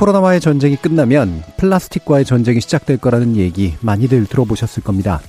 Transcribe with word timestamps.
코로나와의 0.00 0.40
전쟁이 0.40 0.76
끝나면 0.76 1.42
플라스틱과의 1.58 2.24
전쟁이 2.24 2.62
시작될 2.62 2.96
거라는 2.96 3.36
얘기 3.36 3.74
많이들 3.82 4.24
들어보셨을 4.24 4.82
겁니다. 4.82 5.20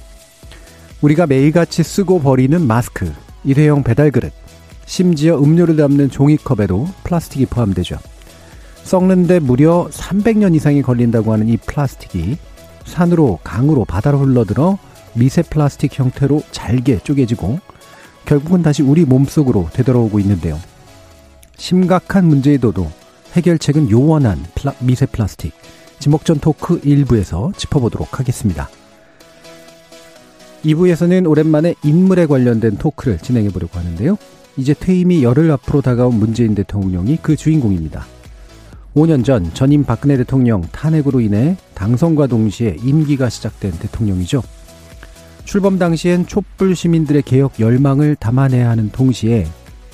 우리가 1.02 1.28
매일같이 1.28 1.84
쓰고 1.84 2.22
버리는 2.22 2.66
마스크, 2.66 3.12
일회용 3.44 3.84
배달 3.84 4.12
그릇, 4.12 4.32
심지어 4.86 5.38
음료를 5.38 5.76
담는 5.76 6.10
종이컵에도 6.10 6.88
플라스틱이 7.04 7.48
포함되죠. 7.48 7.98
썩는데 8.84 9.40
무려 9.40 9.90
300년 9.92 10.56
이상이 10.56 10.82
걸린다고 10.82 11.34
하는 11.34 11.50
이 11.50 11.58
플라스틱이 11.58 12.38
산으로, 12.86 13.40
강으로, 13.44 13.84
바다로 13.84 14.20
흘러들어 14.20 14.78
미세 15.14 15.42
플라스틱 15.42 16.00
형태로 16.00 16.44
잘게 16.52 17.00
쪼개지고 17.00 17.60
결국은 18.24 18.64
다시 18.64 18.84
우리 18.84 19.04
몸속으로 19.04 19.68
되돌아오고 19.74 20.22
있는데요. 20.22 20.58
심각한 21.58 22.24
문제에도도 22.26 23.01
해결책은 23.34 23.90
요원한 23.90 24.44
플라, 24.56 24.74
미세 24.80 25.06
플라스틱. 25.06 25.54
지목전 26.00 26.40
토크 26.40 26.82
1부에서 26.82 27.56
짚어보도록 27.56 28.20
하겠습니다. 28.20 28.70
2부에서는 30.66 31.30
오랜만에 31.30 31.76
인물에 31.84 32.26
관련된 32.26 32.78
토크를 32.78 33.20
진행해 33.20 33.50
보려고 33.50 33.80
하는데요. 33.80 34.18
이제 34.58 34.74
퇴임이 34.74 35.24
열흘 35.24 35.50
앞으로 35.52 35.82
다가온 35.82 36.16
문재인 36.16 36.56
대통령이 36.56 37.20
그 37.22 37.36
주인공입니다. 37.36 38.06
5년 38.96 39.24
전 39.24 39.54
전임 39.54 39.86
박근혜 39.86 40.18
대통령 40.18 40.62
탄핵으로 40.72 41.22
인해 41.22 41.56
당선과 41.76 42.28
동시에 42.28 42.78
임기가 42.84 43.30
시작된 43.30 43.72
대통령이죠. 43.80 44.44
출범 45.46 45.80
당시엔 45.80 46.28
촛불 46.28 46.76
시민들의 46.76 47.22
개혁 47.24 47.60
열망을 47.60 48.16
담아내야 48.16 48.70
하는 48.70 48.90
동시에 48.92 49.48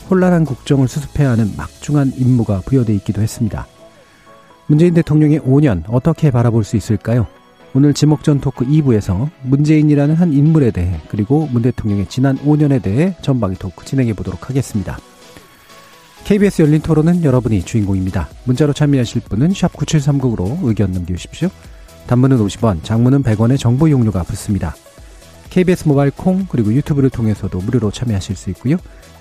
혼란한 0.09 0.45
국정을 0.45 0.87
수습해야 0.87 1.31
하는 1.31 1.51
막중한 1.57 2.13
임무가 2.17 2.61
부여돼 2.65 2.93
있기도 2.95 3.21
했습니다. 3.21 3.67
문재인 4.67 4.93
대통령의 4.93 5.39
5년 5.41 5.83
어떻게 5.87 6.31
바라볼 6.31 6.63
수 6.63 6.77
있을까요? 6.77 7.27
오늘 7.73 7.93
지목전 7.93 8.41
토크 8.41 8.65
2부에서 8.65 9.29
문재인이라는 9.43 10.15
한 10.15 10.33
인물에 10.33 10.71
대해 10.71 10.99
그리고 11.09 11.47
문 11.51 11.61
대통령의 11.61 12.07
지난 12.09 12.37
5년에 12.39 12.81
대해 12.81 13.15
전방위 13.21 13.55
토크 13.55 13.85
진행해 13.85 14.13
보도록 14.13 14.49
하겠습니다. 14.49 14.97
KBS 16.23 16.63
열린 16.63 16.81
토론은 16.81 17.23
여러분이 17.23 17.63
주인공입니다. 17.63 18.29
문자로 18.45 18.73
참여하실 18.73 19.21
분은 19.29 19.49
9730으로 19.49 20.57
의견 20.63 20.91
남겨주십시오. 20.91 21.49
단문은 22.07 22.37
50원, 22.37 22.83
장문은 22.83 23.23
100원의 23.23 23.57
정보 23.57 23.89
용료가 23.89 24.23
붙습니다. 24.23 24.75
KBS 25.49 25.87
모바일 25.87 26.11
콩 26.11 26.45
그리고 26.49 26.73
유튜브를 26.73 27.09
통해서도 27.09 27.59
무료로 27.59 27.91
참여하실 27.91 28.35
수 28.35 28.49
있고요. 28.49 28.77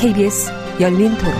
KBS 0.00 0.50
열린 0.80 1.10
토론. 1.18 1.34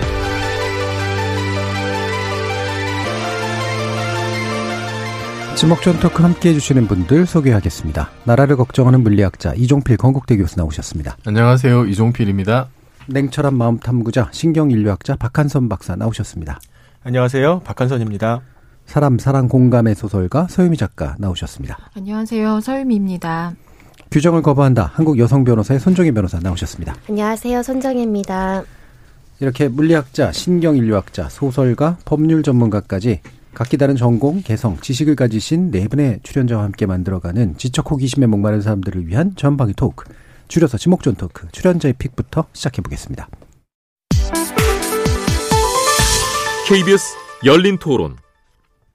지목전 5.57 5.99
토크 5.99 6.23
함께 6.23 6.51
해주시는 6.51 6.87
분들 6.87 7.25
소개하겠습니다. 7.25 8.11
나라를 8.25 8.57
걱정하는 8.57 9.03
물리학자 9.03 9.55
이종필 9.55 9.97
건국대 9.97 10.37
교수 10.37 10.59
나오셨습니다. 10.59 11.17
안녕하세요. 11.27 11.87
이종필입니다. 11.87 12.69
냉철한 13.07 13.55
마음 13.55 13.79
탐구자 13.79 14.29
신경인류학자 14.31 15.17
박한선 15.17 15.71
박사 15.71 15.97
나오셨습니다. 15.97 16.61
안녕하세요. 17.03 17.61
박한선입니다. 17.61 18.43
사람 18.85 19.19
사랑 19.19 19.49
공감의 19.49 19.95
소설가 19.95 20.49
서유미 20.51 20.77
작가 20.77 21.17
나오셨습니다. 21.19 21.79
안녕하세요. 21.97 22.61
서유미입니다. 22.61 23.55
규정을 24.11 24.43
거부한다. 24.43 24.91
한국 24.95 25.19
여성 25.19 25.45
변호사의 25.45 25.79
손정희 25.81 26.13
변호사 26.13 26.39
나오셨습니다. 26.41 26.97
안녕하세요. 27.09 27.63
손정혜입니다. 27.63 28.65
이렇게 29.39 29.69
물리학자, 29.69 30.33
신경인류학자, 30.33 31.29
소설가, 31.29 31.97
법률 32.05 32.43
전문가까지 32.43 33.21
각기 33.55 33.77
다른 33.79 33.97
전공, 33.97 34.43
개성, 34.43 34.79
지식을 34.81 35.17
가지신 35.17 35.71
네 35.71 35.89
분의 35.89 36.21
출연자와 36.23 36.63
함께 36.65 36.87
만들어가는 36.87 37.57
지적 37.57 37.91
호기심에 37.91 38.27
목마른 38.27 38.61
사람들을 38.61 39.07
위한 39.07 39.35
전방위 39.37 39.75
토크. 39.75 40.05
줄여서 40.49 40.79
지목전 40.79 41.15
토크. 41.15 41.49
출연자의 41.53 41.95
픽부터 41.99 42.45
시작해 42.53 42.83
보겠습니다. 42.83 43.29
KBS 46.69 47.17
열린 47.45 47.79
토론. 47.79 48.17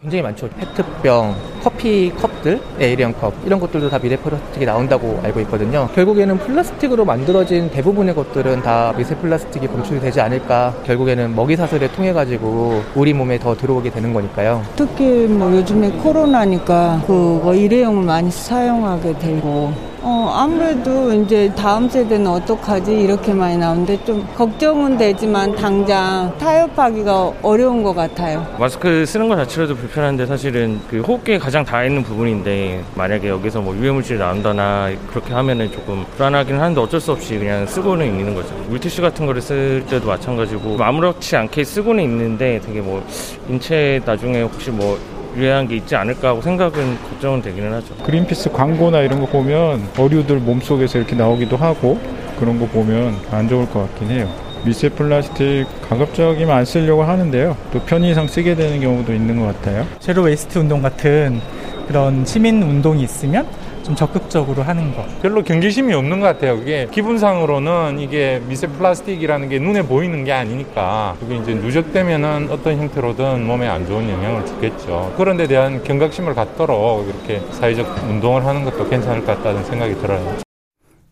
굉장히 0.06 0.22
많죠. 0.22 0.48
페트병, 0.50 1.36
커피 1.64 2.12
컵들, 2.16 2.62
에이리언 2.80 3.16
컵 3.20 3.34
이런 3.44 3.60
것들도 3.60 3.90
다 3.90 3.98
미세 3.98 4.16
플라스틱이 4.16 4.64
나온다고 4.64 5.20
알고 5.24 5.40
있거든요. 5.42 5.90
결국에는 5.96 6.38
플라스틱으로 6.38 7.06
만들어진 7.06 7.72
대부분의 7.72 8.14
것들은 8.14 8.62
다 8.62 8.94
미세 8.96 9.16
플라스틱이 9.16 9.66
검출이 9.66 10.00
되지 10.00 10.22
않을까. 10.22 10.76
결국에는 10.86 11.36
먹이 11.36 11.56
사슬을 11.56 11.92
통해 11.94 12.14
가지고 12.14 12.84
우리 12.94 13.14
몸에 13.14 13.40
더 13.40 13.56
들어오게 13.56 13.90
되는 13.90 14.14
거니까요. 14.14 14.62
특히 14.76 15.26
뭐 15.26 15.52
요즘에 15.52 15.90
코로나니까 15.94 17.02
그거 17.08 17.56
일회용을 17.56 18.04
많이 18.04 18.30
사용하게 18.30 19.18
되고 19.18 19.74
어, 20.08 20.32
아무래도 20.36 21.12
이제 21.12 21.52
다음 21.56 21.90
세대는 21.90 22.28
어떡하지 22.28 22.94
이렇게 22.94 23.34
많이 23.34 23.58
나오는데 23.58 24.06
좀 24.06 24.24
걱정은 24.36 25.00
되지만 25.00 25.56
당장 25.56 26.32
타협하기가 26.38 27.34
어려운 27.42 27.82
것 27.82 27.96
같아요. 27.96 28.46
마스크 28.60 29.04
쓰는 29.04 29.28
것 29.28 29.36
자체로도 29.36 29.76
불편한데 29.76 30.28
사실은 30.28 30.80
그 30.88 31.02
호흡기에 31.02 31.40
가장 31.40 31.66
닿아 31.66 31.86
있는 31.86 32.04
부분인데 32.04 32.84
만약에 32.94 33.28
여기서 33.30 33.62
뭐 33.62 33.76
유해물질이 33.76 34.20
나온다나 34.20 34.92
그렇게 35.08 35.34
하면은 35.34 35.72
조금 35.72 36.06
불안하긴 36.16 36.60
한데 36.60 36.82
어쩔 36.82 37.00
수 37.02 37.12
없이 37.12 37.40
그냥 37.40 37.66
쓰고는 37.66 38.06
있는 38.06 38.36
거죠. 38.36 38.54
물티슈 38.70 39.02
같은 39.02 39.26
거를 39.26 39.42
쓸 39.42 39.84
때도 39.90 40.08
마찬가지고 40.08 40.78
아무렇지 40.84 41.36
않게 41.36 41.64
쓰고는 41.64 42.04
있는데 42.04 42.62
되게 42.64 42.80
뭐 42.80 43.04
인체 43.50 44.00
나중에 44.06 44.44
혹시 44.44 44.70
뭐 44.70 45.00
유해한 45.36 45.68
게 45.68 45.76
있지 45.76 45.96
않을까 45.96 46.30
하고 46.30 46.42
생각은 46.42 46.98
걱정은 47.10 47.42
되기는 47.42 47.74
하죠. 47.74 47.96
그린피스 48.04 48.52
광고나 48.52 49.02
이런 49.02 49.20
거 49.20 49.26
보면 49.26 49.90
어류들 49.98 50.38
몸속에서 50.38 50.98
이렇게 51.00 51.16
나오기도 51.16 51.58
하고 51.58 52.00
그런 52.40 52.60
거 52.60 52.66
보면 52.66 53.16
안 53.32 53.48
좋을 53.48 53.70
것 53.70 53.82
같긴 53.82 54.10
해요. 54.12 54.30
미세 54.64 54.90
플라스틱 54.90 55.66
가급적이면 55.88 56.50
안 56.50 56.66
쓰려고 56.66 57.04
하는데요. 57.04 57.56
또 57.72 57.80
편의상 57.82 58.28
쓰게 58.28 58.56
되는 58.56 58.82
경우도 58.82 59.14
있는 59.14 59.40
것 59.40 59.48
같아요. 59.48 59.86
zero 60.00 60.24
waste 60.24 60.58
운동 60.58 60.82
같은 60.82 61.40
그런 61.88 62.26
시민 62.26 62.64
운동이 62.64 63.04
있으면 63.04 63.46
좀 63.86 63.96
적극적으로 63.96 64.64
하는 64.64 64.96
것. 64.96 65.06
별로 65.22 65.44
경계심이 65.44 65.94
없는 65.94 66.20
것 66.20 66.26
같아요. 66.26 66.58
그게 66.58 66.88
기분상으로는 66.92 68.00
이게 68.00 68.42
미세 68.48 68.66
플라스틱이라는 68.66 69.48
게 69.48 69.60
눈에 69.60 69.84
보이는 69.84 70.24
게 70.24 70.32
아니니까 70.32 71.16
그게 71.20 71.38
이제 71.38 71.54
누적되면은 71.54 72.50
어떤 72.50 72.78
형태로든 72.78 73.46
몸에 73.46 73.68
안 73.68 73.86
좋은 73.86 74.10
영향을 74.10 74.44
주겠죠. 74.48 75.14
그런 75.18 75.38
데 75.38 75.48
대한 75.48 75.84
경각심을 75.84 76.34
갖도록 76.34 77.08
이렇게 77.08 77.40
사회적 77.52 78.10
운동을 78.10 78.44
하는 78.44 78.66
것도 78.66 78.90
괜찮을 78.90 79.24
것 79.24 79.38
같다는 79.38 79.64
생각이 79.66 79.96
들어요. 80.02 80.38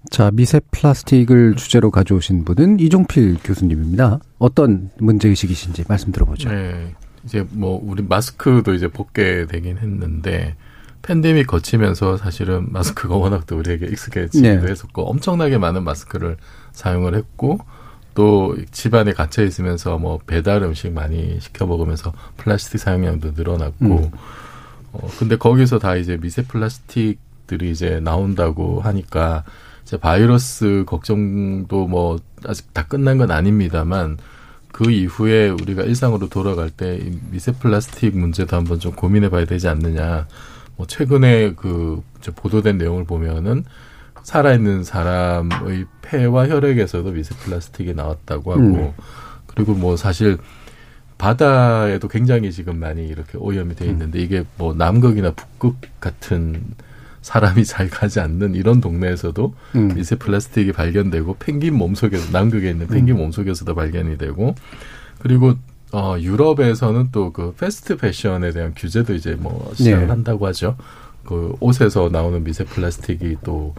자, 0.09 0.31
미세 0.33 0.59
플라스틱을 0.71 1.55
주제로 1.55 1.91
가져오신 1.91 2.43
분은 2.43 2.79
이종필 2.79 3.37
교수님입니다. 3.43 4.19
어떤 4.39 4.89
문제의식이신지 4.97 5.85
말씀 5.87 6.11
들어보죠. 6.11 6.49
네. 6.49 6.93
이제 7.23 7.45
뭐, 7.51 7.79
우리 7.81 8.03
마스크도 8.03 8.73
이제 8.73 8.87
벗게 8.87 9.45
되긴 9.45 9.77
했는데, 9.77 10.55
팬데믹 11.03 11.47
거치면서 11.47 12.17
사실은 12.17 12.71
마스크가 12.71 13.15
워낙 13.15 13.45
또 13.45 13.57
우리에게 13.57 13.85
익숙해지기도 13.87 14.65
네. 14.65 14.71
했었고 14.71 15.03
엄청나게 15.09 15.57
많은 15.57 15.83
마스크를 15.83 16.37
사용을 16.71 17.15
했고 17.15 17.59
또 18.15 18.55
집안에 18.71 19.13
갇혀 19.13 19.43
있으면서 19.43 19.97
뭐 19.97 20.19
배달 20.25 20.63
음식 20.63 20.91
많이 20.91 21.39
시켜 21.39 21.65
먹으면서 21.65 22.13
플라스틱 22.37 22.79
사용량도 22.79 23.31
늘어났고 23.35 23.85
음. 23.85 24.11
어 24.93 25.07
근데 25.17 25.35
거기서 25.35 25.79
다 25.79 25.95
이제 25.95 26.17
미세 26.17 26.43
플라스틱 26.43 27.19
것들이 27.43 27.71
이제 27.71 27.99
나온다고 27.99 28.81
하니까 28.81 29.43
이제 29.83 29.97
바이러스 29.97 30.83
걱정도 30.85 31.87
뭐 31.87 32.19
아직 32.45 32.73
다 32.73 32.85
끝난 32.87 33.17
건 33.17 33.31
아닙니다만 33.31 34.17
그 34.71 34.89
이후에 34.89 35.49
우리가 35.49 35.83
일상으로 35.83 36.29
돌아갈 36.29 36.69
때 36.69 36.99
미세 37.29 37.51
플라스틱 37.51 38.17
문제도 38.17 38.55
한번 38.55 38.79
좀 38.79 38.93
고민해 38.93 39.29
봐야 39.29 39.45
되지 39.45 39.67
않느냐. 39.67 40.27
뭐 40.75 40.87
최근에 40.87 41.53
그 41.55 42.01
보도된 42.35 42.77
내용을 42.77 43.05
보면은 43.05 43.63
살아있는 44.23 44.83
사람의 44.83 45.85
폐와 46.01 46.47
혈액에서도 46.47 47.11
미세 47.11 47.35
플라스틱이 47.35 47.93
나왔다고 47.93 48.53
하고 48.53 48.61
음. 48.61 48.93
그리고 49.47 49.73
뭐 49.73 49.97
사실 49.97 50.37
바다에도 51.17 52.07
굉장히 52.07 52.51
지금 52.51 52.79
많이 52.79 53.07
이렇게 53.07 53.37
오염이 53.37 53.75
돼 53.75 53.85
있는데 53.85 54.19
음. 54.19 54.23
이게 54.23 54.43
뭐 54.57 54.73
남극이나 54.73 55.31
북극 55.31 55.77
같은 55.99 56.61
사람이 57.21 57.63
잘 57.65 57.89
가지 57.89 58.19
않는 58.19 58.55
이런 58.55 58.81
동네에서도 58.81 59.53
음. 59.75 59.95
미세 59.95 60.15
플라스틱이 60.15 60.71
발견되고 60.71 61.35
펭귄 61.37 61.75
몸속에서 61.75 62.31
남극에 62.31 62.69
있는 62.69 62.87
펭귄 62.87 63.15
음. 63.15 63.21
몸속에서도 63.21 63.73
발견이 63.75 64.17
되고 64.17 64.55
그리고 65.19 65.55
어 65.93 66.17
유럽에서는 66.19 67.11
또 67.11 67.31
그 67.31 67.53
패스트 67.55 67.97
패션에 67.97 68.51
대한 68.51 68.73
규제도 68.75 69.13
이제 69.13 69.35
뭐 69.35 69.71
시작을 69.75 70.01
네. 70.01 70.05
한다고 70.07 70.47
하죠. 70.47 70.75
그 71.25 71.55
옷에서 71.59 72.09
나오는 72.11 72.43
미세 72.43 72.63
플라스틱이 72.65 73.37
또 73.43 73.73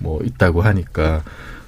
뭐 0.00 0.20
있다고 0.24 0.62
하니까 0.62 1.22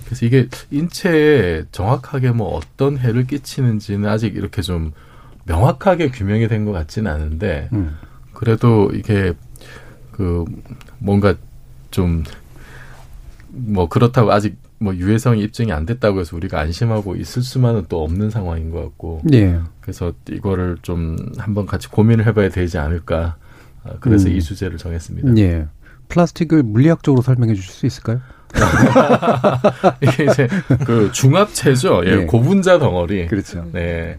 그래서 0.04 0.26
이게 0.26 0.48
인체에 0.72 1.66
정확하게 1.70 2.32
뭐 2.32 2.56
어떤 2.56 2.98
해를 2.98 3.28
끼치는지는 3.28 4.08
아직 4.08 4.34
이렇게 4.34 4.60
좀 4.60 4.92
명확하게 5.44 6.10
규명이 6.10 6.48
된 6.48 6.64
것 6.64 6.72
같지는 6.72 7.08
않은데 7.12 7.68
음. 7.72 7.96
그래도 8.32 8.90
이게 8.92 9.34
그 10.10 10.44
뭔가 10.98 11.34
좀 11.92 12.24
뭐 13.56 13.88
그렇다고 13.88 14.32
아직 14.32 14.56
뭐 14.84 14.94
유해성이 14.94 15.42
입증이 15.42 15.72
안 15.72 15.86
됐다고 15.86 16.20
해서 16.20 16.36
우리가 16.36 16.60
안심하고 16.60 17.16
있을 17.16 17.42
수만은 17.42 17.86
또 17.88 18.04
없는 18.04 18.30
상황인 18.30 18.70
것 18.70 18.82
같고. 18.82 19.22
예. 19.32 19.58
그래서 19.80 20.12
이거를 20.30 20.76
좀 20.82 21.16
한번 21.38 21.66
같이 21.66 21.88
고민을 21.88 22.26
해봐야 22.26 22.50
되지 22.50 22.78
않을까. 22.78 23.36
아, 23.82 23.90
그래서 24.00 24.28
음. 24.28 24.36
이 24.36 24.40
주제를 24.42 24.78
정했습니다. 24.78 25.36
예. 25.38 25.66
플라스틱을 26.08 26.62
물리학적으로 26.62 27.22
설명해 27.22 27.54
주실 27.54 27.72
수 27.72 27.86
있을까요? 27.86 28.20
이게 30.00 30.24
이제 30.26 30.48
그 30.86 31.10
중합체죠. 31.12 32.02
예, 32.04 32.16
네. 32.16 32.26
고분자 32.26 32.78
덩어리. 32.78 33.26
그렇죠. 33.26 33.66
네. 33.72 34.16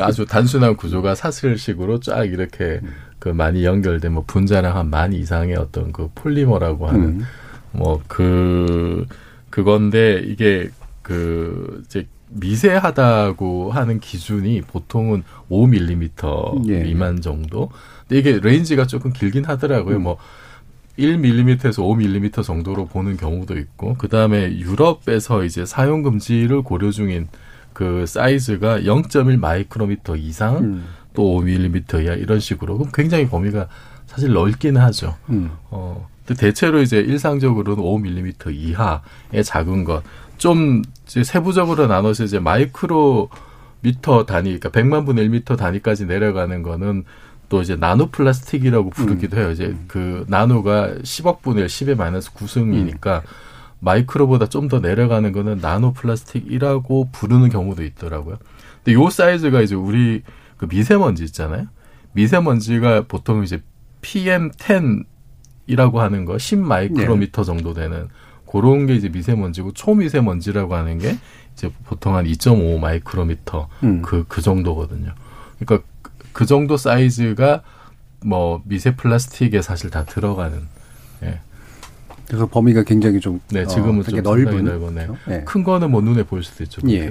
아주 0.00 0.24
단순한 0.24 0.76
구조가 0.76 1.14
사슬식으로 1.14 2.00
쫙 2.00 2.24
이렇게 2.24 2.80
음. 2.82 2.88
그 3.18 3.28
많이 3.28 3.64
연결된 3.64 4.12
뭐 4.12 4.24
분자량 4.26 4.76
한 4.76 4.88
만 4.88 5.12
이상의 5.12 5.56
어떤 5.56 5.92
그 5.92 6.08
폴리머라고 6.14 6.86
하는 6.88 7.02
음. 7.02 7.24
뭐그 7.72 9.06
그건데 9.54 10.20
이게 10.26 10.68
그 11.00 11.80
이제 11.84 12.08
미세하다고 12.30 13.70
하는 13.70 14.00
기준이 14.00 14.62
보통은 14.62 15.22
5mm 15.48 16.68
예. 16.70 16.82
미만 16.82 17.20
정도. 17.20 17.70
근데 18.00 18.18
이게 18.18 18.40
range가 18.40 18.88
조금 18.88 19.12
길긴 19.12 19.44
하더라고요. 19.44 19.98
음. 19.98 20.02
뭐 20.02 20.16
1mm에서 20.98 21.84
5mm 21.84 22.42
정도로 22.42 22.86
보는 22.86 23.16
경우도 23.16 23.56
있고, 23.56 23.94
그 23.96 24.08
다음에 24.08 24.58
유럽에서 24.58 25.44
이제 25.44 25.64
사용 25.64 26.02
금지를 26.02 26.62
고려 26.62 26.90
중인 26.90 27.28
그 27.72 28.06
사이즈가 28.06 28.80
0.1 28.80 29.38
마이크로미터 29.38 30.16
이상, 30.16 30.56
음. 30.64 30.84
또 31.12 31.40
5mm 31.40 32.02
이하 32.02 32.14
이런 32.14 32.40
식으로 32.40 32.76
그럼 32.76 32.90
굉장히 32.92 33.28
범위가 33.28 33.68
사실 34.06 34.32
넓기는 34.32 34.80
하죠. 34.80 35.14
음. 35.28 35.52
어, 35.70 36.08
대체로 36.26 36.80
이제 36.80 36.98
일상적으로는 36.98 37.82
5mm 37.82 38.54
이하의 38.54 39.44
작은 39.44 39.84
것, 39.84 40.02
좀 40.38 40.82
이제 41.06 41.22
세부적으로 41.22 41.86
나눠서 41.86 42.24
이제 42.24 42.38
마이크로 42.38 43.28
미터 43.80 44.24
단위, 44.24 44.58
그러니까 44.58 44.70
100만 44.70 45.04
분의 45.04 45.28
1미터 45.28 45.56
단위까지 45.58 46.06
내려가는 46.06 46.62
거는 46.62 47.04
또 47.50 47.60
이제 47.60 47.76
나노 47.76 48.08
플라스틱이라고 48.10 48.90
부르기도 48.90 49.36
음. 49.36 49.42
해요. 49.42 49.50
이제 49.50 49.76
그 49.86 50.24
나노가 50.28 50.94
10억 51.02 51.42
분의 51.42 51.66
10의 51.68 51.96
마이너스 51.96 52.32
9승이니까 52.32 53.18
음. 53.18 53.28
마이크로보다 53.80 54.46
좀 54.46 54.68
더 54.68 54.80
내려가는 54.80 55.30
거는 55.32 55.58
나노 55.58 55.92
플라스틱이라고 55.92 57.10
부르는 57.12 57.50
경우도 57.50 57.84
있더라고요. 57.84 58.38
근데 58.82 58.94
요 58.98 59.10
사이즈가 59.10 59.60
이제 59.60 59.74
우리 59.74 60.22
그 60.56 60.66
미세먼지 60.70 61.22
있잖아요. 61.24 61.66
미세먼지가 62.12 63.02
보통 63.06 63.44
이제 63.44 63.62
PM10 64.00 65.04
이라고 65.66 66.00
하는 66.00 66.24
거 66.24 66.38
10 66.38 66.58
마이크로미터 66.58 67.42
네. 67.42 67.46
정도 67.46 67.74
되는 67.74 68.08
그런 68.50 68.86
게 68.86 68.94
이제 68.94 69.08
미세먼지고 69.08 69.72
초미세먼지라고 69.72 70.74
하는 70.74 70.98
게 70.98 71.18
이제 71.54 71.70
보통 71.84 72.14
한 72.14 72.24
2.5 72.24 72.78
마이크로미터 72.78 73.68
음. 73.82 74.02
그, 74.02 74.24
그 74.28 74.42
정도거든요. 74.42 75.12
그러니까 75.58 75.86
그 76.32 76.46
정도 76.46 76.76
사이즈가 76.76 77.62
뭐 78.24 78.62
미세 78.64 78.94
플라스틱에 78.94 79.62
사실 79.62 79.90
다 79.90 80.04
들어가는. 80.04 80.58
예. 81.24 81.40
그래서 82.26 82.46
범위가 82.46 82.84
굉장히 82.84 83.20
좀 83.20 83.40
네, 83.50 83.66
지금은 83.66 84.00
어, 84.00 84.02
좀 84.02 84.22
넓은 84.22 84.64
넓은 84.64 84.94
네. 84.94 85.08
네. 85.26 85.44
큰 85.44 85.62
거는 85.62 85.90
뭐 85.90 86.00
눈에 86.00 86.22
보일 86.22 86.42
수도 86.42 86.64
있죠. 86.64 86.80
예. 86.88 87.10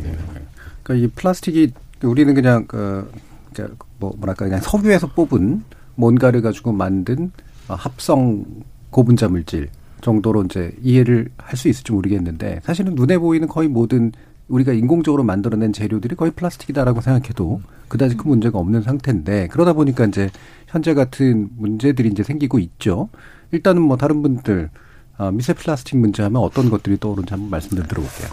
그러니까 0.83 0.93
이 0.93 1.07
플라스틱이 1.07 1.71
우리는 2.03 2.33
그냥 2.33 2.67
그뭐 2.67 4.13
뭐랄까 4.17 4.45
그냥 4.45 4.59
석유에서 4.59 5.07
뽑은 5.07 5.63
뭔가를 5.95 6.41
가지고 6.41 6.71
만든 6.71 7.25
어, 7.25 7.52
합성 7.75 8.45
고분자 8.89 9.27
물질 9.29 9.69
정도로 10.01 10.43
이제 10.43 10.71
이해를 10.81 11.29
할 11.37 11.57
수 11.57 11.67
있을지 11.69 11.91
모르겠는데 11.91 12.59
사실은 12.63 12.95
눈에 12.95 13.17
보이는 13.17 13.47
거의 13.47 13.67
모든 13.69 14.11
우리가 14.49 14.73
인공적으로 14.73 15.23
만들어낸 15.23 15.71
재료들이 15.71 16.15
거의 16.15 16.31
플라스틱이다라고 16.31 16.99
생각해도 17.01 17.61
그다지 17.87 18.17
큰 18.17 18.29
문제가 18.29 18.59
없는 18.59 18.81
상태인데 18.81 19.47
그러다 19.47 19.73
보니까 19.73 20.05
이제 20.05 20.29
현재 20.67 20.93
같은 20.93 21.49
문제들이 21.57 22.09
이제 22.09 22.23
생기고 22.23 22.59
있죠. 22.59 23.09
일단은 23.51 23.81
뭐 23.81 23.95
다른 23.97 24.21
분들 24.21 24.69
아, 25.17 25.31
미세 25.31 25.53
플라스틱 25.53 25.97
문제 25.97 26.23
하면 26.23 26.41
어떤 26.41 26.69
것들이 26.69 26.99
떠오르는지 26.99 27.31
한번 27.33 27.49
말씀 27.51 27.69
좀 27.77 27.85
들어볼게요. 27.87 28.29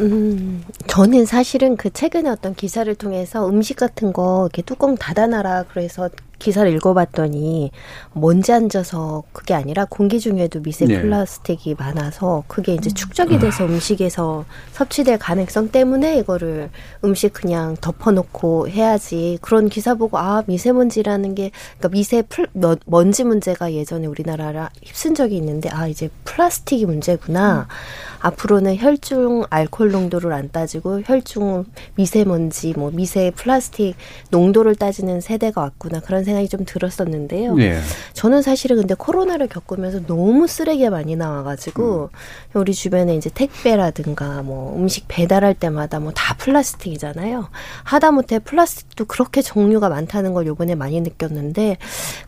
음, 0.00 0.62
저는 0.86 1.24
사실은 1.24 1.76
그 1.76 1.90
최근에 1.90 2.28
어떤 2.28 2.54
기사를 2.54 2.92
통해서 2.96 3.48
음식 3.48 3.76
같은 3.76 4.12
거 4.12 4.42
이렇게 4.44 4.62
뚜껑 4.62 4.96
닫아놔라 4.96 5.64
그래서 5.72 6.08
기사를 6.38 6.72
읽어봤더니 6.72 7.70
먼지 8.12 8.52
앉아서 8.52 9.24
그게 9.32 9.54
아니라 9.54 9.86
공기 9.88 10.20
중에도 10.20 10.60
미세 10.60 10.86
네. 10.86 11.00
플라스틱이 11.00 11.76
많아서 11.78 12.44
그게 12.46 12.74
이제 12.74 12.90
축적이 12.90 13.38
돼서 13.38 13.64
음식에서 13.64 14.44
섭취될 14.72 15.18
가능성 15.18 15.70
때문에 15.70 16.18
이거를 16.18 16.70
음식 17.04 17.32
그냥 17.32 17.76
덮어놓고 17.80 18.68
해야지 18.68 19.38
그런 19.40 19.68
기사 19.68 19.94
보고 19.94 20.18
아 20.18 20.42
미세먼지라는 20.46 21.34
게 21.34 21.50
그러니까 21.78 21.88
미세 21.88 22.22
플, 22.22 22.48
먼지 22.86 23.24
문제가 23.24 23.72
예전에 23.72 24.06
우리나라를 24.06 24.70
휩쓴 24.82 25.14
적이 25.14 25.36
있는데 25.36 25.68
아 25.70 25.88
이제 25.88 26.08
플라스틱이 26.24 26.86
문제구나. 26.86 27.66
음. 27.68 28.17
앞으로는 28.20 28.76
혈중 28.76 29.44
알코올 29.50 29.90
농도를 29.92 30.32
안 30.32 30.50
따지고 30.50 31.00
혈중 31.04 31.64
미세먼지, 31.94 32.72
뭐 32.76 32.90
미세 32.90 33.30
플라스틱 33.30 33.94
농도를 34.30 34.74
따지는 34.74 35.20
세대가 35.20 35.60
왔구나 35.62 36.00
그런 36.00 36.24
생각이 36.24 36.48
좀 36.48 36.64
들었었는데요. 36.64 37.54
네. 37.54 37.80
저는 38.14 38.42
사실은 38.42 38.76
근데 38.76 38.94
코로나를 38.94 39.46
겪으면서 39.48 40.00
너무 40.06 40.46
쓰레기가 40.46 40.90
많이 40.90 41.14
나와가지고 41.16 42.10
음. 42.12 42.58
우리 42.60 42.74
주변에 42.74 43.14
이제 43.16 43.30
택배라든가 43.32 44.42
뭐 44.42 44.76
음식 44.76 45.04
배달할 45.08 45.54
때마다 45.54 46.00
뭐 46.00 46.12
다 46.18 46.34
플라스틱이잖아요. 46.34 47.48
하다못해 47.84 48.40
플라스틱도 48.40 49.04
그렇게 49.04 49.40
종류가 49.40 49.88
많다는 49.88 50.32
걸 50.34 50.46
요번에 50.46 50.74
많이 50.74 51.00
느꼈는데 51.00 51.76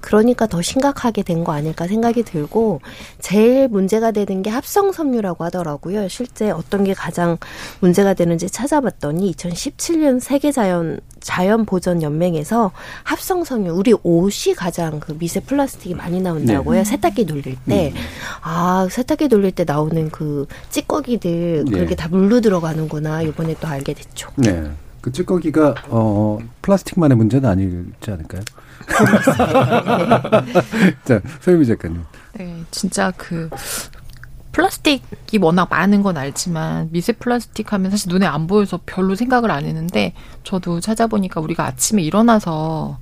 그러니까 0.01 0.47
더 0.47 0.63
심각하게 0.63 1.23
된 1.23 1.41
거 1.41 1.53
아닐까 1.53 1.87
생각이 1.87 2.23
들고 2.23 2.83
제일 3.19 3.67
문제가 3.69 4.11
되는 4.11 4.43
게 4.43 4.51
합성 4.51 4.93
섬유라고 4.93 5.43
하더라고요. 5.45 5.80
있더라고요. 5.81 6.09
실제 6.09 6.51
어떤 6.51 6.85
게 6.85 6.95
가장 6.95 7.37
문제가 7.81 8.15
되는지 8.15 8.49
찾아봤더니 8.49 9.33
2017년 9.33 10.21
세계 10.21 10.53
자연 10.53 11.01
자연 11.21 11.65
보전 11.65 12.03
연맹에서 12.03 12.73
합성 13.03 13.45
섬유 13.45 13.73
우리 13.73 13.95
옷이 14.03 14.55
가장 14.55 15.01
그 15.01 15.17
미세 15.19 15.41
플라스틱이 15.41 15.95
많이 15.95 16.21
나온다고요. 16.21 16.79
네. 16.79 16.85
세탁기 16.85 17.27
돌릴 17.27 17.57
때. 17.69 17.93
음. 17.95 18.01
아, 18.43 18.87
세탁기 18.91 19.29
돌릴 19.29 19.53
때 19.53 19.65
나오는 19.65 20.11
그 20.11 20.47
찌꺼기들 20.71 21.65
네. 21.67 21.79
그게 21.79 21.95
다 21.95 22.09
물로 22.09 22.41
들어가는구나. 22.41 23.23
이번에 23.23 23.57
또 23.61 23.69
알게 23.69 23.95
됐죠. 23.95 24.31
네. 24.37 24.71
그 25.01 25.13
찌꺼기가 25.13 25.75
어 25.89 26.39
플라스틱만의 26.61 27.17
문제는 27.17 27.49
아니지 27.49 28.11
않을까요? 28.11 28.43
자, 31.05 31.21
소유미 31.41 31.67
작가님. 31.67 32.03
네, 32.35 32.63
진짜 32.71 33.13
그 33.17 33.49
플라스틱이 34.61 35.41
워낙 35.41 35.69
많은 35.71 36.03
건 36.03 36.17
알지만 36.17 36.91
미세 36.93 37.13
플라스틱 37.13 37.73
하면 37.73 37.91
사실 37.91 38.11
눈에 38.11 38.27
안 38.27 38.47
보여서 38.47 38.79
별로 38.85 39.15
생각을 39.15 39.51
안 39.51 39.65
했는데 39.65 40.13
저도 40.45 40.81
찾아보니까 40.81 41.41
우리가 41.41 41.65
아침에 41.65 42.03
일어나서 42.03 42.99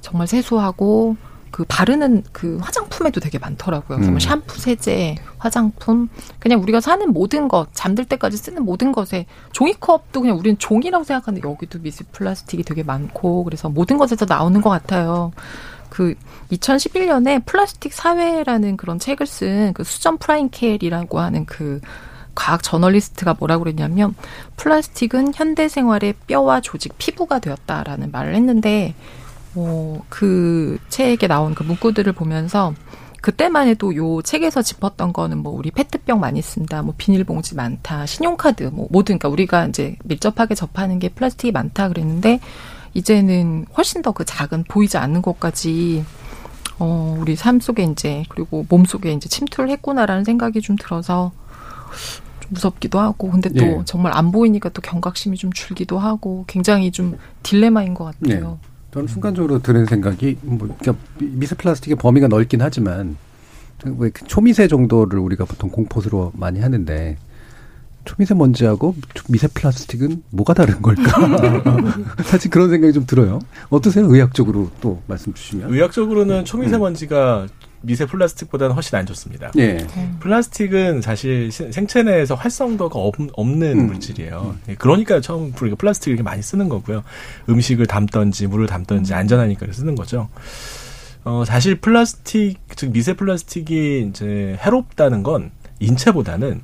정말 0.00 0.26
세수하고 0.26 1.16
그 1.50 1.64
바르는 1.66 2.24
그 2.32 2.58
화장품 2.60 2.88
화장품에도 2.98 3.20
되게 3.20 3.38
많더라고요. 3.38 3.98
음. 3.98 4.10
뭐 4.10 4.18
샴푸, 4.18 4.58
세제, 4.58 5.14
화장품, 5.38 6.08
그냥 6.38 6.60
우리가 6.60 6.80
사는 6.80 7.12
모든 7.12 7.48
것, 7.48 7.68
잠들 7.72 8.04
때까지 8.06 8.36
쓰는 8.36 8.64
모든 8.64 8.92
것에 8.92 9.26
종이컵도 9.52 10.20
그냥 10.20 10.36
우리는 10.38 10.58
종이라고 10.58 11.04
생각하는데 11.04 11.48
여기도 11.48 11.78
미세 11.80 12.04
플라스틱이 12.10 12.64
되게 12.64 12.82
많고 12.82 13.44
그래서 13.44 13.68
모든 13.68 13.98
것에서 13.98 14.26
나오는 14.28 14.60
것 14.60 14.70
같아요. 14.70 15.32
그 15.98 16.14
2011년에 16.52 17.44
플라스틱 17.44 17.92
사회라는 17.92 18.76
그런 18.76 19.00
책을 19.00 19.26
쓴 19.26 19.72
그 19.74 19.82
수전 19.82 20.18
프라인켈이라고 20.18 21.18
하는 21.18 21.44
그 21.44 21.80
과학 22.36 22.62
저널리스트가 22.62 23.34
뭐라고 23.36 23.64
그랬냐면 23.64 24.14
플라스틱은 24.56 25.32
현대 25.34 25.66
생활의 25.66 26.14
뼈와 26.28 26.60
조직, 26.60 26.96
피부가 26.98 27.40
되었다라는 27.40 28.12
말을 28.12 28.36
했는데 28.36 28.94
어, 29.56 30.00
그 30.08 30.78
책에 30.88 31.26
나온 31.26 31.56
그 31.56 31.64
문구들을 31.64 32.12
보면서 32.12 32.74
그때만 33.20 33.66
해도 33.66 33.96
요 33.96 34.22
책에서 34.22 34.62
짚었던 34.62 35.12
거는 35.12 35.38
뭐 35.38 35.52
우리 35.52 35.72
페트병 35.72 36.20
많이 36.20 36.40
쓴다, 36.40 36.82
뭐 36.82 36.94
비닐봉지 36.96 37.56
많다, 37.56 38.06
신용카드 38.06 38.70
뭐 38.72 38.86
모든 38.92 39.18
그러니까 39.18 39.30
우리가 39.30 39.66
이제 39.66 39.96
밀접하게 40.04 40.54
접하는 40.54 41.00
게 41.00 41.08
플라스틱이 41.08 41.50
많다 41.50 41.88
그랬는데 41.88 42.38
이제는 42.98 43.66
훨씬 43.76 44.02
더 44.02 44.12
그 44.12 44.24
작은 44.24 44.64
보이지 44.64 44.96
않는 44.98 45.22
것까지 45.22 46.04
어 46.80 47.16
우리 47.20 47.36
삶 47.36 47.60
속에 47.60 47.84
이제 47.84 48.24
그리고 48.28 48.66
몸 48.68 48.84
속에 48.84 49.12
이제 49.12 49.28
침투를 49.28 49.70
했구나라는 49.70 50.24
생각이 50.24 50.60
좀 50.60 50.76
들어서 50.76 51.32
좀 52.40 52.48
무섭기도 52.50 52.98
하고 52.98 53.30
근데 53.30 53.48
또 53.50 53.64
예. 53.64 53.80
정말 53.84 54.12
안 54.16 54.32
보이니까 54.32 54.68
또 54.70 54.80
경각심이 54.82 55.36
좀 55.36 55.52
줄기도 55.52 55.98
하고 55.98 56.44
굉장히 56.46 56.90
좀 56.90 57.16
딜레마인 57.42 57.94
것 57.94 58.04
같아요. 58.20 58.58
저는 58.92 59.06
순간적으로 59.08 59.60
드는 59.60 59.84
생각이 59.86 60.38
뭐 60.42 60.58
그러니까 60.78 60.94
미- 61.18 61.26
미세 61.28 61.54
플라스틱의 61.54 61.96
범위가 61.96 62.26
넓긴 62.28 62.62
하지만 62.62 63.16
왜그 63.84 64.26
초미세 64.26 64.66
정도를 64.66 65.18
우리가 65.20 65.44
보통 65.44 65.70
공포스러워 65.70 66.32
많이 66.34 66.58
하는데 66.60 67.16
초미세 68.08 68.32
먼지하고 68.32 68.94
미세 69.28 69.46
플라스틱은 69.48 70.22
뭐가 70.30 70.54
다른 70.54 70.80
걸까? 70.80 71.02
사실 72.24 72.50
그런 72.50 72.70
생각이 72.70 72.94
좀 72.94 73.04
들어요. 73.04 73.38
어떠세요? 73.68 74.06
의학적으로 74.06 74.70
또 74.80 75.02
말씀 75.06 75.34
주시면. 75.34 75.70
의학적으로는 75.74 76.46
초미세먼지가 76.46 77.48
미세 77.82 78.06
플라스틱보다는 78.06 78.74
훨씬 78.74 78.96
안 78.96 79.04
좋습니다. 79.04 79.52
예. 79.58 79.86
플라스틱은 80.20 81.02
사실 81.02 81.52
시- 81.52 81.70
생체 81.70 82.02
내에서 82.02 82.34
활성도가 82.34 82.98
없, 82.98 83.14
는 83.46 83.78
음. 83.78 83.86
물질이에요. 83.88 84.56
예, 84.70 84.74
그러니까 84.76 85.20
처음 85.20 85.52
우리가 85.60 85.76
플라스틱을 85.76 86.14
이렇게 86.14 86.22
많이 86.22 86.40
쓰는 86.42 86.70
거고요. 86.70 87.02
음식을 87.50 87.86
담던지 87.86 88.46
물을 88.46 88.66
담던지 88.66 89.12
안전하니까 89.12 89.66
쓰는 89.70 89.94
거죠. 89.94 90.28
어, 91.24 91.44
사실 91.46 91.74
플라스틱, 91.78 92.56
즉 92.74 92.90
미세 92.90 93.12
플라스틱이 93.12 94.08
이제 94.08 94.56
해롭다는 94.64 95.22
건 95.22 95.50
인체보다는 95.78 96.62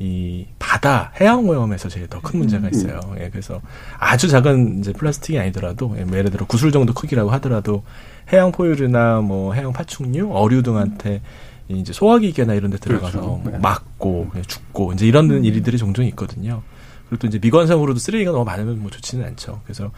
이 0.00 0.46
바다 0.58 1.12
해양 1.20 1.46
오염에서 1.46 1.90
제일 1.90 2.08
더 2.08 2.20
큰 2.22 2.38
문제가 2.38 2.68
있어요. 2.70 3.00
예, 3.20 3.28
그래서 3.28 3.60
아주 3.98 4.28
작은 4.28 4.80
이제 4.80 4.92
플라스틱이 4.94 5.38
아니더라도 5.38 5.94
예, 5.98 6.04
뭐 6.04 6.16
예를 6.16 6.30
들어 6.30 6.46
구슬 6.46 6.72
정도 6.72 6.94
크기라고 6.94 7.30
하더라도 7.32 7.84
해양 8.32 8.50
포유류나 8.50 9.20
뭐 9.20 9.52
해양 9.52 9.72
파충류, 9.74 10.30
어류 10.32 10.62
등한테 10.62 11.20
이제 11.68 11.92
소화기계나 11.92 12.54
이런 12.54 12.70
데 12.70 12.78
들어가서 12.78 13.20
그렇죠. 13.20 13.36
뭐 13.42 13.52
네. 13.52 13.58
맞고 13.58 14.28
그냥 14.30 14.44
죽고 14.46 14.94
이제 14.94 15.06
이런 15.06 15.44
일들이 15.44 15.76
종종 15.76 16.04
있거든요. 16.06 16.62
그리고 17.08 17.20
또 17.20 17.26
이제 17.26 17.38
미관상으로도 17.42 17.98
쓰레기가 17.98 18.30
너무 18.32 18.44
많으면 18.44 18.80
뭐 18.80 18.90
좋지는 18.90 19.26
않죠. 19.26 19.60
그래서 19.64 19.90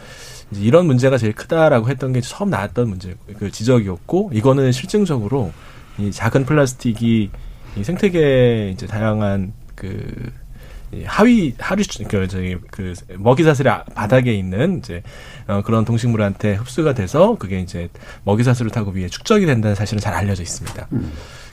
이제 0.50 0.62
이런 0.62 0.86
문제가 0.86 1.16
제일 1.16 1.32
크다라고 1.32 1.88
했던 1.88 2.12
게 2.12 2.20
처음 2.20 2.50
나왔던 2.50 2.88
문제 2.88 3.14
그 3.38 3.50
지적이었고 3.52 4.30
이거는 4.34 4.72
실증적으로 4.72 5.52
이 5.98 6.10
작은 6.10 6.44
플라스틱이 6.44 7.30
이 7.76 7.84
생태계 7.84 8.70
이제 8.74 8.86
다양한 8.86 9.52
그이 9.82 11.04
하위 11.04 11.54
하류 11.58 11.82
그 12.08 12.28
저기 12.28 12.56
그 12.70 12.94
먹이 13.18 13.42
사슬의 13.44 13.72
아- 13.72 13.84
바닥에 13.84 14.32
있는 14.34 14.78
이제 14.78 15.02
어 15.48 15.62
그런 15.64 15.84
동식물한테 15.84 16.54
흡수가 16.54 16.94
돼서 16.94 17.36
그게 17.38 17.60
이제 17.60 17.88
먹이 18.24 18.44
사슬을 18.44 18.70
타고 18.70 18.90
위에 18.92 19.08
축적이 19.08 19.46
된다는 19.46 19.74
사실은 19.74 20.00
잘 20.00 20.14
알려져 20.14 20.42
있습니다. 20.42 20.88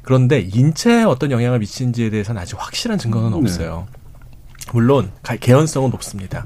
그런데 0.03 0.39
인체에 0.41 1.03
어떤 1.03 1.31
영향을 1.31 1.59
미치는지에 1.59 2.09
대해서는 2.09 2.41
아직 2.41 2.55
확실한 2.59 2.97
증거는 2.99 3.33
없어요. 3.33 3.87
물론 4.73 5.11
가- 5.23 5.35
개연성은 5.35 5.89
높습니다. 5.91 6.45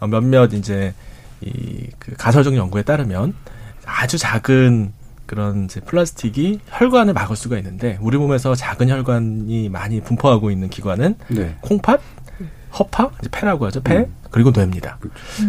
어, 0.00 0.06
몇몇 0.06 0.52
이제 0.52 0.94
이 1.40 1.88
그 1.98 2.14
가설적 2.16 2.56
연구에 2.56 2.82
따르면 2.82 3.34
아주 3.84 4.18
작은 4.18 4.92
그런 5.32 5.64
이제 5.64 5.80
플라스틱이 5.80 6.60
혈관을 6.68 7.14
막을 7.14 7.36
수가 7.36 7.56
있는데 7.56 7.96
우리 8.02 8.18
몸에서 8.18 8.54
작은 8.54 8.90
혈관이 8.90 9.70
많이 9.70 10.02
분포하고 10.02 10.50
있는 10.50 10.68
기관은 10.68 11.14
네. 11.28 11.56
콩팥, 11.62 12.02
허파, 12.78 13.10
이제 13.18 13.30
폐라고 13.32 13.64
하죠. 13.64 13.80
폐 13.82 14.08
그리고 14.30 14.50
뇌입니다. 14.54 14.98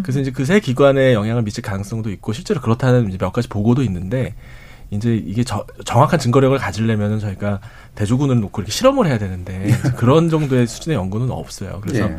그래서 0.01 0.21
이제 0.21 0.31
그 0.31 0.45
세 0.45 0.61
기관에 0.61 1.13
영향을 1.13 1.41
미칠 1.41 1.61
가능성도 1.63 2.11
있고 2.11 2.31
실제로 2.31 2.61
그렇다는 2.61 3.09
이제 3.09 3.17
몇 3.17 3.33
가지 3.33 3.49
보고도 3.49 3.83
있는데 3.83 4.35
이제 4.89 5.17
이게 5.17 5.43
저- 5.43 5.65
정확한 5.83 6.17
증거력을 6.17 6.57
가지려면은 6.57 7.19
저희가 7.19 7.59
대조군을 7.95 8.39
놓고 8.39 8.61
이렇게 8.61 8.71
실험을 8.71 9.07
해야 9.07 9.17
되는데 9.17 9.65
이제 9.67 9.91
그런 9.97 10.29
정도의 10.29 10.65
수준의 10.65 10.95
연구는 10.97 11.29
없어요. 11.29 11.81
그래서 11.81 12.05
예. 12.09 12.17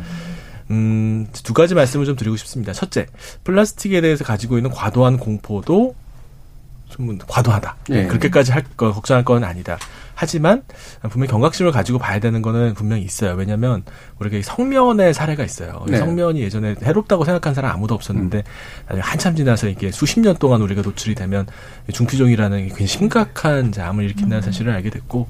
음, 0.69 1.25
두 1.43 1.55
가지 1.55 1.73
말씀을 1.73 2.05
좀 2.05 2.15
드리고 2.15 2.35
싶습니다. 2.37 2.73
첫째, 2.73 3.07
플라스틱에 3.43 4.01
대해서 4.01 4.23
가지고 4.23 4.57
있는 4.57 4.69
과도한 4.69 5.17
공포도 5.17 5.95
좀 6.95 7.17
과도하다. 7.27 7.75
예. 7.91 8.07
그렇게까지 8.07 8.51
할 8.51 8.63
거, 8.77 8.91
걱정할 8.93 9.25
건 9.25 9.43
아니다. 9.43 9.77
하지만 10.17 10.63
분명히 11.09 11.29
경각심을 11.29 11.73
가지고 11.73 11.99
봐야 11.99 12.19
되는 12.19 12.41
거는 12.41 12.73
분명히 12.73 13.03
있어요. 13.03 13.33
왜냐하면 13.33 13.83
우리가 14.19 14.37
이 14.37 14.41
성면의 14.41 15.13
사례가 15.13 15.43
있어요. 15.43 15.83
이 15.89 15.91
네. 15.91 15.97
성면이 15.97 16.39
예전에 16.39 16.75
해롭다고 16.81 17.25
생각한 17.25 17.53
사람 17.53 17.71
아무도 17.71 17.93
없었는데 17.95 18.43
나중에 18.87 19.01
한참 19.01 19.35
지나서 19.35 19.67
이게 19.67 19.91
수십 19.91 20.21
년 20.21 20.37
동안 20.37 20.61
우리가 20.61 20.83
노출이 20.83 21.15
되면 21.15 21.45
중피종이라는 21.91 22.57
게 22.59 22.67
굉장히 22.69 22.87
심각한 22.87 23.73
암을 23.77 24.05
일으킨다는 24.05 24.41
사실을 24.41 24.71
알게 24.71 24.89
됐고 24.89 25.27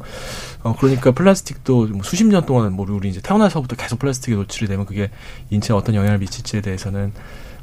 어 0.61 0.75
그러니까 0.79 1.11
플라스틱도 1.11 1.87
뭐 1.87 2.03
수십 2.03 2.25
년 2.27 2.45
동안 2.45 2.71
뭐 2.73 2.85
우리 2.87 3.09
이제 3.09 3.21
태어나서부터 3.21 3.75
계속 3.75 3.97
플라스틱에 3.97 4.35
노출이 4.35 4.67
되면 4.67 4.85
그게 4.85 5.09
인체에 5.49 5.75
어떤 5.75 5.95
영향을 5.95 6.19
미칠지에 6.19 6.61
대해서는 6.61 7.11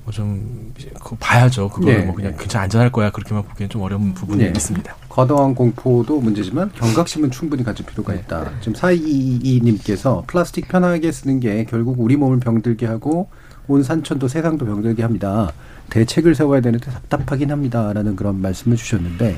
뭐좀 0.04 0.73
봐야죠. 1.21 1.68
그거를 1.68 2.00
예. 2.00 2.04
뭐 2.04 2.14
그냥 2.14 2.35
괜찮아 2.37 2.64
안전할 2.64 2.90
거야 2.90 3.11
그렇게만 3.11 3.44
보기엔 3.44 3.71
좀 3.71 3.82
어려운 3.82 4.14
부분이 4.14 4.42
예. 4.42 4.49
있습니다. 4.49 4.94
과도한 5.09 5.54
공포도 5.54 6.21
문제지만 6.21 6.73
경각심은 6.73 7.30
충분히 7.30 7.62
가질 7.62 7.87
필요가 7.87 8.14
있다. 8.14 8.50
지금 8.61 8.73
4222님께서 8.75 10.26
플라스틱 10.26 10.68
편하게 10.68 11.12
쓰는 11.12 11.38
게 11.40 11.64
결국 11.64 12.00
우리 12.00 12.16
몸을 12.16 12.40
병들게 12.40 12.87
하고 12.87 13.28
온 13.68 13.82
산천도 13.82 14.28
세상도 14.28 14.66
병들게 14.66 15.02
합니다. 15.02 15.52
대책을 15.90 16.35
세워야 16.35 16.61
되는데 16.62 16.90
답답하긴 16.90 17.50
합니다라는 17.52 18.16
그런 18.16 18.40
말씀을 18.40 18.76
주셨는데 18.76 19.37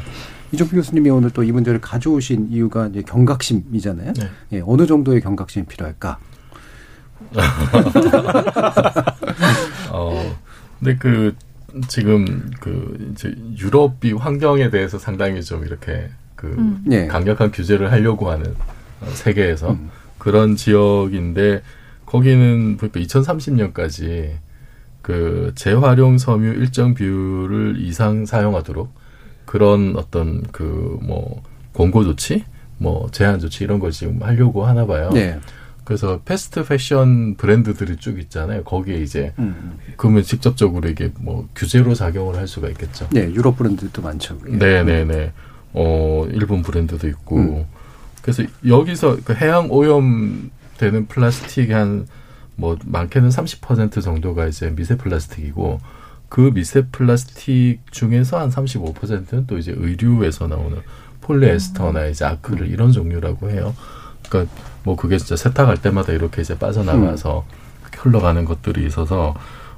이종필 0.52 0.78
교수님이 0.78 1.10
오늘 1.10 1.30
또 1.30 1.42
이 1.42 1.50
문제를 1.52 1.80
가져오신 1.80 2.48
이유가 2.52 2.86
이제 2.86 3.02
경각심이잖아요. 3.02 4.12
네. 4.14 4.28
예, 4.52 4.62
어느 4.64 4.86
정도의 4.86 5.20
경각심이 5.20 5.66
필요할까? 5.66 6.18
어, 10.84 10.96
근데 10.96 10.96
그, 10.98 11.34
지금 11.88 12.50
그, 12.60 13.10
이제 13.12 13.34
유럽이 13.58 14.12
환경에 14.12 14.70
대해서 14.70 14.98
상당히 14.98 15.42
좀 15.42 15.64
이렇게 15.64 16.10
그 16.36 16.46
음. 16.46 16.84
예. 16.90 17.06
강력한 17.06 17.50
규제를 17.50 17.90
하려고 17.90 18.30
하는 18.30 18.54
어, 19.00 19.06
세계에서 19.06 19.76
그런 20.18 20.56
지역인데 20.56 21.62
거기는 22.06 22.76
보니까 22.76 23.00
2030년까지 23.00 24.34
그 25.02 25.52
재활용 25.54 26.18
섬유 26.18 26.52
일정 26.52 26.94
비율을 26.94 27.76
이상 27.78 28.24
사용하도록 28.24 28.92
그런 29.46 29.96
어떤 29.96 30.42
그 30.52 30.98
뭐 31.02 31.42
권고 31.74 32.04
조치, 32.04 32.44
뭐 32.78 33.08
제한 33.10 33.40
조치 33.40 33.64
이런 33.64 33.80
걸 33.80 33.90
지금 33.90 34.22
하려고 34.22 34.64
하나 34.64 34.86
봐요. 34.86 35.10
네. 35.12 35.38
그래서 35.84 36.20
패스트 36.24 36.64
패션 36.64 37.36
브랜드들이 37.36 37.96
쭉 37.96 38.18
있잖아요. 38.18 38.64
거기에 38.64 38.96
이제 38.96 39.34
음. 39.38 39.78
그러면 39.96 40.22
직접적으로 40.22 40.88
이게 40.88 41.12
뭐 41.18 41.48
규제로 41.54 41.94
작용을 41.94 42.36
할 42.36 42.48
수가 42.48 42.68
있겠죠. 42.70 43.08
네, 43.10 43.32
유럽 43.32 43.56
브랜드도 43.56 44.00
많죠. 44.02 44.38
그게. 44.38 44.56
네네 44.56 45.04
네. 45.04 45.32
어, 45.74 46.26
일본 46.30 46.62
브랜드도 46.62 47.06
있고. 47.08 47.36
음. 47.36 47.66
그래서 48.22 48.42
여기서 48.66 49.18
그 49.24 49.34
해양 49.34 49.70
오염되는 49.70 51.08
플라스틱이 51.08 51.72
한, 51.72 52.06
뭐, 52.56 52.78
많게는 52.82 53.28
30% 53.28 54.02
정도가 54.02 54.46
이제 54.46 54.74
미세 54.74 54.96
플라스틱이고, 54.96 55.80
그 56.30 56.52
미세 56.54 56.86
플라스틱 56.86 57.80
중에서 57.90 58.40
한 58.40 58.48
35%는 58.48 59.46
또 59.46 59.58
이제 59.58 59.74
의류에서 59.76 60.46
나오는 60.46 60.78
폴리에스터나 61.20 62.06
이제 62.06 62.24
아크릴 62.24 62.72
이런 62.72 62.92
종류라고 62.92 63.50
해요. 63.50 63.74
그러니까 64.28 64.52
뭐 64.84 64.96
그게 64.96 65.18
진짜 65.18 65.34
세탁할 65.34 65.78
때마다 65.78 66.12
이렇게 66.12 66.42
이제 66.42 66.56
빠져나가서 66.56 67.44
흘러가는 67.96 68.44
것들이 68.44 68.86
있어서 68.86 69.34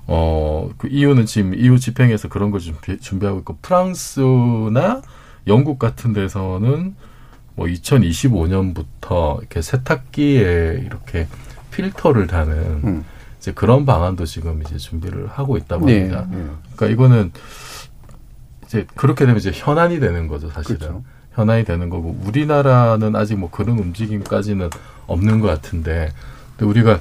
어, 0.07 0.69
그 0.79 0.89
이유는 0.89 1.27
지금 1.27 1.55
EU 1.55 1.79
집행에서 1.79 2.29
그런 2.29 2.51
걸 2.51 2.61
준비, 2.61 2.99
준비하고 2.99 3.41
있고 3.41 3.57
프랑스나 3.63 5.03
영국 5.47 5.79
같은 5.79 6.13
데서는 6.13 6.95
뭐 7.55 7.67
2025년부터 7.67 9.39
이렇게 9.39 9.63
세탁기에 9.63 10.83
이렇게 10.85 11.27
필터를 11.71 12.27
다는 12.27 12.57
음. 12.85 13.05
이제 13.39 13.53
그런 13.53 13.87
방안도 13.87 14.27
지금 14.27 14.61
이제 14.63 14.77
준비를 14.77 15.29
하고 15.29 15.57
있다고 15.57 15.87
네, 15.87 16.01
합니다. 16.11 16.27
네. 16.31 16.45
그러니까 16.75 16.87
이거는 16.87 17.33
이제 18.65 18.87
그렇게 18.95 19.25
되면 19.25 19.39
이제 19.39 19.53
현안이 19.55 20.01
되는 20.01 20.27
거죠, 20.27 20.51
사실은. 20.51 20.79
그렇죠. 20.79 21.05
현안이 21.33 21.65
되는 21.65 21.91
거고 21.91 22.17
우리나라는 22.25 23.15
아직 23.15 23.37
뭐 23.37 23.51
그런 23.51 23.79
움직임까지는 23.79 24.71
없는 25.07 25.41
것 25.41 25.47
같은데 25.49 26.11
근데 26.57 26.71
우리가 26.71 27.01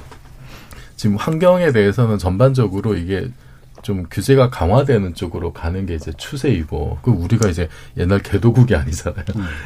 지금 0.96 1.16
환경에 1.16 1.72
대해서는 1.72 2.18
전반적으로 2.18 2.96
이게 2.96 3.28
좀 3.82 4.06
규제가 4.10 4.50
강화되는 4.50 5.14
쪽으로 5.14 5.52
가는 5.52 5.86
게 5.86 5.94
이제 5.94 6.12
추세이고 6.16 6.98
그 7.02 7.10
우리가 7.10 7.48
이제 7.48 7.68
옛날 7.96 8.18
개도국이 8.20 8.74
아니잖아요. 8.74 9.24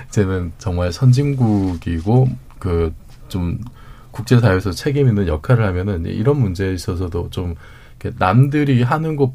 이제는 0.09 0.52
정말 0.59 0.92
선진국이고 0.92 2.28
그 2.59 2.92
좀 3.28 3.59
국제사회에서 4.11 4.73
책임 4.73 5.06
있는 5.06 5.28
역할을 5.28 5.64
하면은 5.66 6.04
이런 6.04 6.40
문제에 6.40 6.73
있어서도 6.75 7.30
좀 7.30 7.54
남들이 8.18 8.82
하는 8.82 9.16
거 9.16 9.32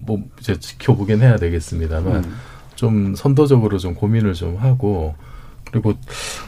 뭐 0.00 0.22
이제 0.38 0.56
지켜보긴 0.58 1.22
해야 1.22 1.36
되겠습니다만 1.36 2.24
음. 2.24 2.34
좀 2.76 3.14
선도적으로 3.16 3.78
좀 3.78 3.94
고민을 3.94 4.32
좀 4.34 4.56
하고 4.56 5.16
그리고 5.70 5.94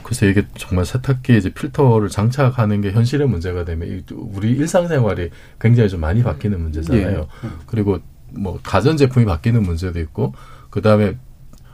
글쎄 0.02 0.28
이게 0.28 0.46
정말 0.56 0.84
세탁기에 0.84 1.36
이제 1.36 1.50
필터를 1.50 2.08
장착하는 2.08 2.80
게 2.80 2.90
현실의 2.92 3.28
문제가 3.28 3.64
되면 3.64 3.88
이 3.88 4.02
우리 4.14 4.50
일상생활이 4.52 5.30
굉장히 5.60 5.88
좀 5.88 6.00
많이 6.00 6.22
바뀌는 6.22 6.60
문제잖아요. 6.60 7.18
예. 7.44 7.48
그리고 7.66 7.98
뭐 8.30 8.58
가전 8.62 8.96
제품이 8.96 9.26
바뀌는 9.26 9.62
문제도 9.62 9.98
있고 10.00 10.34
그 10.70 10.82
다음에 10.82 11.16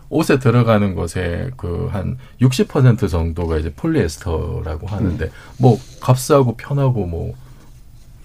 옷에 0.09 0.39
들어가는 0.39 0.95
것의 0.95 1.53
그한 1.57 2.17
60% 2.41 3.09
정도가 3.09 3.59
이제 3.59 3.73
폴리에스터라고 3.75 4.87
하는데 4.87 5.31
뭐 5.59 5.79
값싸고 6.01 6.57
편하고 6.57 7.07
뭐 7.07 7.35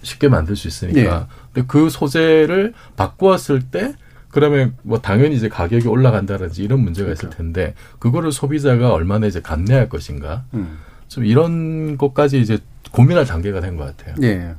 쉽게 0.03 0.29
만들 0.29 0.55
수 0.55 0.67
있으니까. 0.67 1.27
근데 1.53 1.67
그 1.67 1.89
소재를 1.89 2.73
바꾸었을 2.95 3.61
때 3.69 3.93
그러면 4.31 4.75
뭐 4.83 4.99
당연히 4.99 5.35
이제 5.35 5.49
가격이 5.49 5.87
올라간다든지 5.87 6.63
이런 6.63 6.79
문제가 6.79 7.11
있을 7.11 7.29
텐데 7.29 7.73
그거를 7.99 8.31
소비자가 8.31 8.93
얼마나 8.93 9.27
이제 9.27 9.41
감내할 9.41 9.89
것인가. 9.89 10.45
음. 10.53 10.77
좀 11.07 11.25
이런 11.25 11.97
것까지 11.97 12.39
이제 12.39 12.57
고민할 12.91 13.25
단계가 13.25 13.59
된 13.59 13.75
것 13.77 13.95
같아요. 13.97 14.15
예. 14.23 14.53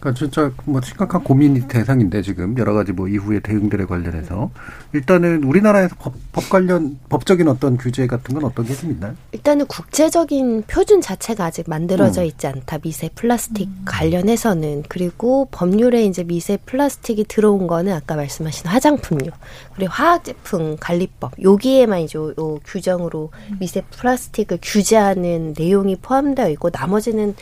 그러니까 0.00 0.18
진짜 0.18 0.50
뭐 0.64 0.80
심각한 0.80 1.22
고민이 1.22 1.68
대상인데 1.68 2.22
지금 2.22 2.56
여러 2.58 2.72
가지 2.72 2.92
뭐 2.92 3.06
이후의 3.06 3.40
대응들에 3.42 3.84
관련해서 3.84 4.50
일단은 4.94 5.44
우리나라에서 5.44 5.94
법, 5.98 6.14
법 6.32 6.48
관련 6.48 6.98
법적인 7.08 7.46
어떤 7.48 7.76
규제 7.76 8.06
같은 8.06 8.34
건 8.34 8.44
어떤 8.44 8.64
게 8.66 8.74
좀 8.80 8.90
있나요? 8.92 9.14
일단은 9.32 9.66
국제적인 9.66 10.64
표준 10.66 11.02
자체가 11.02 11.44
아직 11.44 11.68
만들어져 11.68 12.22
음. 12.22 12.26
있지 12.26 12.46
않다. 12.46 12.78
미세 12.78 13.10
플라스틱 13.14 13.68
관련해서는 13.84 14.84
그리고 14.88 15.48
법률에 15.50 16.04
이제 16.04 16.24
미세 16.24 16.56
플라스틱이 16.56 17.24
들어온 17.24 17.66
거는 17.66 17.92
아까 17.92 18.16
말씀하신 18.16 18.68
화장품류 18.68 19.30
그리고 19.74 19.92
화학제품 19.92 20.78
관리법 20.80 21.32
여기에만 21.42 22.00
이제 22.00 22.18
요, 22.18 22.30
요 22.38 22.58
규정으로 22.64 23.30
미세 23.58 23.82
플라스틱을 23.82 24.58
규제하는 24.62 25.54
내용이 25.58 25.96
포함되어 25.96 26.48
있고 26.50 26.70
나머지는 26.72 27.34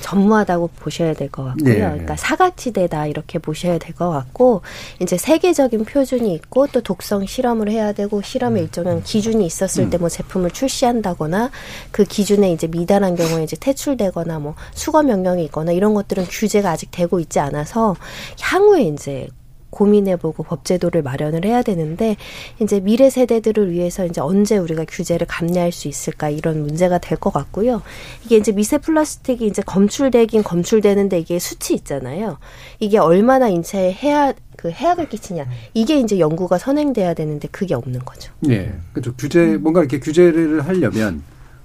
전무하다고 0.00 0.70
보셔야 0.76 1.14
될 1.14 1.30
것 1.30 1.44
같고요. 1.44 1.64
네. 1.74 1.78
그러니까 1.80 2.16
사각지대다 2.16 3.06
이렇게 3.06 3.38
보셔야 3.38 3.78
될 3.78 3.94
것 3.94 4.10
같고 4.10 4.62
이제 5.00 5.16
세계적인 5.16 5.84
표준이 5.84 6.32
있고 6.34 6.66
또 6.68 6.80
독성 6.80 7.26
실험을 7.26 7.70
해야 7.70 7.92
되고 7.92 8.20
실험에 8.22 8.60
일정한 8.60 9.02
기준이 9.02 9.44
있었을 9.46 9.90
때 9.90 9.98
뭐 9.98 10.08
제품을 10.08 10.50
출시한다거나 10.50 11.50
그 11.90 12.04
기준에 12.04 12.50
이제 12.52 12.66
미달한 12.66 13.14
경우에 13.16 13.42
이제 13.44 13.56
퇴출되거나 13.60 14.38
뭐 14.38 14.54
수거 14.72 15.02
명령이 15.02 15.44
있거나 15.44 15.72
이런 15.72 15.92
것들은 15.94 16.24
규제가 16.30 16.70
아직 16.70 16.90
되고 16.90 17.20
있지 17.20 17.38
않아서 17.38 17.96
향후에 18.40 18.82
이제 18.84 19.28
고민해보고 19.70 20.42
법제도를 20.42 21.02
마련을 21.02 21.44
해야 21.44 21.62
되는데 21.62 22.16
이제 22.60 22.80
미래 22.80 23.08
세대들을 23.10 23.70
위해서 23.70 24.04
이제 24.04 24.20
언제 24.20 24.56
우리가 24.56 24.84
규제를 24.88 25.26
감내할 25.26 25.72
수 25.72 25.88
있을까 25.88 26.28
이런 26.28 26.62
문제가 26.62 26.98
될 26.98 27.20
것 27.20 27.32
같고요. 27.32 27.82
이게 28.24 28.36
이제 28.36 28.50
미세 28.52 28.78
플라스틱이 28.78 29.46
이제 29.46 29.62
검출되긴 29.62 30.42
검출되는데 30.42 31.18
이게 31.18 31.38
수치 31.38 31.74
있잖아요. 31.74 32.38
이게 32.78 32.98
얼마나 32.98 33.48
인체에 33.48 33.92
해악 33.92 34.36
그 34.56 34.70
해악을 34.70 35.08
끼치냐 35.08 35.46
이게 35.74 35.98
이제 35.98 36.18
연구가 36.18 36.58
선행돼야 36.58 37.14
되는데 37.14 37.48
그게 37.50 37.74
없는 37.74 38.00
거죠. 38.04 38.32
예. 38.48 38.72
그렇죠. 38.92 39.14
규제 39.16 39.56
뭔가 39.56 39.80
이렇게 39.80 40.00
규제를 40.00 40.66
하려면 40.66 41.22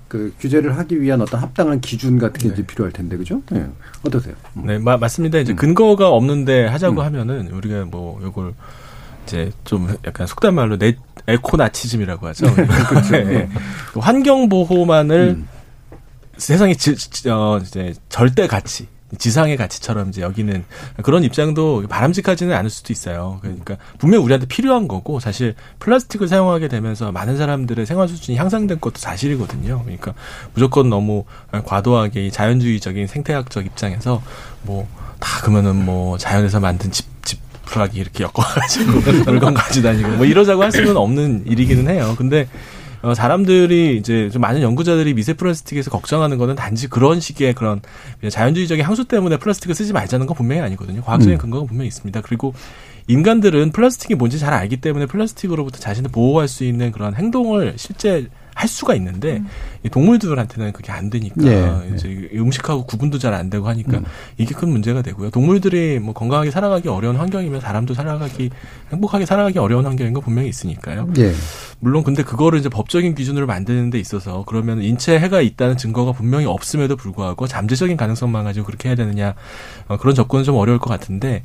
그 0.07 0.33
규제를 0.39 0.77
하기 0.77 1.01
위한 1.01 1.21
어떤 1.21 1.39
합당한 1.39 1.81
기준 1.81 2.19
같은 2.19 2.39
게 2.47 2.53
이제 2.53 2.65
필요할 2.65 2.91
텐데 2.91 3.17
그죠? 3.17 3.41
예. 3.53 3.65
어떠세요? 4.03 4.35
네, 4.53 4.77
마- 4.77 4.97
맞습니다. 4.97 5.39
이제 5.39 5.53
근거가 5.53 6.09
없는데 6.09 6.67
하자고 6.67 7.01
하면은 7.01 7.47
우리가 7.51 7.85
뭐 7.85 8.19
요걸 8.21 8.53
이제 9.25 9.51
좀 9.63 9.95
약간 10.05 10.27
속단 10.27 10.53
말로 10.53 10.77
네, 10.77 10.95
에코나치즘이라고 11.27 12.27
하죠. 12.27 12.45
그렇죠. 12.53 13.11
네. 13.23 13.49
그 13.93 13.99
환경 13.99 14.47
보호만을 14.49 15.43
세상의 16.37 16.75
지, 16.75 16.95
지- 16.95 17.29
어, 17.29 17.59
이제 17.63 17.93
절대 18.09 18.45
가치, 18.45 18.87
지상의 19.17 19.57
가치처럼 19.57 20.09
이제 20.09 20.21
여기는 20.21 20.63
그런 21.03 21.23
입장도 21.23 21.85
바람직하지는 21.89 22.55
않을 22.55 22.69
수도 22.69 22.93
있어요. 22.93 23.39
그러니까 23.41 23.77
분명 23.97 24.19
히 24.21 24.25
우리한테 24.25 24.47
필요한 24.47 24.87
거고 24.87 25.19
사실 25.19 25.55
플라스틱을 25.79 26.27
사용하게 26.27 26.67
되면서 26.67 27.11
많은 27.11 27.37
사람들의 27.37 27.85
생활 27.85 28.07
수준이 28.07 28.37
향상된 28.37 28.79
것도 28.79 28.95
사실이거든요. 28.97 29.81
그러니까 29.83 30.13
무조건 30.53 30.89
너무 30.89 31.25
과도하게 31.51 32.27
이 32.27 32.31
자연주의적인 32.31 33.07
생태학적 33.07 33.65
입장에서 33.65 34.21
뭐 34.63 34.87
다 35.19 35.41
그러면은 35.41 35.83
뭐 35.83 36.17
자연에서 36.17 36.59
만든 36.59 36.91
집, 36.91 37.07
집 37.25 37.39
플라기 37.65 37.99
이렇게 37.99 38.23
엮어가지고 38.23 39.25
물건 39.31 39.53
가지고 39.53 39.87
다니고 39.87 40.09
뭐 40.09 40.25
이러자고 40.25 40.61
할 40.61 40.71
수는 40.71 40.95
없는 40.95 41.45
일이기는 41.47 41.89
해요. 41.89 42.13
근데 42.17 42.47
어, 43.05 43.13
사람들이 43.13 43.97
이제 43.97 44.31
좀 44.31 44.41
많은 44.41 44.63
연구자들이 44.63 45.13
미세 45.13 45.33
플라스틱에서 45.33 45.91
걱정하는 45.91 46.39
거는 46.39 46.55
단지 46.55 46.87
그런 46.87 47.19
식의 47.19 47.53
그런 47.53 47.79
자연주의적인 48.27 48.83
향수 48.83 49.05
때문에 49.05 49.37
플라스틱을 49.37 49.75
쓰지 49.75 49.93
말자는 49.93 50.25
건 50.25 50.35
분명히 50.35 50.63
아니거든요. 50.63 51.03
과학적인 51.03 51.35
음. 51.35 51.37
근거가 51.37 51.67
분명히 51.67 51.87
있습니다. 51.87 52.19
그리고 52.21 52.55
인간들은 53.05 53.73
플라스틱이 53.73 54.17
뭔지 54.17 54.39
잘 54.39 54.53
알기 54.53 54.77
때문에 54.77 55.05
플라스틱으로부터 55.05 55.77
자신을 55.77 56.09
보호할 56.09 56.47
수 56.47 56.63
있는 56.63 56.91
그런 56.91 57.13
행동을 57.13 57.73
실제 57.75 58.27
할 58.55 58.67
수가 58.67 58.95
있는데 58.95 59.43
이 59.83 59.89
동물들한테는 59.89 60.71
그게 60.71 60.91
안 60.91 61.11
되니까 61.11 61.35
네, 61.41 61.91
이제 61.93 62.09
이 62.33 62.39
음식하고 62.39 62.85
구분도 62.85 63.19
잘 63.19 63.35
안 63.35 63.49
되고 63.49 63.67
하니까 63.67 63.99
이게 64.37 64.55
큰 64.55 64.69
문제가 64.69 65.01
되고요. 65.01 65.29
동물들이 65.29 65.99
뭐 65.99 66.13
건강하게 66.13 66.51
살아가기 66.51 66.87
어려운 66.87 67.17
환경이면 67.17 67.59
사람도 67.59 67.93
살아가기 67.93 68.49
행복하게 68.93 69.25
살아가기 69.25 69.59
어려운 69.59 69.85
환경인 69.85 70.13
거 70.13 70.21
분명히 70.21 70.47
있으니까요. 70.47 71.09
예. 71.17 71.33
물론 71.79 72.03
근데 72.03 72.23
그거를 72.23 72.57
이제 72.59 72.69
법적인 72.69 73.13
기준으로 73.13 73.45
만드는 73.45 73.89
데 73.89 73.99
있어서 73.99 74.45
그러면 74.47 74.81
인체에 74.81 75.19
해가 75.19 75.41
있다는 75.41 75.75
증거가 75.75 76.13
분명히 76.13 76.45
없음에도 76.45 76.95
불구하고 76.95 77.45
잠재적인 77.45 77.97
가능성만 77.97 78.45
가지고 78.45 78.67
그렇게 78.67 78.87
해야 78.87 78.95
되느냐 78.95 79.35
어, 79.89 79.97
그런 79.97 80.15
접근은 80.15 80.45
좀 80.45 80.55
어려울 80.55 80.79
것 80.79 80.89
같은데 80.89 81.43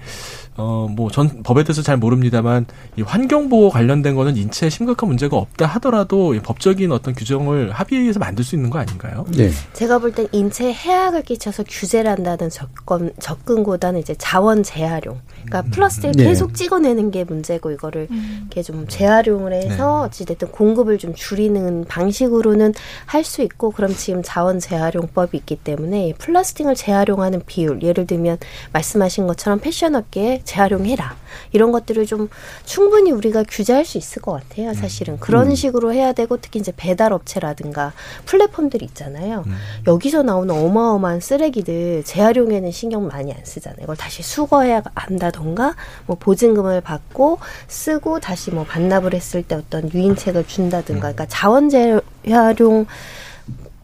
어 0.60 0.88
뭐 0.88 1.10
전 1.10 1.42
법에 1.42 1.64
대해서 1.64 1.82
잘 1.82 1.96
모릅니다만 1.96 2.66
이 2.96 3.02
환경 3.02 3.48
보호 3.48 3.70
관련된 3.70 4.14
거는 4.14 4.36
인체에 4.36 4.70
심각한 4.70 5.08
문제가 5.08 5.36
없다 5.36 5.66
하더라도 5.66 6.34
이 6.34 6.40
법적인 6.40 6.92
어떤 6.92 7.14
규정을 7.14 7.72
합의에 7.72 8.00
의해서 8.00 8.18
만들 8.20 8.44
수 8.44 8.54
있는 8.54 8.70
거 8.70 8.78
아닌가요? 8.78 9.24
네. 9.36 9.50
제가 9.72 9.98
볼 9.98 10.12
땐 10.12 10.28
인체에 10.32 10.72
해악을 10.72 11.22
끼쳐서 11.22 11.64
규제를 11.68 12.10
한다는 12.10 12.50
접근, 12.50 13.12
접근보다는 13.20 14.00
이제 14.00 14.14
자원 14.18 14.62
재활용. 14.62 15.20
그러니까 15.44 15.62
플라스틱을 15.74 16.12
네. 16.16 16.24
계속 16.24 16.54
찍어내는 16.54 17.10
게 17.10 17.24
문제고 17.24 17.70
이거를 17.70 18.08
이렇게 18.40 18.62
좀 18.62 18.86
재활용을 18.86 19.52
해서 19.54 20.02
어찌됐든 20.02 20.48
공급을 20.50 20.98
좀 20.98 21.14
줄이는 21.14 21.84
방식으로는 21.88 22.74
할 23.06 23.20
수 23.24 23.42
있고 23.42 23.70
그럼 23.70 23.94
지금 23.94 24.22
자원 24.24 24.58
재활용법이 24.58 25.36
있기 25.38 25.56
때문에 25.56 26.08
이 26.08 26.14
플라스틱을 26.14 26.74
재활용하는 26.74 27.42
비율 27.46 27.80
예를 27.82 28.06
들면 28.06 28.38
말씀하신 28.72 29.26
것처럼 29.26 29.60
패션업계에 29.60 30.40
재활용해라. 30.50 31.16
이런 31.52 31.70
것들을 31.72 32.06
좀 32.06 32.28
충분히 32.64 33.12
우리가 33.12 33.44
규제할 33.48 33.84
수 33.84 33.98
있을 33.98 34.20
것 34.20 34.32
같아요 34.32 34.74
사실은. 34.74 35.18
그런 35.18 35.48
음. 35.48 35.54
식으로 35.54 35.92
해야 35.92 36.12
되고 36.12 36.36
특히 36.36 36.58
이제 36.60 36.72
배달 36.76 37.12
업체라든가 37.12 37.92
플랫폼들 38.26 38.82
있잖아요. 38.82 39.44
여기서 39.86 40.22
나오는 40.22 40.54
어마어마한 40.54 41.20
쓰레기들 41.20 42.02
재활용에는 42.04 42.70
신경 42.72 43.06
많이 43.06 43.32
안 43.32 43.44
쓰잖아요. 43.44 43.80
이걸 43.82 43.96
다시 43.96 44.22
수거해야 44.22 44.82
한다던가 44.94 45.74
뭐 46.06 46.16
보증금을 46.18 46.80
받고 46.80 47.38
쓰고 47.68 48.20
다시 48.20 48.50
뭐 48.50 48.64
반납을 48.64 49.14
했을 49.14 49.42
때 49.42 49.54
어떤 49.54 49.92
유인책을 49.92 50.46
준다든가 50.46 51.12
그러니까 51.12 51.26
자원 51.28 51.68
재활용 51.68 52.86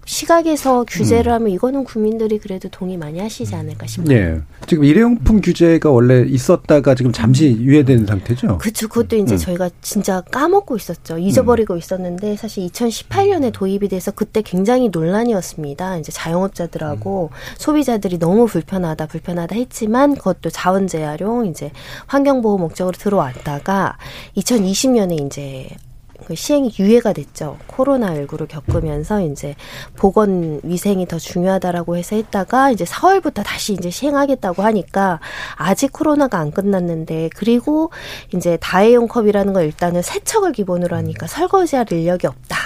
시각에서 0.07 0.85
규제를 0.85 1.33
음. 1.33 1.35
하면 1.35 1.49
이거는 1.51 1.85
국민들이 1.85 2.39
그래도 2.39 2.69
동의 2.69 2.97
많이 2.97 3.19
하시지 3.19 3.55
않을까 3.55 3.87
싶어요. 3.87 4.17
예. 4.17 4.41
지금 4.67 4.85
일회용품 4.85 5.41
규제가 5.41 5.91
원래 5.91 6.25
있었다가 6.27 6.95
지금 6.95 7.13
잠시 7.13 7.57
유예된 7.61 8.07
상태죠. 8.07 8.59
그쵸. 8.59 8.89
그것도 8.89 9.17
이제 9.17 9.35
음. 9.35 9.39
저희가 9.39 9.71
진짜 9.83 10.21
까먹고 10.21 10.77
있었죠. 10.77 11.19
잊어버리고 11.19 11.77
있었는데 11.77 12.37
사실 12.37 12.67
2018년에 12.69 13.53
도입이 13.53 13.89
돼서 13.89 14.13
그때 14.13 14.43
굉장히 14.43 14.89
논란이었습니다. 14.89 15.99
이제 15.99 16.13
자영업자들하고 16.13 17.31
소비자들이 17.59 18.19
너무 18.19 18.47
불편하다, 18.47 19.07
불편하다 19.07 19.57
했지만 19.57 20.15
그것도 20.15 20.51
자원 20.51 20.87
재활용, 20.87 21.47
이제 21.47 21.73
환경보호 22.07 22.59
목적으로 22.59 22.97
들어왔다가 22.97 23.99
2020년에 24.37 25.27
이제 25.27 25.69
그 25.71 25.86
시행이 26.35 26.75
유예가 26.79 27.13
됐죠. 27.13 27.59
코로나19를 27.69 28.49
겪으면서 28.49 29.21
이제 29.23 29.55
보건 29.97 30.61
위생이 30.63 31.07
더 31.07 31.19
중요하다라고 31.19 31.97
해서 31.97 32.17
했다가 32.17 32.71
이제 32.71 32.85
4월부터 32.85 33.43
다시 33.45 33.73
이제 33.75 33.91
시행하겠다고 33.91 34.63
하니까 34.63 35.21
아직 35.57 35.93
코로나가 35.93 36.39
안 36.39 36.51
끝났는데 36.51 37.31
그리고 37.35 37.91
이제 38.35 38.59
다회용 38.61 39.09
컵이라는 39.09 39.53
걸 39.53 39.65
일단은 39.65 40.03
세척을 40.03 40.53
기본으로 40.53 40.97
하니까 40.97 41.27
설거지할 41.27 41.87
인력이 41.91 42.27
없다. 42.27 42.57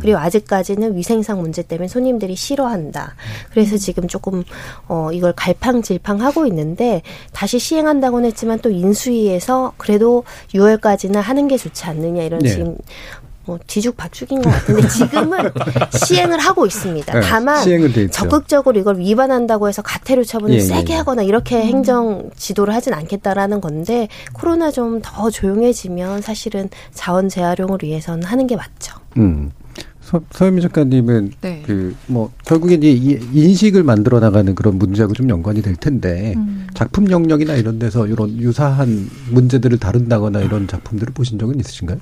그리고 0.00 0.18
아직까지는 0.18 0.96
위생상 0.96 1.40
문제 1.40 1.62
때문에 1.62 1.88
손님들이 1.88 2.36
싫어한다. 2.36 3.14
그래서 3.50 3.76
지금 3.76 4.08
조금 4.08 4.44
어 4.88 5.10
이걸 5.12 5.32
갈팡질팡하고 5.32 6.46
있는데 6.46 7.02
다시 7.32 7.58
시행한다고는 7.58 8.28
했지만 8.28 8.58
또 8.60 8.70
인수위에서 8.70 9.72
그래도 9.76 10.24
6월까지는 10.54 11.16
하는 11.20 11.48
게 11.48 11.56
좋지 11.56 11.84
않느냐 11.84 12.22
이런 12.22 12.40
네. 12.40 12.50
지금 12.50 12.76
뭐 13.50 13.58
뒤죽박죽인 13.66 14.42
것 14.42 14.50
같은데 14.50 14.86
지금은 14.86 15.50
시행을 16.06 16.38
하고 16.38 16.66
있습니다. 16.66 17.12
네, 17.12 17.20
다만 17.20 17.62
시행은 17.64 17.92
돼 17.92 18.02
있죠. 18.02 18.12
적극적으로 18.12 18.78
이걸 18.78 18.98
위반한다고 18.98 19.68
해서 19.68 19.82
가태료 19.82 20.22
처분을 20.22 20.54
예, 20.54 20.58
예, 20.58 20.60
세게 20.60 20.92
예. 20.92 20.98
하거나 20.98 21.22
이렇게 21.22 21.60
행정 21.62 22.30
지도를 22.36 22.74
하진 22.74 22.94
않겠다라는 22.94 23.60
건데 23.60 24.06
코로나 24.32 24.70
좀 24.70 25.00
더 25.02 25.30
조용해지면 25.30 26.22
사실은 26.22 26.68
자원 26.92 27.28
재활용을 27.28 27.78
위해서는 27.82 28.24
하는 28.24 28.46
게 28.46 28.56
맞죠. 28.56 28.96
음. 29.16 29.50
서, 30.00 30.20
서현미 30.32 30.60
작가님은 30.62 31.32
네. 31.40 31.62
그뭐 31.66 32.32
결국에 32.44 32.74
이제 32.74 32.90
이 32.90 33.18
인식을 33.32 33.82
만들어 33.82 34.18
나가는 34.18 34.52
그런 34.54 34.76
문제하고 34.76 35.14
좀 35.14 35.28
연관이 35.28 35.62
될 35.62 35.76
텐데 35.76 36.34
음. 36.36 36.66
작품 36.74 37.10
영역이나 37.10 37.54
이런 37.54 37.78
데서 37.78 38.06
이런 38.06 38.36
유사한 38.38 39.08
문제들을 39.30 39.78
다룬다거나 39.78 40.40
이런 40.40 40.66
작품들을 40.66 41.12
보신 41.14 41.38
적은 41.38 41.60
있으신가요? 41.60 41.98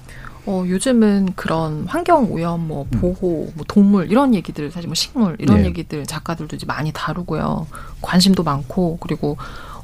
어, 0.48 0.64
요즘은 0.66 1.34
그런 1.36 1.84
환경 1.86 2.32
오염, 2.32 2.68
뭐 2.68 2.86
보호, 2.90 3.52
뭐 3.54 3.66
동물 3.68 4.10
이런 4.10 4.34
얘기들 4.34 4.70
사실 4.70 4.88
뭐 4.88 4.94
식물 4.94 5.36
이런 5.38 5.58
네. 5.58 5.66
얘기들 5.66 6.06
작가들도 6.06 6.56
이제 6.56 6.64
많이 6.64 6.90
다루고요. 6.90 7.66
관심도 8.00 8.44
많고 8.44 8.96
그리고 8.98 9.36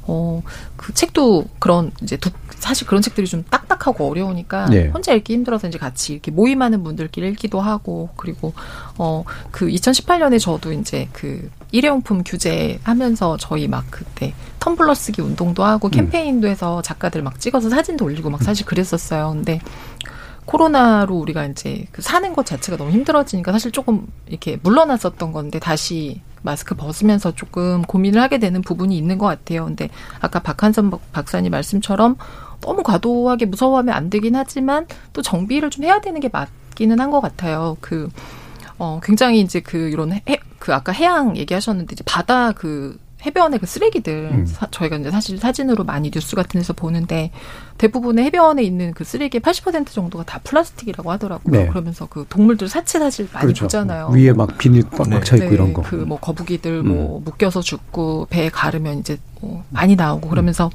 어, 0.07 0.41
그 0.75 0.91
책도 0.91 1.45
그런 1.59 1.91
이제 2.01 2.17
두, 2.17 2.31
사실 2.57 2.87
그런 2.87 3.03
책들이 3.03 3.27
좀 3.27 3.43
딱딱하고 3.47 4.09
어려우니까 4.09 4.65
네. 4.65 4.87
혼자 4.87 5.13
읽기 5.13 5.33
힘들어서 5.33 5.67
이제 5.67 5.77
같이 5.77 6.13
이렇게 6.13 6.31
모임하는 6.31 6.83
분들끼리 6.83 7.27
읽기도 7.29 7.61
하고 7.61 8.09
그리고 8.15 8.53
어, 8.97 9.23
그 9.51 9.67
2018년에 9.67 10.39
저도 10.39 10.73
이제 10.73 11.09
그 11.13 11.47
일회용품 11.73 12.23
규제 12.25 12.79
하면서 12.81 13.37
저희 13.37 13.67
막 13.67 13.85
그때 13.91 14.33
텀블러 14.59 14.95
쓰기 14.95 15.21
운동도 15.21 15.63
하고 15.63 15.89
캠페인도 15.89 16.47
해서 16.47 16.81
작가들 16.81 17.21
막 17.21 17.39
찍어서 17.39 17.69
사진도 17.69 18.05
올리고 18.05 18.31
막 18.31 18.41
사실 18.41 18.65
그랬었어요. 18.65 19.29
근데 19.29 19.59
코로나로 20.45 21.15
우리가 21.15 21.45
이제 21.45 21.85
그 21.91 22.01
사는 22.01 22.31
것 22.33 22.45
자체가 22.45 22.77
너무 22.77 22.91
힘들어지니까 22.91 23.51
사실 23.51 23.71
조금 23.71 24.07
이렇게 24.27 24.57
물러났었던 24.61 25.31
건데 25.31 25.59
다시 25.59 26.21
마스크 26.43 26.75
벗으면서 26.75 27.33
조금 27.33 27.81
고민을 27.81 28.21
하게 28.21 28.37
되는 28.37 28.61
부분이 28.61 28.95
있는 28.95 29.17
것 29.17 29.25
같아요. 29.25 29.65
근데 29.65 29.89
아까 30.21 30.39
박한선 30.39 30.91
박- 30.91 31.11
박사님 31.11 31.51
말씀처럼 31.51 32.15
너무 32.61 32.83
과도하게 32.83 33.45
무서워하면 33.47 33.93
안 33.95 34.09
되긴 34.11 34.35
하지만 34.35 34.85
또 35.13 35.21
정비를 35.23 35.69
좀 35.71 35.83
해야 35.83 35.99
되는 36.01 36.19
게 36.21 36.29
맞기는 36.29 36.99
한 36.99 37.09
것 37.09 37.21
같아요. 37.21 37.77
그, 37.81 38.09
어, 38.77 38.99
굉장히 39.03 39.41
이제 39.41 39.59
그 39.59 39.89
이런 39.89 40.13
해, 40.13 40.21
그 40.59 40.73
아까 40.73 40.91
해양 40.91 41.35
얘기하셨는데 41.37 41.93
이제 41.93 42.03
바다 42.05 42.51
그 42.51 42.99
해변의 43.25 43.59
그 43.59 43.65
쓰레기들 43.65 44.29
음. 44.31 44.45
사- 44.45 44.67
저희가 44.71 44.97
이제 44.97 45.09
사실 45.11 45.37
사진으로 45.37 45.83
많이 45.83 46.11
뉴스 46.11 46.35
같은 46.35 46.59
데서 46.59 46.73
보는데 46.73 47.31
대부분의 47.77 48.25
해변에 48.25 48.61
있는 48.63 48.93
그 48.93 49.03
쓰레기의 49.03 49.41
80% 49.41 49.87
정도가 49.87 50.23
다 50.25 50.39
플라스틱이라고 50.43 51.11
하더라고요. 51.11 51.61
네. 51.63 51.67
그러면서 51.67 52.05
그 52.05 52.25
동물들 52.29 52.67
사체 52.69 52.99
사실 52.99 53.27
많이 53.33 53.45
그렇죠. 53.45 53.65
보잖아요. 53.65 54.09
위에 54.13 54.31
막 54.33 54.57
비닐 54.57 54.83
꽉차 54.89 55.35
있고 55.37 55.53
이런 55.53 55.73
거. 55.73 55.81
그 55.81 55.95
뭐 56.05 56.19
거북이들 56.19 56.71
음. 56.81 56.87
뭐 56.87 57.21
묶여서 57.25 57.61
죽고 57.61 58.27
배에 58.29 58.49
가르면 58.49 58.99
이제 58.99 59.17
뭐 59.41 59.63
많이 59.69 59.95
나오고 59.95 60.29
그러면서 60.29 60.69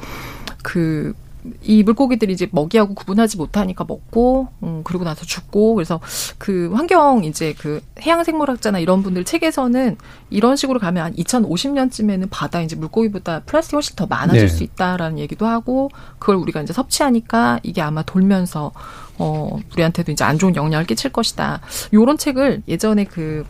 그 0.63 1.15
이 1.63 1.83
물고기들이 1.83 2.33
이제 2.33 2.49
먹이하고 2.51 2.95
구분하지 2.95 3.37
못하니까 3.37 3.85
먹고, 3.85 4.49
음, 4.63 4.83
그리고 4.85 5.05
나서 5.05 5.25
죽고, 5.25 5.75
그래서 5.75 6.01
그 6.39 6.71
환경 6.73 7.25
이제 7.25 7.55
그 7.59 7.81
해양생물학자나 8.03 8.79
이런 8.79 9.03
분들 9.03 9.25
책에서는 9.25 9.97
이런 10.31 10.57
식으로 10.57 10.79
가면 10.79 11.05
한 11.05 11.15
2050년쯤에는 11.15 12.29
바다 12.31 12.61
이제 12.61 12.77
물고기보다 12.77 13.41
플라스틱이 13.41 13.77
훨씬 13.77 13.97
더 13.97 14.07
많아질 14.07 14.43
네. 14.43 14.49
수 14.49 14.65
있다라는 14.65 15.19
얘기도 15.19 15.47
하고, 15.47 15.91
그걸 16.19 16.37
우리가 16.37 16.63
이제 16.63 16.73
섭취하니까 16.73 17.61
이게 17.63 17.81
아마 17.81 18.03
돌면서, 18.03 18.73
어, 19.19 19.59
우리한테도 19.73 20.13
이제 20.13 20.25
안 20.25 20.39
좋은 20.39 20.57
영향을 20.57 20.87
끼칠 20.87 21.11
것이다. 21.11 21.61
요런 21.93 22.19
책을 22.19 22.63
예전에 22.69 23.05
그 23.05 23.45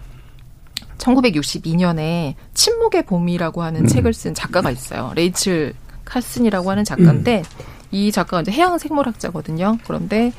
1962년에 0.98 2.34
침묵의 2.54 3.06
봄이라고 3.06 3.62
하는 3.62 3.82
음. 3.82 3.86
책을 3.86 4.14
쓴 4.14 4.34
작가가 4.34 4.70
있어요. 4.70 5.12
레이첼 5.14 5.74
칼슨이라고 6.04 6.70
하는 6.70 6.84
작가인데 6.84 7.42
이 7.90 8.12
작가가 8.12 8.42
이제 8.42 8.50
해양 8.52 8.78
생물학자거든요. 8.78 9.78
그런데 9.86 10.32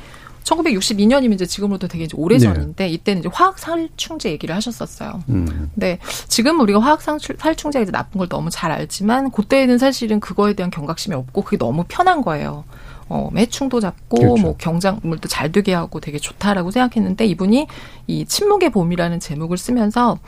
1962년이면 0.44 1.34
이제 1.34 1.46
지금으로부터 1.46 1.86
되게 1.88 2.04
이제 2.04 2.14
오래 2.16 2.36
네. 2.36 2.40
전인데 2.40 2.88
이때는 2.88 3.20
이제 3.20 3.28
화학 3.32 3.58
살충제 3.58 4.30
얘기를 4.30 4.54
하셨었어요. 4.56 5.22
음. 5.28 5.70
근데 5.74 5.98
지금 6.28 6.58
우리가 6.60 6.80
화학 6.80 7.00
살충- 7.00 7.38
살충제가 7.38 7.82
이제 7.84 7.92
나쁜 7.92 8.18
걸 8.18 8.28
너무 8.28 8.50
잘 8.50 8.72
알지만 8.72 9.30
그때는 9.30 9.78
사실은 9.78 10.18
그거에 10.20 10.54
대한 10.54 10.70
경각심이 10.70 11.14
없고 11.14 11.42
그게 11.42 11.56
너무 11.58 11.84
편한 11.86 12.22
거예요. 12.22 12.64
어, 13.08 13.28
해충도 13.36 13.80
잡고 13.80 14.16
그렇죠. 14.16 14.42
뭐 14.42 14.56
경작물도 14.56 15.28
잘 15.28 15.52
되게 15.52 15.74
하고 15.74 16.00
되게 16.00 16.18
좋다라고 16.18 16.70
생각했는데 16.70 17.26
이분이 17.26 17.66
이 18.06 18.24
침묵의 18.24 18.70
봄이라는 18.70 19.20
제목을 19.20 19.58
쓰면서 19.58 20.18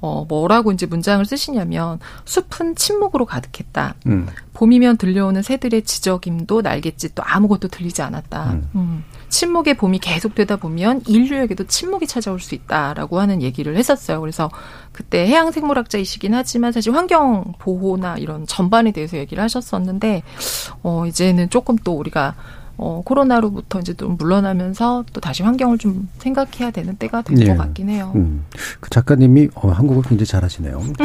어, 0.00 0.24
뭐라고 0.28 0.72
이제 0.72 0.86
문장을 0.86 1.24
쓰시냐면 1.24 1.98
숲은 2.24 2.74
침묵으로 2.74 3.26
가득했다. 3.26 3.94
음. 4.06 4.26
봄이면 4.54 4.96
들려오는 4.96 5.42
새들의 5.42 5.82
지저김도 5.82 6.62
날갯짓도 6.62 7.22
아무것도 7.24 7.68
들리지 7.68 8.02
않았다. 8.02 8.52
음. 8.52 8.70
음. 8.74 9.04
침묵의 9.28 9.74
봄이 9.74 10.00
계속되다 10.00 10.56
보면 10.56 11.02
인류에게도 11.06 11.64
침묵이 11.66 12.06
찾아올 12.06 12.40
수 12.40 12.54
있다라고 12.54 13.20
하는 13.20 13.42
얘기를 13.42 13.76
했었어요. 13.76 14.20
그래서 14.20 14.50
그때 14.92 15.26
해양 15.26 15.52
생물학자이시긴 15.52 16.34
하지만 16.34 16.72
사실 16.72 16.92
환경 16.94 17.52
보호나 17.58 18.16
이런 18.18 18.46
전반에 18.46 18.90
대해서 18.90 19.16
얘기를 19.16 19.42
하셨었는데 19.42 20.22
어 20.82 21.06
이제는 21.06 21.48
조금 21.48 21.76
또 21.76 21.92
우리가 21.92 22.34
어 22.82 23.02
코로나로부터 23.04 23.78
이제 23.80 23.92
좀 23.92 24.16
물러나면서 24.16 25.04
또 25.12 25.20
다시 25.20 25.42
환경을 25.42 25.76
좀 25.76 26.08
생각해야 26.16 26.70
되는 26.70 26.96
때가 26.96 27.20
된것 27.20 27.46
예. 27.46 27.54
같긴 27.54 27.90
해요. 27.90 28.12
음. 28.14 28.44
그 28.80 28.88
작가님이 28.88 29.50
어, 29.54 29.68
한국어 29.68 30.00
굉장히 30.00 30.24
잘하시네요. 30.26 30.80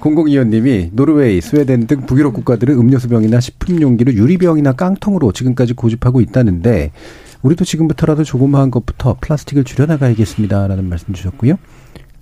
0025님이 0.00 0.88
노르웨이, 0.92 1.42
스웨덴 1.42 1.86
등 1.86 2.06
북유럽 2.06 2.32
국가들은 2.32 2.74
음료수병이나 2.74 3.40
식품용기를 3.40 4.14
유리병이나 4.14 4.72
깡통으로 4.72 5.32
지금까지 5.32 5.74
고집하고 5.74 6.22
있다는데 6.22 6.92
우리도 7.42 7.66
지금부터라도 7.66 8.24
조그마한 8.24 8.70
것부터 8.70 9.16
플라스틱을 9.20 9.64
줄여나가야겠습니다라는 9.64 10.88
말씀 10.88 11.12
주셨고요. 11.12 11.58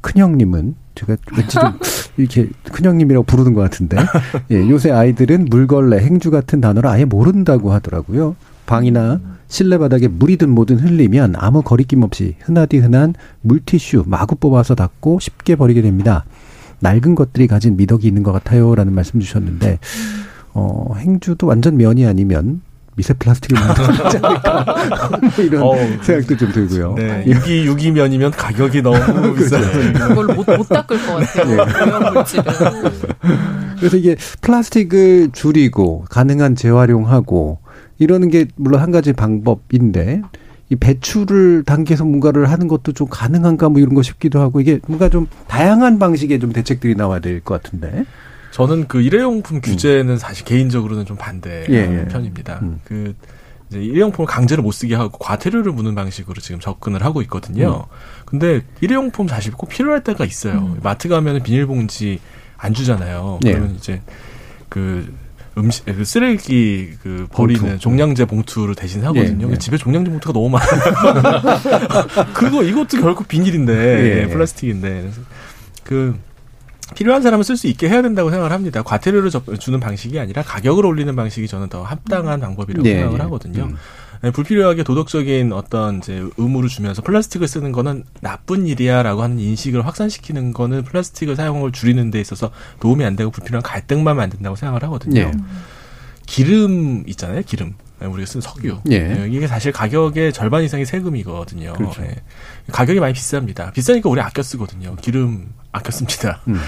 큰형님은 0.01 0.75
제가 0.95 1.17
왠지 1.37 1.51
좀 1.51 1.63
이렇게 2.17 2.49
큰형님이라고 2.73 3.25
부르는 3.25 3.55
것 3.55 3.61
같은데 3.61 3.97
예, 4.51 4.69
요새 4.69 4.91
아이들은 4.91 5.47
물걸레, 5.47 5.99
행주 6.01 6.31
같은 6.31 6.61
단어를 6.61 6.89
아예 6.91 7.05
모른다고 7.05 7.73
하더라고요. 7.73 8.37
방이나 8.67 9.21
실내 9.49 9.79
바닥에 9.79 10.09
물이든 10.09 10.51
뭐든 10.51 10.79
흘리면 10.79 11.35
아무 11.37 11.63
거리낌 11.63 12.03
없이 12.03 12.37
흔하디 12.41 12.79
흔한 12.79 13.15
물티슈 13.41 14.05
마구 14.07 14.37
뽑아서 14.37 14.75
닦고 14.75 15.21
쉽게 15.21 15.57
버리게 15.57 15.81
됩니다. 15.83 16.25
낡은 16.81 17.15
것들이 17.15 17.47
가진 17.47 17.77
미덕이 17.77 18.07
있는 18.07 18.23
것 18.23 18.33
같아요라는 18.33 18.93
말씀 18.93 19.21
주셨는데 19.21 19.79
어, 20.53 20.95
행주도 20.97 21.47
완전 21.47 21.77
면이 21.77 22.07
아니면 22.07 22.61
미세 22.99 23.15
플라스틱을 23.15 23.59
만들지 23.65 24.19
않을까 24.21 24.65
뭐 25.21 25.45
이런 25.45 25.63
어우, 25.63 25.77
생각도 26.03 26.37
좀 26.37 26.51
들고요. 26.53 26.95
네, 26.97 27.23
예. 27.27 27.31
유기 27.31 27.65
유기면이면 27.65 28.33
가격이 28.33 28.83
너무 28.83 28.99
비싸요. 29.39 29.63
그걸 29.95 30.27
못, 30.35 30.45
못 30.57 30.69
닦을 30.69 31.07
것 31.07 31.15
같아요. 31.15 31.53
예. 31.53 31.57
오염물질은. 31.57 32.45
그래서 33.79 33.97
이게 33.97 34.17
플라스틱을 34.41 35.31
줄이고 35.33 36.05
가능한 36.11 36.57
재활용하고 36.57 37.59
이러는 37.99 38.31
게 38.31 38.47
물론 38.57 38.81
한 38.81 38.91
가지 38.91 39.13
방법인데 39.13 40.23
이 40.71 40.77
배출을 40.77 41.63
단계에서 41.65 42.05
뭔가를 42.05 42.51
하는 42.51 42.67
것도 42.67 42.93
좀 42.93 43.07
가능한가 43.09 43.69
뭐 43.69 43.81
이런 43.81 43.95
거 43.95 44.03
싶기도 44.03 44.41
하고 44.41 44.61
이게 44.61 44.81
뭔가 44.89 45.09
좀 45.09 45.29
다양한 45.47 45.99
방식의 46.01 46.41
좀 46.41 46.53
대책들이 46.53 46.97
나와야 46.97 47.21
될 47.21 47.41
것 47.43 47.63
같은데. 47.63 48.05
저는 48.51 48.89
그 48.89 49.01
일회용품 49.01 49.61
규제는 49.61 50.19
사실 50.19 50.45
개인적으로는 50.45 51.05
좀 51.07 51.17
반대 51.17 51.67
예, 51.69 51.75
예. 51.75 52.05
편입니다. 52.09 52.61
그 52.85 53.15
이제 53.71 53.81
일회용품을 53.83 54.27
강제로 54.27 54.63
못 54.63 54.73
쓰게 54.73 54.95
하고 54.95 55.19
과태료를 55.19 55.73
무는 55.73 55.95
방식으로 55.95 56.41
지금 56.41 56.59
접근을 56.59 57.05
하고 57.05 57.21
있거든요. 57.23 57.87
근데 58.25 58.63
일회용품 58.81 59.29
사실 59.29 59.53
꼭 59.53 59.69
필요할 59.69 60.03
때가 60.03 60.25
있어요. 60.25 60.77
마트 60.83 61.09
가면은 61.09 61.43
비닐봉지 61.43 62.21
안 62.57 62.75
주잖아요. 62.75 63.41
예. 63.45 63.53
그러면 63.53 63.77
이제 63.77 64.01
그 64.69 65.15
음식 65.57 65.85
그 65.85 66.05
쓰레기 66.05 66.93
그 67.03 67.27
버리는 67.33 67.61
봉투. 67.61 67.79
종량제 67.79 68.25
봉투를 68.27 68.75
대신 68.75 69.01
사거든요. 69.03 69.49
예, 69.49 69.53
예. 69.53 69.59
집에 69.59 69.77
종량제 69.77 70.11
봉투가 70.11 70.33
너무 70.33 70.49
많아요. 70.51 71.53
그거 72.33 72.63
이것도 72.63 73.01
결국 73.01 73.29
비닐인데 73.29 73.73
예. 73.73 74.23
예, 74.23 74.27
플라스틱인데 74.29 74.89
그래서 75.03 75.21
그 75.85 76.19
필요한 76.95 77.23
사람은 77.23 77.43
쓸 77.45 77.57
수 77.57 77.67
있게 77.67 77.89
해야 77.89 78.03
된다고 78.03 78.31
생각을 78.31 78.53
합니다. 78.53 78.83
과태료를 78.83 79.31
접- 79.31 79.45
주는 79.61 79.79
방식이 79.81 80.19
아니라 80.19 80.43
가격을 80.43 80.85
올리는 80.87 81.15
방식이 81.15 81.47
저는 81.47 81.69
더 81.69 81.83
합당한 81.83 82.41
방법이라고 82.41 82.83
네, 82.83 82.95
생각을 82.95 83.19
예. 83.19 83.23
하거든요. 83.25 83.65
음. 83.65 83.77
네, 84.21 84.33
불필요하게 84.33 84.83
도덕적인 84.83 85.53
어떤 85.53 85.99
이제 85.99 86.25
의무를 86.37 86.69
주면서 86.69 87.03
플라스틱을 87.03 87.47
쓰는 87.47 87.71
거는 87.71 88.03
나쁜 88.21 88.67
일이야라고 88.67 89.23
하는 89.23 89.39
인식을 89.39 89.87
확산시키는 89.87 90.53
거는 90.53 90.83
플라스틱을 90.83 91.37
사용을 91.37 91.71
줄이는 91.71 92.11
데 92.11 92.21
있어서 92.21 92.51
도움이 92.81 93.05
안 93.05 93.15
되고 93.15 93.31
불필요한 93.31 93.63
갈등만 93.63 94.17
만든다고 94.17 94.57
생각을 94.57 94.83
하거든요. 94.85 95.21
예. 95.21 95.31
기름 96.27 97.05
있잖아요, 97.07 97.43
기름. 97.47 97.75
네, 98.01 98.07
우리가 98.07 98.27
쓴 98.27 98.41
석유. 98.41 98.79
예. 98.91 98.99
네, 99.01 99.29
이게 99.29 99.47
사실 99.47 99.73
가격의 99.73 100.33
절반 100.33 100.63
이상이 100.63 100.85
세금이거든요. 100.85 101.73
그렇죠. 101.73 102.03
네. 102.03 102.15
가격이 102.71 103.01
많이 103.01 103.13
비쌉니다. 103.13 103.73
비싸니까 103.73 104.09
우리 104.09 104.21
아껴 104.21 104.43
쓰거든요. 104.43 104.95
기름 104.97 105.53
아껴 105.73 105.91
씁니다. 105.91 106.41
음. 106.49 106.61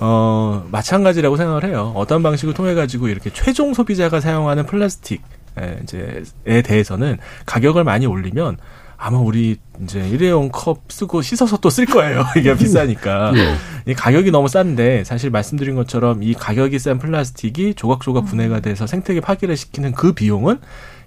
어, 0.00 0.66
마찬가지라고 0.70 1.36
생각을 1.36 1.64
해요. 1.64 1.92
어떤 1.96 2.22
방식을 2.22 2.54
통해 2.54 2.74
가지고 2.74 3.08
이렇게 3.08 3.30
최종 3.30 3.74
소비자가 3.74 4.20
사용하는 4.20 4.66
플라스틱 4.66 5.22
에, 5.58 5.80
이제에 5.82 6.62
대해서는 6.62 7.18
가격을 7.46 7.82
많이 7.82 8.06
올리면 8.06 8.58
아마 8.98 9.18
우리 9.18 9.56
이제 9.82 10.08
일회용 10.08 10.48
컵 10.50 10.90
쓰고 10.90 11.22
씻어서 11.22 11.58
또 11.58 11.68
쓸 11.70 11.86
거예요. 11.86 12.24
이게 12.36 12.56
비싸니까. 12.56 13.32
예. 13.36 13.54
이 13.90 13.94
가격이 13.94 14.30
너무 14.30 14.48
싼데 14.48 15.04
사실 15.04 15.30
말씀드린 15.30 15.74
것처럼 15.76 16.22
이 16.22 16.34
가격이 16.34 16.78
싼 16.78 16.98
플라스틱이 16.98 17.74
조각조각 17.74 18.24
분해가 18.24 18.60
돼서 18.60 18.86
생태계 18.86 19.20
파괴를 19.20 19.56
시키는 19.56 19.92
그 19.92 20.12
비용은 20.12 20.58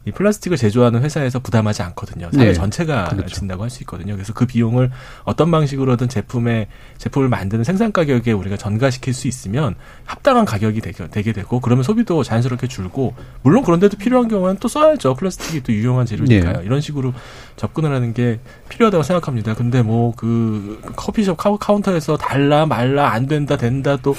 이 0.10 0.12
플라스틱을 0.12 0.58
제조하는 0.58 1.02
회사에서 1.04 1.39
부담하지 1.39 1.82
않거든요. 1.84 2.30
사회 2.34 2.45
네. 2.45 2.54
전체가 2.54 3.06
그렇죠. 3.10 3.36
진다고 3.36 3.63
할 3.63 3.69
수 3.69 3.84
있거든요. 3.84 4.15
그래서 4.15 4.34
그 4.34 4.45
비용을 4.45 4.89
어떤 5.24 5.52
방식으로든 5.52 6.10
제품의 6.10 6.67
제품을 6.98 7.30
만드는 7.30 7.63
생산 7.63 7.91
가격에 7.91 8.32
우리가 8.32 8.58
전가시킬 8.58 9.13
수 9.13 9.28
있으면 9.28 9.76
합당한 10.06 10.43
가격이 10.45 10.82
되게, 10.82 11.08
되게 11.08 11.32
되고 11.34 11.60
그러면 11.60 11.84
소비도 11.84 12.24
자연스럽게 12.24 12.67
줄고 12.67 13.13
물론 13.43 13.63
그런데도 13.63 13.98
필요한 13.98 14.28
경우는 14.28 14.58
또 14.60 14.67
써야죠. 14.67 15.13
플라스틱이 15.15 15.62
또 15.63 15.72
유용한 15.72 16.06
재료니까요. 16.06 16.58
네. 16.60 16.63
이런 16.65 16.82
식으로 16.82 17.13
접근을 17.56 17.93
하는 17.93 18.13
게 18.13 18.39
필요하다고 18.69 19.04
생각합니다. 19.04 19.54
근데 19.54 19.82
뭐 19.84 20.12
그 20.17 20.82
커피숍 20.95 21.38
카운터에서 21.38 22.17
달라 22.17 22.65
말라 22.65 23.12
안 23.12 23.28
된다 23.28 23.56
된다 23.58 23.95
또 23.98 24.15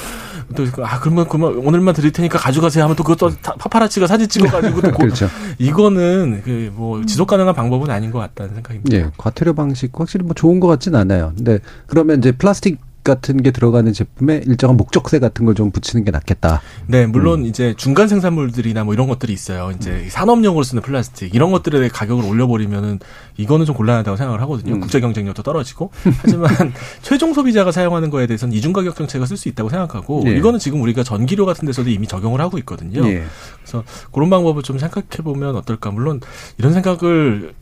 또 0.55 0.65
아 0.83 0.99
그러면 0.99 1.29
그러면 1.29 1.59
오늘만 1.65 1.95
드릴 1.95 2.11
테니까 2.11 2.37
가져가세요 2.39 2.83
하면 2.83 2.97
또 2.97 3.05
그것도 3.05 3.37
다- 3.41 3.55
파파라치가 3.57 4.09
사진 4.09 4.29
찍어가지고 4.29 4.81
또 4.81 4.91
고- 4.91 4.99
그렇죠. 5.05 5.29
이거 5.59 5.80
는 5.89 6.43
그 6.43 6.71
뭐 6.75 7.03
지속 7.07 7.27
가능한 7.29 7.55
방법은 7.55 7.89
아닌 7.91 8.11
것 8.11 8.19
같다는 8.19 8.55
생각입니다. 8.57 8.97
예, 8.97 9.11
과태료 9.17 9.55
방식 9.55 9.99
확실히 9.99 10.25
뭐 10.27 10.35
좋은 10.35 10.61
것 10.61 10.67
같진 10.67 10.95
않아요. 10.95 11.33
근데 11.37 11.59
그러면 11.87 12.19
이제 12.19 12.33
플라스틱 12.33 12.79
같은 13.05 13.43
게 13.43 13.51
들어가는 13.51 13.93
제품에 13.93 14.43
일정한 14.47 14.77
목적세 14.77 15.19
같은 15.19 15.45
걸 15.47 15.55
좀 15.55 15.71
붙이는 15.71 16.05
게 16.05 16.11
낫겠다. 16.11 16.63
네, 16.87 17.05
음. 17.05 17.13
물론 17.13 17.45
이제 17.45 17.75
중간 17.77 18.09
생산물들이나 18.09 18.85
뭐 18.85 18.95
이런 18.95 19.09
것들이 19.09 19.33
있어요. 19.33 19.73
이제 19.77 20.07
산업용으로 20.09 20.63
쓰는 20.63 20.83
플라스틱 20.83 21.35
이런 21.35 21.51
것들에 21.51 21.79
대해 21.79 21.91
가격을 21.93 22.25
올려버리면은 22.25 23.01
이거는 23.37 23.67
좀 23.67 23.75
곤란하다고 23.75 24.17
생각을 24.17 24.41
하거든요. 24.43 24.75
음. 24.75 24.81
국제 24.81 25.01
경쟁력도 25.01 25.43
떨어지고 25.43 25.91
하지만 26.23 26.49
최종 27.03 27.35
소비자가 27.35 27.73
사용하는 27.73 28.11
거에 28.11 28.27
대해서는 28.27 28.55
이중 28.55 28.73
가격 28.73 28.95
정책을 28.97 29.27
쓸 29.27 29.37
수 29.37 29.49
있다고 29.49 29.69
생각하고 29.71 30.23
예. 30.27 30.37
이거는 30.37 30.59
지금 30.59 30.81
우리가 30.83 31.03
전기료 31.03 31.45
같은 31.47 31.67
데서도 31.67 31.91
이미 31.91 32.07
적용을 32.07 32.41
하고 32.41 32.57
있거든요. 32.59 33.05
예. 33.09 33.25
그래서 33.63 33.85
그런 34.13 34.31
방법을 34.31 34.63
좀 34.63 34.79
생각해 34.79 35.23
보면 35.25 35.57
어떨까. 35.57 35.91
물론 35.91 36.21
이런 36.59 36.73
생각을 36.73 37.55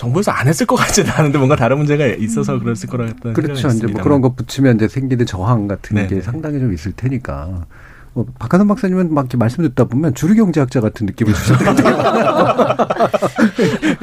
정부에서 0.00 0.30
안 0.30 0.48
했을 0.48 0.64
것 0.64 0.76
같지는 0.76 1.10
않은데 1.10 1.36
뭔가 1.36 1.56
다른 1.56 1.76
문제가 1.76 2.06
있어서 2.06 2.58
그랬을 2.58 2.88
거라는 2.88 3.12
생각이 3.22 3.34
그렇죠. 3.34 3.68
이제 3.68 3.86
뭐. 3.86 4.02
그런 4.02 4.22
거 4.22 4.32
붙이면 4.32 4.76
이제 4.76 4.88
생기는 4.88 5.26
저항 5.26 5.68
같은 5.68 5.96
네, 5.96 6.06
게 6.06 6.14
네. 6.14 6.22
상당히 6.22 6.58
좀 6.58 6.72
있을 6.72 6.92
테니까. 6.92 7.66
뭐 8.14 8.26
박하선 8.38 8.66
박사님은 8.66 9.12
막 9.12 9.22
이렇게 9.22 9.36
말씀 9.36 9.62
듣다 9.62 9.84
보면 9.84 10.14
주류 10.14 10.34
경제학자 10.34 10.80
같은 10.80 11.06
느낌을 11.06 11.32
것 11.32 11.58
같아요. 11.58 12.76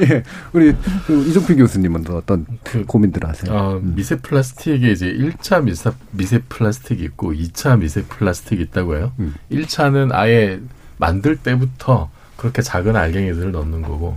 예, 0.00 0.22
우리 0.52 0.74
그 1.06 1.26
이종필 1.26 1.56
교수님은 1.56 2.04
또 2.04 2.16
어떤 2.16 2.46
고민들 2.86 3.26
하세요? 3.26 3.52
어, 3.52 3.80
미세 3.82 4.16
플라스틱이 4.16 4.92
이제 4.92 5.12
1차 5.12 5.64
미세, 5.64 5.90
미세 6.12 6.38
플라스틱이 6.48 7.02
있고 7.02 7.32
2차 7.34 7.78
미세 7.78 8.02
플라스틱이 8.04 8.62
있다고 8.62 8.96
해요. 8.96 9.12
음. 9.18 9.34
1차는 9.50 10.10
아예 10.12 10.60
만들 10.96 11.36
때부터 11.36 12.08
그렇게 12.36 12.62
작은 12.62 12.96
알갱이들을 12.96 13.52
넣는 13.52 13.82
거고, 13.82 14.16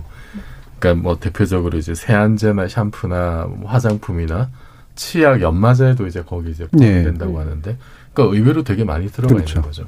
그러니까 0.82 1.02
뭐 1.02 1.16
대표적으로 1.18 1.78
이제 1.78 1.94
세안제나 1.94 2.66
샴푸나 2.66 3.46
뭐 3.48 3.70
화장품이나 3.70 4.50
치약, 4.96 5.40
연마제도 5.40 6.06
이제 6.06 6.22
거기 6.22 6.50
이제 6.50 6.66
네. 6.72 6.90
포함된다고 6.90 7.38
하는데, 7.38 7.78
그러니까 8.12 8.36
의외로 8.36 8.64
되게 8.64 8.84
많이 8.84 9.06
들어가 9.06 9.32
그렇죠. 9.32 9.52
있는 9.52 9.62
거죠. 9.62 9.86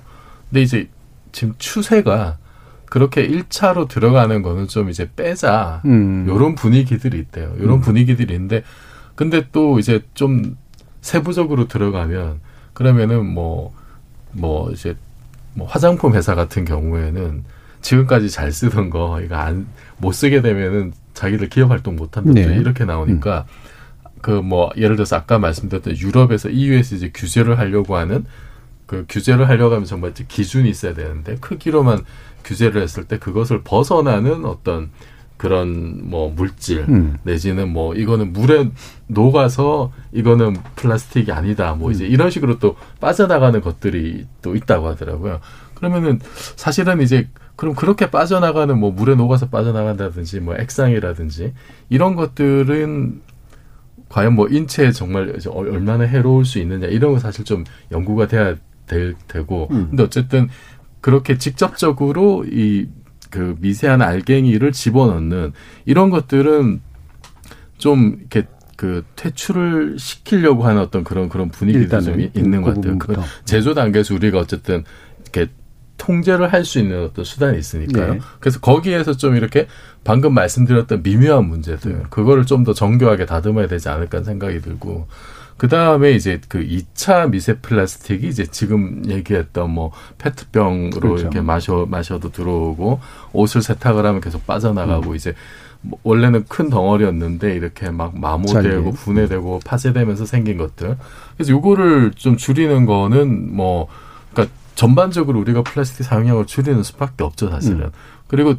근데 0.48 0.62
이제 0.62 0.88
지금 1.32 1.54
추세가 1.58 2.38
그렇게 2.86 3.26
1차로 3.28 3.88
들어가는 3.88 4.40
거는 4.42 4.68
좀 4.68 4.88
이제 4.88 5.10
빼자. 5.14 5.82
음. 5.84 6.26
요런 6.28 6.54
분위기들이 6.54 7.18
있대요. 7.18 7.54
요런 7.58 7.78
음. 7.78 7.80
분위기들이 7.80 8.32
있는데 8.32 8.62
근데 9.16 9.48
또 9.50 9.78
이제 9.80 10.00
좀 10.14 10.56
세부적으로 11.00 11.66
들어가면 11.66 12.40
그러면은 12.72 13.26
뭐 13.26 13.74
뭐 14.34 14.70
이제 14.70 14.96
뭐 15.54 15.66
화장품 15.66 16.14
회사 16.14 16.34
같은 16.34 16.64
경우에는 16.64 17.44
지금까지 17.84 18.30
잘 18.30 18.50
쓰던 18.50 18.90
거 18.90 19.20
이거 19.20 19.36
안 19.36 19.66
못 19.98 20.12
쓰게 20.12 20.42
되면은 20.42 20.92
자기들 21.14 21.48
기업 21.48 21.70
활동 21.70 21.96
못 21.96 22.16
한다 22.16 22.32
네. 22.32 22.42
이렇게 22.56 22.84
나오니까 22.84 23.46
그뭐 24.20 24.70
예를 24.76 24.96
들어서 24.96 25.16
아까 25.16 25.38
말씀드렸던 25.38 25.96
유럽에서 25.98 26.48
EU에서 26.48 26.96
이제 26.96 27.10
규제를 27.14 27.58
하려고 27.58 27.96
하는 27.96 28.24
그 28.86 29.04
규제를 29.08 29.48
하려고 29.48 29.74
하면 29.74 29.86
정말 29.86 30.10
이제 30.10 30.24
기준이 30.26 30.68
있어야 30.68 30.94
되는데 30.94 31.36
크기로만 31.36 32.04
규제를 32.44 32.82
했을 32.82 33.04
때 33.04 33.18
그것을 33.18 33.62
벗어나는 33.62 34.44
어떤 34.44 34.90
그런 35.36 36.08
뭐 36.08 36.32
물질 36.34 36.84
음. 36.88 37.18
내지는 37.22 37.72
뭐 37.72 37.94
이거는 37.94 38.32
물에 38.32 38.70
녹아서 39.06 39.92
이거는 40.12 40.56
플라스틱이 40.76 41.30
아니다 41.32 41.74
뭐 41.74 41.90
이제 41.90 42.06
이런 42.06 42.30
식으로 42.30 42.58
또 42.58 42.76
빠져나가는 43.00 43.60
것들이 43.60 44.26
또 44.42 44.54
있다고 44.56 44.88
하더라고요. 44.88 45.40
그러면은 45.74 46.20
사실은 46.56 47.00
이제 47.00 47.28
그럼 47.56 47.74
그렇게 47.74 48.10
빠져나가는 48.10 48.78
뭐 48.78 48.90
물에 48.90 49.14
녹아서 49.14 49.48
빠져나간다든지 49.48 50.40
뭐 50.40 50.56
액상이라든지 50.56 51.52
이런 51.88 52.14
것들은 52.16 53.20
과연 54.08 54.34
뭐 54.34 54.48
인체에 54.48 54.92
정말 54.92 55.34
얼- 55.50 55.68
얼마나 55.70 56.04
해로울 56.04 56.44
수 56.44 56.58
있느냐 56.58 56.86
이런 56.88 57.12
거 57.12 57.18
사실 57.18 57.44
좀 57.44 57.64
연구가 57.92 58.26
돼야 58.28 58.54
될 58.86 59.14
테고 59.28 59.68
음. 59.70 59.86
근데 59.90 60.02
어쨌든 60.02 60.48
그렇게 61.00 61.38
직접적으로 61.38 62.44
이 62.50 62.86
그 63.30 63.56
미세한 63.58 64.00
알갱이를 64.00 64.70
집어넣는 64.70 65.54
이런 65.86 66.08
것들은 66.10 66.80
좀 67.78 68.16
이렇게 68.20 68.44
그 68.76 69.04
퇴출을 69.16 69.98
시키려고 69.98 70.62
하는 70.64 70.80
어떤 70.80 71.02
그런 71.02 71.28
그런 71.28 71.48
분위기도 71.48 71.80
좀 72.00 72.20
있는 72.40 72.62
그것 72.62 72.74
같아요. 72.76 72.98
그 72.98 73.14
제조 73.44 73.74
단계에서 73.74 74.14
우리가 74.14 74.38
어쨌든 74.38 74.84
이렇게 75.22 75.50
통제를 75.98 76.52
할 76.52 76.64
수 76.64 76.78
있는 76.78 77.04
어떤 77.04 77.24
수단이 77.24 77.58
있으니까요. 77.58 78.14
네. 78.14 78.20
그래서 78.40 78.60
거기에서 78.60 79.12
좀 79.16 79.36
이렇게 79.36 79.66
방금 80.02 80.34
말씀드렸던 80.34 81.02
미묘한 81.02 81.46
문제들 81.46 81.90
음. 81.90 82.04
그거를 82.10 82.44
좀 82.46 82.64
더 82.64 82.72
정교하게 82.74 83.26
다듬어야 83.26 83.66
되지 83.68 83.88
않을까 83.88 84.22
생각이 84.22 84.60
들고 84.60 85.06
그 85.56 85.68
다음에 85.68 86.10
이제 86.12 86.40
그 86.48 86.58
2차 86.66 87.30
미세 87.30 87.58
플라스틱이 87.58 88.26
이제 88.26 88.44
지금 88.46 89.02
얘기했던 89.06 89.70
뭐 89.70 89.92
페트병으로 90.18 91.00
그렇죠. 91.00 91.20
이렇게 91.22 91.40
마셔 91.40 91.86
마셔도 91.88 92.32
들어오고 92.32 93.00
옷을 93.32 93.62
세탁을 93.62 94.04
하면 94.04 94.20
계속 94.20 94.46
빠져나가고 94.46 95.10
음. 95.10 95.16
이제 95.16 95.34
뭐 95.80 95.98
원래는 96.02 96.46
큰 96.48 96.70
덩어리였는데 96.70 97.54
이렇게 97.54 97.90
막 97.90 98.18
마모되고. 98.18 98.92
분해되고 98.92 99.60
파쇄되면서 99.64 100.24
생긴 100.26 100.56
것들. 100.56 100.96
그래서 101.36 101.52
요거를 101.52 102.12
좀 102.16 102.36
줄이는 102.36 102.86
거는 102.86 103.54
뭐 103.54 103.86
그러니까 104.32 104.54
전반적으로 104.74 105.38
우리가 105.40 105.62
플라스틱 105.62 106.04
사용량을 106.04 106.46
줄이는 106.46 106.82
수밖에 106.82 107.24
없죠 107.24 107.50
사실은. 107.50 107.80
음. 107.82 107.90
그리고 108.28 108.54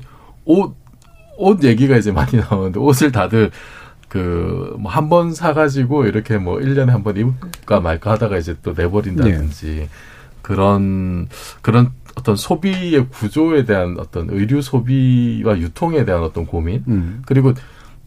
옷 0.46 0.76
옷 1.38 1.62
얘기가 1.66 1.98
이제 1.98 2.12
많이 2.14 2.38
나오는데 2.38 2.80
옷을 2.80 3.12
다들 3.12 3.52
그 4.08 4.76
뭐 4.80 4.90
한 4.90 5.10
번 5.10 5.34
사가지고 5.34 6.06
이렇게 6.06 6.38
뭐 6.38 6.58
1년에 6.60 6.88
한 6.88 7.04
번 7.04 7.18
입을까 7.18 7.82
말까 7.82 8.12
하다가 8.12 8.38
이제 8.38 8.56
또 8.64 8.72
내버린다든지 8.72 9.66
네. 9.76 9.90
그런 10.42 11.28
그런 11.62 11.92
어떤 12.16 12.38
소비의 12.38 13.08
구조에 13.10 13.66
대한 13.66 13.98
어떤 14.00 14.30
의류 14.30 14.62
소비와 14.62 15.58
유통에 15.58 16.06
대한 16.06 16.24
어떤 16.24 16.46
고민 16.46 16.84
음. 16.88 17.22
그리고 17.26 17.54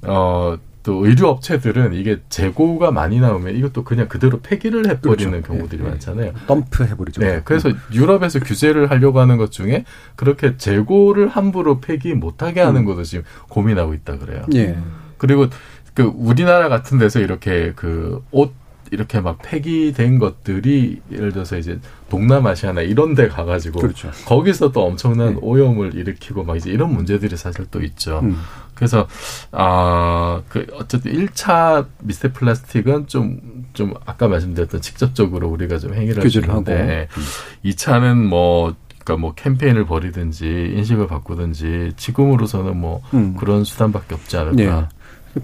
어. 0.02 0.56
또 0.88 1.04
의류 1.04 1.26
업체들은 1.28 1.92
이게 1.92 2.18
재고가 2.30 2.92
많이 2.92 3.20
나오면 3.20 3.54
이것도 3.56 3.84
그냥 3.84 4.08
그대로 4.08 4.40
폐기를 4.40 4.88
해버리는 4.88 5.42
그렇죠. 5.42 5.52
경우들이 5.52 5.82
예, 5.82 5.86
예. 5.86 5.90
많잖아요. 5.90 6.32
덤프 6.46 6.84
해버리죠. 6.84 7.20
네, 7.20 7.42
그래서 7.44 7.70
유럽에서 7.92 8.40
규제를 8.40 8.90
하려고 8.90 9.20
하는 9.20 9.36
것 9.36 9.52
중에 9.52 9.84
그렇게 10.16 10.56
재고를 10.56 11.28
함부로 11.28 11.80
폐기 11.80 12.14
못하게 12.14 12.62
하는 12.62 12.80
음. 12.80 12.84
것도 12.86 13.02
지금 13.02 13.24
고민하고 13.50 13.92
있다 13.92 14.16
그래요. 14.16 14.46
예. 14.54 14.78
그리고 15.18 15.48
그 15.92 16.04
우리나라 16.04 16.70
같은 16.70 16.96
데서 16.96 17.20
이렇게 17.20 17.74
그 17.76 18.22
옷 18.32 18.52
이렇게 18.90 19.20
막 19.20 19.38
폐기된 19.42 20.18
것들이 20.18 21.00
예를 21.12 21.32
들어서 21.32 21.58
이제 21.58 21.78
동남아시아나 22.10 22.82
이런 22.82 23.14
데 23.14 23.28
가가지고 23.28 23.80
그렇죠. 23.80 24.10
거기서 24.26 24.72
또 24.72 24.84
엄청난 24.84 25.38
오염을 25.40 25.94
일으키고 25.94 26.44
막 26.44 26.56
이제 26.56 26.70
이런 26.70 26.92
문제들이 26.92 27.36
사실 27.36 27.66
또 27.70 27.82
있죠. 27.82 28.20
음. 28.22 28.38
그래서 28.74 29.08
아 29.50 30.40
그 30.48 30.66
어쨌든 30.74 31.12
1차 31.12 31.86
미세 32.00 32.32
플라스틱은 32.32 33.06
좀 33.08 33.58
좀 33.78 33.94
아까 34.06 34.26
말씀드렸던 34.26 34.80
직접적으로 34.80 35.48
우리가 35.48 35.78
좀 35.78 35.94
행위를 35.94 36.20
규제를 36.20 36.48
하는데 36.48 37.08
하고. 37.08 37.20
2차는 37.64 38.26
뭐 38.26 38.74
그러니까 39.04 39.16
뭐 39.20 39.34
캠페인을 39.34 39.86
벌이든지 39.86 40.72
인식을 40.76 41.06
바꾸든지 41.06 41.92
지금으로서는 41.96 42.76
뭐 42.76 43.00
음. 43.14 43.36
그런 43.36 43.62
수단밖에 43.62 44.16
없지 44.16 44.36
않을까. 44.36 44.56
네. 44.80 44.88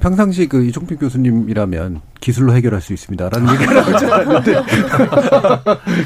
평상시 0.01 0.49
그 0.49 0.65
이종필 0.65 0.99
교수님이라면 0.99 2.01
기술로 2.21 2.55
해결할 2.55 2.81
수 2.81 2.93
있습니다라는 2.93 3.53
얘기를 3.55 3.75
나오지 3.75 4.05
않았는데 4.07 4.63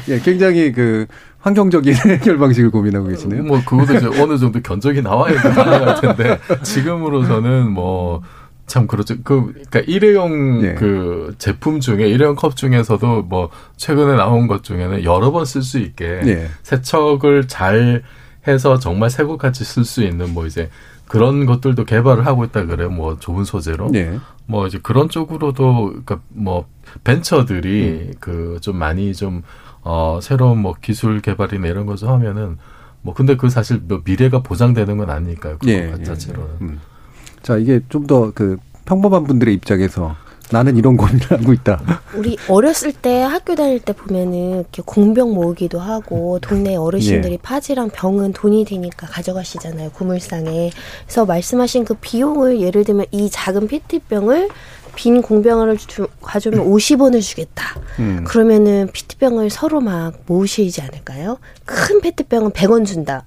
예, 0.09 0.19
굉장히 0.19 0.71
그 0.71 1.05
환경적인 1.39 1.93
해결 2.07 2.37
방식을 2.37 2.71
고민하고 2.71 3.07
계시네요. 3.07 3.43
뭐 3.43 3.61
그것도 3.63 3.95
이제 3.95 4.07
어느 4.21 4.37
정도 4.37 4.61
견적이 4.61 5.01
나와야 5.01 5.35
가능할 5.41 6.01
텐데 6.01 6.39
지금으로서는 6.63 7.71
뭐 7.71 8.21
참 8.69 8.85
그렇죠. 8.85 9.15
그 9.23 9.51
그러니까 9.51 9.79
일회용 9.87 10.63
예. 10.63 10.75
그 10.75 11.33
제품 11.39 11.79
중에 11.79 12.07
일회용 12.07 12.35
컵 12.35 12.55
중에서도 12.55 13.23
뭐 13.23 13.49
최근에 13.77 14.15
나온 14.15 14.47
것 14.47 14.63
중에는 14.63 15.03
여러 15.03 15.31
번 15.31 15.43
쓸 15.43 15.63
수 15.63 15.79
있게 15.79 16.21
예. 16.25 16.47
세척을 16.61 17.47
잘 17.47 18.03
해서 18.47 18.77
정말 18.77 19.09
새것 19.09 19.39
같이 19.39 19.63
쓸 19.65 19.83
수 19.83 20.03
있는 20.03 20.33
뭐 20.35 20.45
이제 20.45 20.69
그런 21.09 21.45
것들도 21.45 21.83
개발을 21.83 22.25
하고 22.25 22.45
있다 22.45 22.65
그래요. 22.65 22.89
뭐 22.89 23.17
좋은 23.19 23.43
소재로. 23.43 23.91
예. 23.95 24.17
뭐 24.45 24.65
이제 24.67 24.79
그런 24.81 25.09
쪽으로도 25.09 25.85
그러니까 25.87 26.21
뭐 26.29 26.65
벤처들이 27.03 28.11
음. 28.11 28.13
그좀 28.21 28.77
많이 28.77 29.13
좀 29.13 29.43
어 29.81 30.19
새로운 30.21 30.57
뭐 30.59 30.75
기술 30.81 31.21
개발이나 31.21 31.67
이런 31.67 31.85
거 31.85 31.95
좀 31.95 32.09
하면은 32.09 32.57
뭐 33.01 33.13
근데 33.13 33.37
그 33.37 33.49
사실 33.49 33.81
뭐 33.87 34.01
미래가 34.03 34.39
보장되는 34.43 34.97
건 34.97 35.09
아니니까요. 35.09 35.57
예, 35.67 35.93
예. 35.97 36.03
자체로는. 36.03 36.49
음. 36.61 36.79
자, 37.41 37.55
이게 37.57 37.79
좀 37.89 38.05
더 38.05 38.31
그 38.35 38.57
평범한 38.85 39.23
분들의 39.23 39.53
입장에서 39.53 40.15
나는 40.51 40.77
이런 40.77 40.97
고민을 40.97 41.31
하고 41.31 41.53
있다. 41.53 42.01
우리 42.15 42.37
어렸을 42.47 42.91
때 42.91 43.21
학교 43.21 43.55
다닐 43.55 43.79
때 43.79 43.93
보면은 43.93 44.59
이렇게 44.59 44.81
공병 44.85 45.33
모으기도 45.33 45.79
하고 45.79 46.39
동네 46.39 46.75
어르신들이 46.75 47.33
예. 47.33 47.37
파지랑 47.37 47.89
병은 47.89 48.33
돈이 48.33 48.65
되니까 48.65 49.07
가져가시잖아요 49.07 49.91
구물상에. 49.91 50.71
그래서 51.05 51.25
말씀하신 51.25 51.85
그 51.85 51.93
비용을 51.95 52.61
예를 52.61 52.83
들면 52.83 53.05
이 53.11 53.29
작은 53.29 53.67
페트병을 53.67 54.49
빈 54.95 55.21
공병을 55.21 55.77
주, 55.77 56.07
가져오면 56.21 56.65
50원을 56.65 57.21
주겠다. 57.21 57.79
음. 57.99 58.23
그러면은 58.25 58.89
페트병을 58.91 59.49
서로 59.49 59.79
막 59.79 60.13
모으시지 60.25 60.81
않을까요? 60.81 61.37
큰 61.69 62.01
페트병은 62.01 62.51
100원 62.51 62.83
준다. 62.83 63.25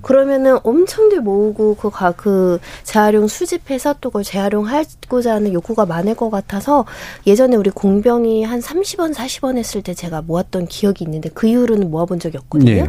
그러면은 0.00 0.58
엄청들 0.62 1.20
모으고 1.20 1.76
그, 1.76 1.90
가, 1.90 2.12
그 2.12 2.58
재활용 2.84 3.28
수집해서 3.28 3.94
또 4.00 4.08
그걸 4.10 4.24
재활용하고자 4.24 5.34
하는 5.34 5.52
욕구가 5.52 5.84
많을 5.86 6.14
것 6.14 6.30
같아서 6.30 6.86
예전에 7.26 7.56
우리 7.56 7.68
공병이 7.70 8.44
한 8.44 8.60
30원, 8.60 9.14
40원 9.14 9.58
했을 9.58 9.82
때 9.82 9.92
제가 9.92 10.22
모았던 10.22 10.66
기억이 10.66 11.04
있는데 11.04 11.28
그 11.34 11.46
이후로는 11.46 11.90
모아본 11.90 12.18
적이 12.18 12.38
없거든요. 12.38 12.72
예. 12.72 12.88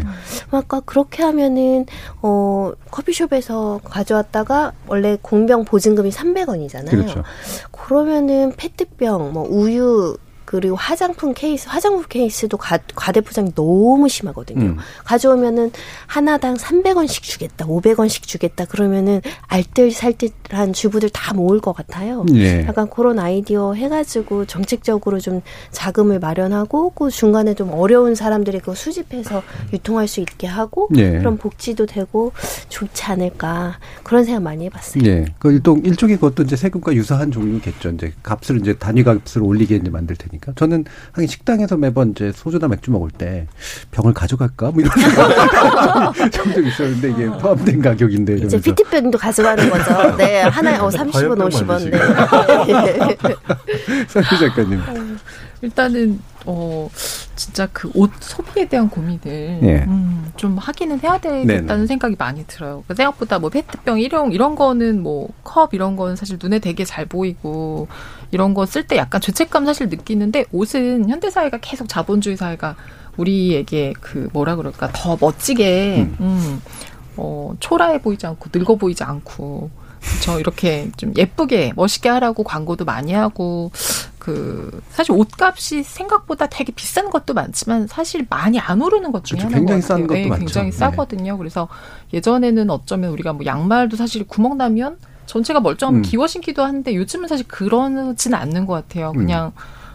아까 0.51 0.79
그렇게 0.79 1.23
하면은 1.23 1.85
어 2.21 2.71
커피숍에서 2.91 3.81
가져왔다가 3.83 4.71
원래 4.87 5.17
공병 5.21 5.65
보증금이 5.65 6.11
300원이잖아요. 6.11 6.89
그렇죠. 6.89 7.23
그러면은 7.71 8.53
페트병, 8.55 9.33
뭐 9.33 9.45
우유 9.49 10.17
그리고 10.57 10.75
화장품 10.75 11.33
케이스, 11.33 11.67
화장품 11.67 12.05
케이스도 12.07 12.57
가, 12.57 12.77
과대포장이 12.93 13.53
너무 13.55 14.07
심하거든요. 14.07 14.61
음. 14.61 14.77
가져오면은 15.03 15.71
하나당 16.05 16.57
300원씩 16.57 17.23
주겠다, 17.23 17.65
500원씩 17.65 18.27
주겠다. 18.27 18.65
그러면은 18.65 19.21
알뜰살뜰한 19.47 20.73
주부들 20.73 21.09
다 21.09 21.33
모을 21.33 21.59
것 21.59 21.73
같아요. 21.73 22.23
예. 22.35 22.65
약간 22.67 22.87
그런 22.87 23.17
아이디어 23.17 23.73
해가지고 23.73 24.45
정책적으로 24.45 25.19
좀 25.19 25.41
자금을 25.71 26.19
마련하고 26.19 26.91
그 26.91 27.09
중간에 27.09 27.55
좀 27.55 27.71
어려운 27.71 28.13
사람들이 28.13 28.59
그거 28.59 28.75
수집해서 28.75 29.41
유통할 29.73 30.07
수 30.07 30.19
있게 30.19 30.45
하고 30.45 30.87
예. 30.97 31.17
그런 31.17 31.37
복지도 31.37 31.87
되고 31.87 32.31
좋지 32.69 33.03
않을까 33.05 33.79
그런 34.03 34.23
생각 34.23 34.43
많이 34.43 34.65
해봤어요. 34.65 35.03
예. 35.05 35.25
그 35.39 35.51
일종 35.51 35.81
일종의 35.83 36.19
것도 36.19 36.43
이제 36.43 36.55
세금과 36.55 36.93
유사한 36.93 37.31
종류겠죠. 37.31 37.89
이제 37.89 38.13
값을 38.21 38.59
이제 38.59 38.73
단위 38.73 39.03
값을 39.03 39.41
올리게 39.41 39.77
이제 39.77 39.89
만들 39.89 40.15
테니까. 40.15 40.42
저는 40.55 40.85
하긴 41.13 41.27
식당에서 41.27 41.77
매번 41.77 42.11
이제 42.11 42.31
소주나 42.33 42.67
맥주 42.67 42.91
먹을 42.91 43.09
때 43.09 43.47
병을 43.91 44.13
가져갈까 44.13 44.71
뭐 44.71 44.81
이런 44.81 44.91
생각이 46.31 46.67
있었는데 46.67 47.09
이게 47.11 47.25
포함된 47.27 47.81
가격인데 47.81 48.35
이제. 48.35 48.59
피트병도 48.59 49.17
가져가는 49.17 49.69
거죠. 49.69 50.17
네, 50.17 50.41
하나에 50.41 50.77
어 50.77 50.89
30원, 50.89 51.49
50원. 51.49 51.89
네. 51.89 53.17
서 54.07 54.21
작가님. 54.21 54.81
일단은 55.63 56.19
어 56.45 56.89
진짜 57.35 57.67
그 57.71 57.89
옷 57.95 58.11
소비에 58.19 58.67
대한 58.67 58.89
고민을 58.89 59.59
예. 59.63 59.85
음, 59.87 60.31
좀 60.35 60.57
하기는 60.57 60.99
해야 61.01 61.17
되겠다는 61.17 61.67
네네. 61.67 61.87
생각이 61.87 62.15
많이 62.19 62.45
들어요. 62.45 62.83
그 62.87 62.93
생각보다 62.95 63.39
뭐 63.39 63.49
페트병 63.49 63.99
일용 63.99 64.31
이런 64.31 64.55
거는 64.55 65.01
뭐 65.01 65.29
컵 65.43 65.73
이런 65.73 65.95
건 65.95 66.15
사실 66.15 66.37
눈에 66.41 66.59
되게 66.59 66.83
잘 66.85 67.05
보이고 67.05 67.87
이런 68.31 68.53
거 68.53 68.65
쓸 68.65 68.85
때 68.87 68.97
약간 68.97 69.21
죄책감 69.21 69.65
사실 69.65 69.87
느끼는데 69.89 70.45
옷은 70.51 71.09
현대 71.09 71.29
사회가 71.29 71.57
계속 71.61 71.87
자본주의 71.87 72.35
사회가 72.37 72.75
우리에게 73.17 73.93
그 74.01 74.29
뭐라 74.33 74.55
그럴까 74.55 74.89
더 74.93 75.17
멋지게 75.19 76.09
음. 76.19 76.61
어, 77.15 77.53
초라해 77.59 78.01
보이지 78.01 78.25
않고 78.25 78.49
늙어 78.51 78.75
보이지 78.75 79.03
않고 79.03 79.69
그렇죠 80.01 80.39
이렇게 80.39 80.89
좀 80.97 81.13
예쁘게 81.15 81.73
멋있게 81.75 82.09
하라고 82.09 82.43
광고도 82.43 82.83
많이 82.85 83.13
하고 83.13 83.71
그 84.23 84.81
사실 84.89 85.11
옷값이 85.11 85.83
생각보다 85.83 86.47
되게 86.47 86.71
비싼 86.71 87.09
것도 87.09 87.33
많지만 87.33 87.87
사실 87.87 88.25
많이 88.29 88.57
안 88.57 88.81
오르는 88.81 89.11
것 89.11 89.25
중에 89.25 89.39
그렇죠. 89.39 89.53
굉장히 89.53 89.81
것 89.81 89.87
같아요. 89.87 89.99
싼 89.99 90.07
것도 90.07 90.13
네, 90.13 90.27
많죠. 90.27 90.39
굉장히 90.39 90.71
네. 90.71 90.77
싸거든요. 90.77 91.37
그래서 91.37 91.67
예전에는 92.13 92.69
어쩌면 92.69 93.11
우리가 93.11 93.33
뭐 93.33 93.45
양말도 93.45 93.97
사실 93.97 94.25
구멍 94.25 94.57
나면 94.57 94.97
전체가 95.25 95.59
멀쩡하면 95.59 95.99
음. 95.99 96.01
기워 96.03 96.27
신기도 96.27 96.63
하는데 96.63 96.95
요즘은 96.95 97.27
사실 97.27 97.45
그러지는 97.49 98.37
않는 98.37 98.65
것 98.65 98.73
같아요. 98.73 99.11
음. 99.11 99.17
그냥 99.17 99.51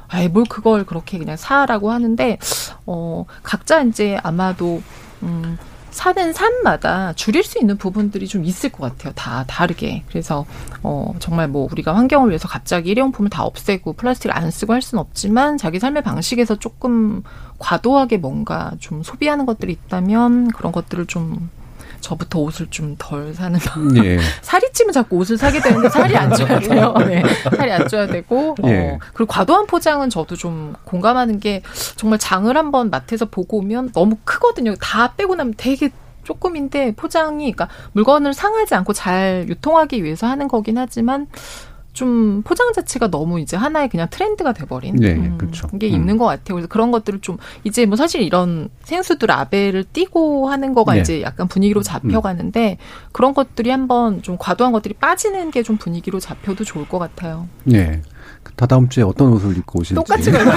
아이 0.09 0.29
뭘 0.29 0.45
그걸 0.47 0.85
그렇게 0.85 1.17
그냥 1.17 1.39
사라고 1.39 1.91
하는데 1.91 2.39
어 2.85 3.25
각자 3.43 3.81
이제 3.81 4.19
아마도 4.23 4.83
음 5.23 5.57
사는 5.91 6.33
산마다 6.33 7.13
줄일 7.15 7.43
수 7.43 7.59
있는 7.59 7.77
부분들이 7.77 8.29
좀 8.29 8.45
있을 8.45 8.71
것 8.71 8.91
같아요. 8.91 9.13
다 9.15 9.45
다르게. 9.47 10.05
그래서 10.09 10.47
어 10.83 11.15
정말 11.19 11.49
뭐 11.49 11.69
우리가 11.71 11.95
환경을 11.95 12.29
위해서 12.29 12.47
갑자기 12.49 12.91
일회용품을 12.91 13.31
다 13.31 13.45
없애고 13.45 13.95
플라스틱을 13.95 14.37
안 14.37 14.51
쓰고 14.51 14.73
할 14.73 14.83
수는 14.83 15.01
없지만 15.01 15.57
자기 15.57 15.79
삶의 15.79 16.03
방식에서 16.03 16.57
조금 16.57 17.23
과도하게 17.59 18.19
뭔가 18.19 18.73
좀 18.79 19.03
소비하는 19.03 19.47
것들이 19.47 19.73
있다면 19.73 20.49
그런 20.53 20.73
것들을 20.73 21.07
좀 21.07 21.51
저부터 22.01 22.41
옷을 22.41 22.67
좀 22.71 22.97
덜 22.99 23.33
사는 23.35 23.59
방. 23.61 23.97
예. 24.05 24.19
살이 24.43 24.67
찌면 24.73 24.93
자꾸 24.93 25.17
옷을 25.17 25.39
사게 25.39 25.61
되는데 25.61 25.89
살이 25.89 26.17
안 26.17 26.33
쪄야 26.35 26.59
돼요. 26.59 26.95
네. 27.07 27.23
살이 27.57 27.71
안 27.71 27.87
쪄야 27.89 28.07
되고 28.07 28.55
어, 28.63 28.69
예. 28.69 28.99
그리고 29.15 29.27
과도한 29.33 29.67
포장은 29.67 30.11
저도 30.11 30.37
좀 30.37 30.75
공감하는 30.85 31.41
게 31.41 31.63
정말 31.97 32.19
장을 32.19 32.55
한번 32.57 32.91
마트에서 32.91 33.27
보고 33.27 33.59
오면 33.59 33.93
너무 33.93 34.17
크거든요. 34.25 34.75
다 34.77 35.15
빼고 35.17 35.35
나면 35.37 35.55
되게 35.57 35.91
조금인데 36.25 36.93
포장이 36.95 37.53
그러니까 37.53 37.69
물건을 37.93 38.35
상하지 38.35 38.75
않고 38.75 38.93
잘 38.93 39.47
유통하기 39.49 40.05
위해서 40.05 40.27
하는 40.27 40.47
거긴 40.47 40.77
하지만 40.77 41.27
좀 41.99 42.43
포장 42.43 42.73
자체가 42.73 43.09
너무 43.11 43.39
이제 43.41 43.57
하나의 43.57 43.89
그냥 43.89 44.09
트렌드가 44.11 44.53
돼버린 44.53 44.97
네, 44.97 45.13
음, 45.15 45.37
그렇죠. 45.39 45.69
게 45.79 45.89
음. 45.89 45.95
있는 45.95 46.17
것 46.19 46.25
같아요. 46.25 46.55
그래서 46.55 46.67
그런 46.69 46.91
것들을 46.91 47.21
좀 47.21 47.37
이제 47.65 47.87
뭐 47.87 47.97
사실 47.97 48.23
이런 48.23 48.69
생수도 48.85 49.27
라벨을 49.27 49.85
띄고 49.93 50.49
하는 50.49 50.75
거가 50.75 50.95
네. 50.95 51.01
이제 51.01 51.23
약간 51.23 51.47
분위기로 51.47 51.83
잡혀가는데 51.83 52.79
그런 53.13 53.35
것들이 53.35 53.71
한번 53.71 54.23
좀 54.23 54.37
과도한 54.39 54.73
것들이 54.73 54.95
빠지는 54.95 55.51
게 55.53 55.63
좀 55.69 55.77
분위기로 55.77 56.19
잡혀도 56.19 56.65
좋을 56.65 56.89
것 56.89 56.99
같아요. 56.99 57.47
예. 57.73 58.01
다 58.59 58.67
다음 58.67 58.89
주에 58.89 59.05
어떤 59.05 59.33
옷을 59.35 59.57
입고 59.57 59.79
오실지. 59.79 59.95
똑같이 59.95 60.33
그래서 60.33 60.51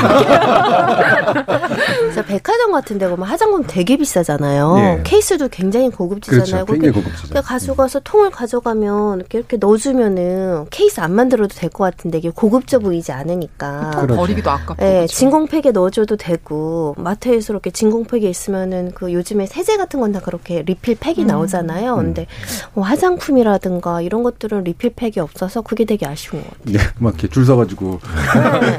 백화점 2.25 2.71
같은 2.71 2.97
데 2.97 3.07
보면 3.07 3.27
화장품 3.27 3.63
되게 3.67 3.95
비싸잖아요. 3.95 4.75
예. 4.79 5.01
케이스도 5.03 5.47
굉장히 5.49 5.91
고급지잖아요. 5.91 6.65
그렇죠. 6.65 6.81
굉장히 6.81 6.93
고급지죠. 6.93 7.29
그러니까 7.29 7.41
가져가서 7.47 7.99
통을 8.03 8.31
가져가면 8.31 9.19
이렇게, 9.19 9.37
이렇게 9.37 9.57
넣어주면은 9.57 10.65
케이스 10.71 10.99
안 10.99 11.13
만들어도 11.13 11.53
될 11.55 11.69
것 11.71 11.83
같은데 11.85 12.17
이게 12.17 12.29
고급져 12.31 12.79
보이지 12.79 13.11
않으니까. 13.11 13.91
통 14.07 14.17
버리기도 14.17 14.49
아깝고. 14.49 14.83
네, 14.83 14.93
그렇죠. 14.97 15.15
진공팩에 15.15 15.71
넣어줘도 15.71 16.17
되고 16.17 16.95
마트에서 16.97 17.53
이렇게 17.53 17.69
진공팩에 17.71 18.27
있으면은 18.27 18.91
그 18.95 19.13
요즘에 19.13 19.45
세제 19.45 19.77
같은 19.77 19.99
건 19.99 20.11
다 20.11 20.19
그렇게 20.19 20.63
리필 20.63 20.97
팩이 20.99 21.21
음. 21.21 21.27
나오잖아요. 21.27 21.95
근데 21.95 22.25
뭐 22.73 22.83
화장품이라든가 22.83 24.01
이런 24.01 24.23
것들은 24.23 24.63
리필 24.65 24.91
팩이 24.95 25.13
없어서 25.19 25.61
그게 25.61 25.85
되게 25.85 26.05
아쉬운 26.07 26.43
것 26.43 26.49
같아요. 26.59 26.75
예, 26.75 26.79
막 26.99 27.13
이렇게 27.13 27.27
줄 27.29 27.45
서가지고. 27.45 27.90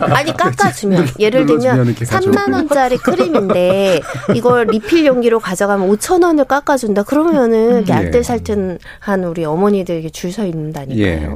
아니 0.00 0.36
깎아주면 0.36 1.08
예를 1.18 1.46
들면 1.46 1.60
눌러주면 1.62 1.86
이렇게 1.86 2.04
가져오고. 2.04 2.36
3만 2.36 2.52
원짜리 2.52 2.96
크림인데 2.98 4.00
이걸 4.34 4.66
리필 4.66 5.06
용기로 5.06 5.40
가져가면 5.40 5.88
5천 5.90 6.22
원을 6.24 6.44
깎아준다. 6.44 7.02
그러면은 7.04 7.76
이렇게 7.78 7.92
예. 7.92 7.96
알뜰살뜰한 7.96 9.24
우리 9.26 9.44
어머니들 9.44 9.94
이렇게 9.96 10.10
줄 10.10 10.32
서 10.32 10.46
있는다니까요. 10.46 11.04
예. 11.04 11.28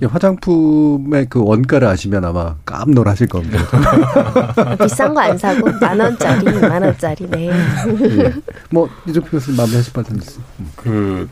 이 0.00 0.04
화장품의 0.04 1.26
그 1.28 1.42
원가를 1.42 1.88
아시면 1.88 2.24
아마 2.24 2.54
깜놀하실 2.64 3.26
겁니다. 3.26 3.58
비싼 4.82 5.12
거 5.14 5.20
안 5.20 5.36
사고 5.36 5.68
만 5.80 5.98
원짜리, 5.98 6.44
만 6.60 6.80
원짜리. 6.82 7.26
네. 7.28 7.48
예. 7.50 8.32
뭐 8.70 8.88
이종표 9.06 9.30
교수님 9.32 9.56
마무리하실 9.56 9.92
말씀 9.96 10.16
있어요? 10.16 10.44
그 10.76 11.28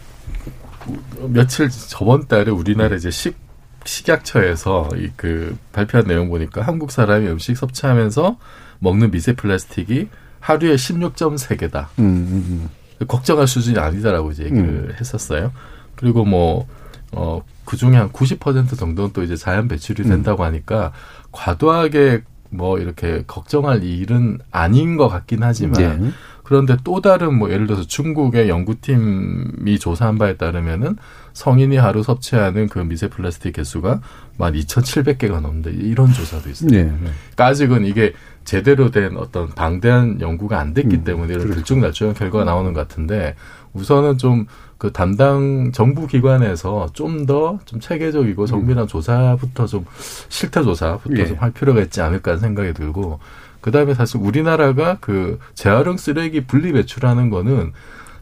며칠 1.28 1.68
저번 1.70 2.26
달에 2.26 2.51
우리나라 2.51 2.97
이제 2.97 3.11
식 3.11 3.36
식약처에서 3.85 4.91
이 4.97 5.11
그 5.16 5.57
발표한 5.72 6.07
내용 6.07 6.28
보니까 6.28 6.62
한국 6.62 6.91
사람이 6.91 7.26
음식 7.28 7.57
섭취하면서 7.57 8.37
먹는 8.80 9.11
미세 9.11 9.35
플라스틱이 9.35 10.09
하루에 10.41 10.74
16.3개다. 10.74 11.87
음, 11.99 12.68
음, 13.01 13.07
걱정할 13.09 13.47
수준이 13.47 13.78
아니다라고 13.78 14.32
이제 14.32 14.45
얘기를 14.45 14.95
했었어요. 15.01 15.53
그리고 15.97 16.24
뭐, 16.24 16.66
어, 17.12 17.43
그 17.64 17.76
중에 17.76 17.97
한 17.97 18.11
90% 18.11 18.76
정도는 18.76 19.12
또 19.12 19.22
이제 19.22 19.37
자연 19.37 19.68
배출이 19.68 20.03
된다고 20.03 20.45
하니까 20.45 20.93
과도하게 21.32 22.22
뭐 22.51 22.78
이렇게 22.78 23.24
걱정할 23.26 23.82
일은 23.82 24.39
아닌 24.51 24.97
것 24.97 25.09
같긴 25.09 25.43
하지만 25.43 26.01
네. 26.03 26.11
그런데 26.45 26.76
또 26.84 27.01
다른 27.01 27.36
뭐 27.36 27.51
예를 27.51 27.66
들어서 27.66 27.84
중국의 27.84 28.49
연구팀이 28.49 29.78
조사한 29.78 30.18
바에 30.18 30.36
따르면은 30.36 30.97
성인이 31.32 31.76
하루 31.76 32.03
섭취하는 32.03 32.68
그 32.68 32.78
미세 32.78 33.09
플라스틱 33.09 33.55
개수가 33.55 34.01
12,700개가 34.38 35.40
넘는데 35.40 35.72
이런 35.72 36.12
조사도 36.12 36.49
있어요. 36.51 36.70
네. 36.70 36.84
그러니까 36.84 37.47
아직은 37.47 37.84
이게 37.84 38.12
제대로 38.45 38.90
된 38.90 39.16
어떤 39.16 39.49
방대한 39.49 40.20
연구가 40.20 40.61
안 40.61 40.74
됐기 40.74 41.03
때문에 41.03 41.32
이런 41.34 41.51
들쭉날쭉한 41.51 42.14
결과가 42.14 42.45
나오는 42.45 42.72
것 42.72 42.86
같은데 42.86 43.34
우선은 43.72 44.18
좀 44.18 44.47
그 44.84 44.92
담당 44.92 45.72
정부 45.72 46.07
기관에서 46.07 46.88
좀 46.92 47.24
더좀 47.24 47.80
체계적이고 47.80 48.45
정밀한 48.45 48.86
조사부터 48.86 49.66
좀 49.66 49.86
실태 50.28 50.62
조사부터 50.62 51.16
예. 51.20 51.24
좀 51.25 51.39
할 51.39 51.53
필요가 51.53 51.80
있지 51.80 52.03
않을까 52.03 52.32
하는 52.32 52.40
생각이 52.40 52.74
들고 52.74 53.18
그다음에 53.65 53.95
사실 53.95 54.21
우리나라가 54.21 54.99
그 55.01 55.39
재활용 55.55 55.97
쓰레기 55.97 56.45
분리 56.45 56.71
배출하는 56.73 57.31
거는 57.31 57.73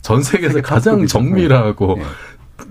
전 0.01 0.23
세계에서 0.23 0.63
가장 0.63 0.95
탑급이죠. 0.99 1.13
정밀하고 1.19 1.97
예. 1.99 2.05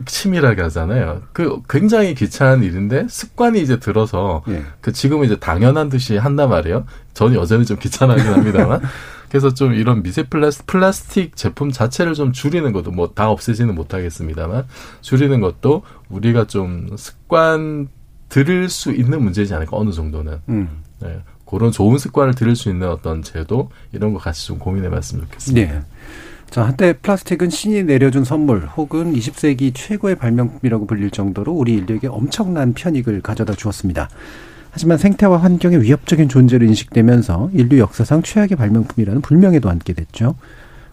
치밀하게 0.06 0.62
하잖아요. 0.62 1.22
그 1.34 1.60
굉장히 1.68 2.16
귀찮은 2.16 2.64
일인데 2.64 3.08
습관이 3.10 3.62
이제 3.62 3.78
들어서 3.78 4.42
예. 4.48 4.64
그 4.80 4.94
지금은 4.94 5.26
이제 5.26 5.36
당연한 5.38 5.90
듯이 5.90 6.16
한단 6.16 6.50
말이에요. 6.50 6.86
저는 7.14 7.36
여전히 7.36 7.66
좀 7.66 7.78
귀찮아하긴 7.78 8.26
합니다만. 8.32 8.80
그래서 9.28 9.54
좀 9.54 9.74
이런 9.74 10.02
미세 10.02 10.24
플라스, 10.24 10.66
플라스틱 10.66 11.36
제품 11.36 11.72
자체를 11.72 12.14
좀 12.14 12.32
줄이는 12.32 12.72
것도 12.72 12.92
뭐 12.92 13.12
다 13.14 13.30
없애지는 13.30 13.76
못하겠습니다만 13.76 14.66
줄이는 15.02 15.42
것도 15.42 15.84
우리가 16.08 16.48
좀 16.48 16.88
습관 16.96 17.90
들일 18.30 18.70
수 18.70 18.94
있는 18.94 19.22
문제지 19.22 19.54
않을까 19.54 19.76
어느 19.76 19.92
정도는. 19.92 20.40
음. 20.48 20.70
네. 21.02 21.22
그런 21.52 21.72
좋은 21.72 21.98
습관을 21.98 22.34
들일 22.34 22.56
수 22.56 22.70
있는 22.70 22.88
어떤 22.88 23.22
제도 23.22 23.70
이런 23.92 24.14
거 24.14 24.20
같이 24.20 24.48
좀 24.48 24.58
고민해 24.58 24.90
봤으면 24.90 25.26
좋겠습니다. 25.26 25.74
네. 25.74 25.82
자, 26.50 26.66
한때 26.66 26.94
플라스틱은 26.94 27.50
신이 27.50 27.84
내려준 27.84 28.24
선물 28.24 28.68
혹은 28.76 29.14
20세기 29.14 29.74
최고의 29.74 30.16
발명품이라고 30.16 30.86
불릴 30.86 31.12
정도로 31.12 31.54
우리 31.54 31.74
인류에게 31.76 32.08
엄청난 32.08 32.74
편익을 32.74 33.22
가져다 33.22 33.54
주었습니다. 33.54 34.10
하지만 34.72 34.98
생태와 34.98 35.38
환경에 35.38 35.78
위협적인 35.78 36.30
존재로 36.30 36.66
인식되면서 36.66 37.52
인류 37.54 37.80
역사상 37.80 38.24
최악의 38.24 38.58
발명품이라는 38.58 39.22
불명예도 39.22 39.70
안게 39.70 39.94
됐죠. 39.94 40.36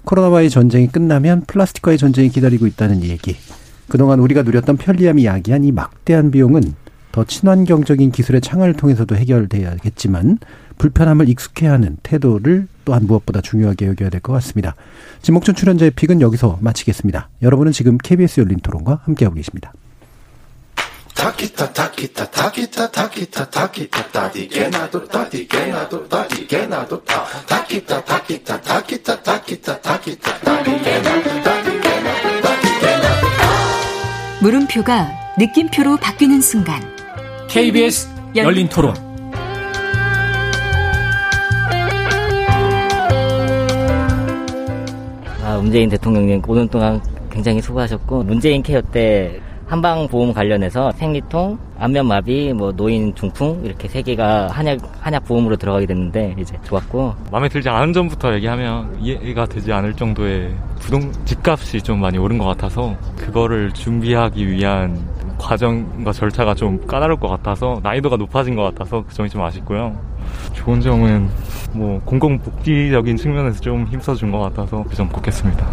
코로나와의 0.04 0.50
전쟁이 0.50 0.88
끝나면 0.88 1.44
플라스틱과의 1.46 1.98
전쟁이 1.98 2.28
기다리고 2.28 2.66
있다는 2.66 3.02
얘기. 3.04 3.36
그동안 3.88 4.20
우리가 4.20 4.42
누렸던 4.42 4.76
편리함이 4.76 5.24
야기한 5.24 5.64
이 5.64 5.72
막대한 5.72 6.30
비용은 6.30 6.62
더 7.18 7.24
친환경적인 7.24 8.12
기술의 8.12 8.40
창안을 8.40 8.74
통해서도 8.74 9.16
해결돼야겠지만 9.16 10.38
불편함을 10.78 11.28
익숙해야 11.28 11.72
하는 11.72 11.96
태도를 12.04 12.68
또한 12.84 13.06
무엇보다 13.08 13.40
중요하게 13.40 13.88
여겨야 13.88 14.08
될 14.08 14.20
것 14.20 14.32
같습니다. 14.34 14.76
진목준 15.22 15.56
출연자의 15.56 15.90
픽은 15.92 16.20
여기서 16.20 16.58
마치겠습니다. 16.60 17.28
여러분은 17.42 17.72
지금 17.72 17.98
KBS 17.98 18.40
열린 18.40 18.60
토론과 18.60 19.00
함께하고 19.02 19.34
계십니다. 19.34 19.72
물음표가 34.40 35.08
느낌표로 35.38 35.96
바뀌는 35.96 36.40
순간 36.40 36.97
KBS 37.48 38.08
열린 38.36 38.68
토론. 38.68 38.94
아, 45.42 45.56
문재인 45.56 45.88
대통령님 45.88 46.42
오늘 46.46 46.68
동안 46.68 47.00
굉장히 47.30 47.62
수고하셨고 47.62 48.24
문재인 48.24 48.62
케어 48.62 48.82
때 48.82 49.40
한방 49.66 50.08
보험 50.08 50.32
관련해서 50.32 50.92
생리통, 50.92 51.58
안면마비, 51.78 52.52
뭐 52.52 52.72
노인 52.72 53.14
중풍 53.14 53.62
이렇게 53.64 53.88
세 53.88 54.02
개가 54.02 54.48
한약 54.48 54.78
한약 55.00 55.24
보험으로 55.24 55.56
들어가게 55.56 55.86
됐는데 55.86 56.36
이제 56.38 56.56
좋았고 56.64 57.14
마음에 57.30 57.48
들지 57.48 57.68
않은 57.68 57.92
점부터 57.94 58.34
얘기하면 58.34 58.98
이해가 59.00 59.46
되지 59.46 59.72
않을 59.72 59.94
정도의 59.94 60.54
부동 60.80 61.12
집값이 61.24 61.80
좀 61.82 62.00
많이 62.00 62.18
오른 62.18 62.36
것 62.36 62.44
같아서 62.44 62.94
그거를 63.16 63.72
준비하기 63.72 64.48
위한 64.48 64.98
과정과 65.38 66.12
절차가 66.12 66.54
좀 66.54 66.84
까다로울 66.86 67.18
것 67.20 67.28
같아서 67.28 67.80
난이도가 67.82 68.16
높아진 68.16 68.54
것 68.54 68.62
같아서 68.64 69.04
그 69.06 69.14
점이 69.14 69.28
좀 69.30 69.42
아쉽고요. 69.42 69.96
좋은 70.52 70.80
점은 70.80 71.28
뭐 71.72 72.00
공공복지적인 72.04 73.16
측면에서 73.16 73.60
좀 73.60 73.86
힘써준 73.86 74.30
것 74.30 74.38
같아서 74.40 74.84
그 74.84 74.94
점 74.94 75.08
꼽겠습니다. 75.08 75.66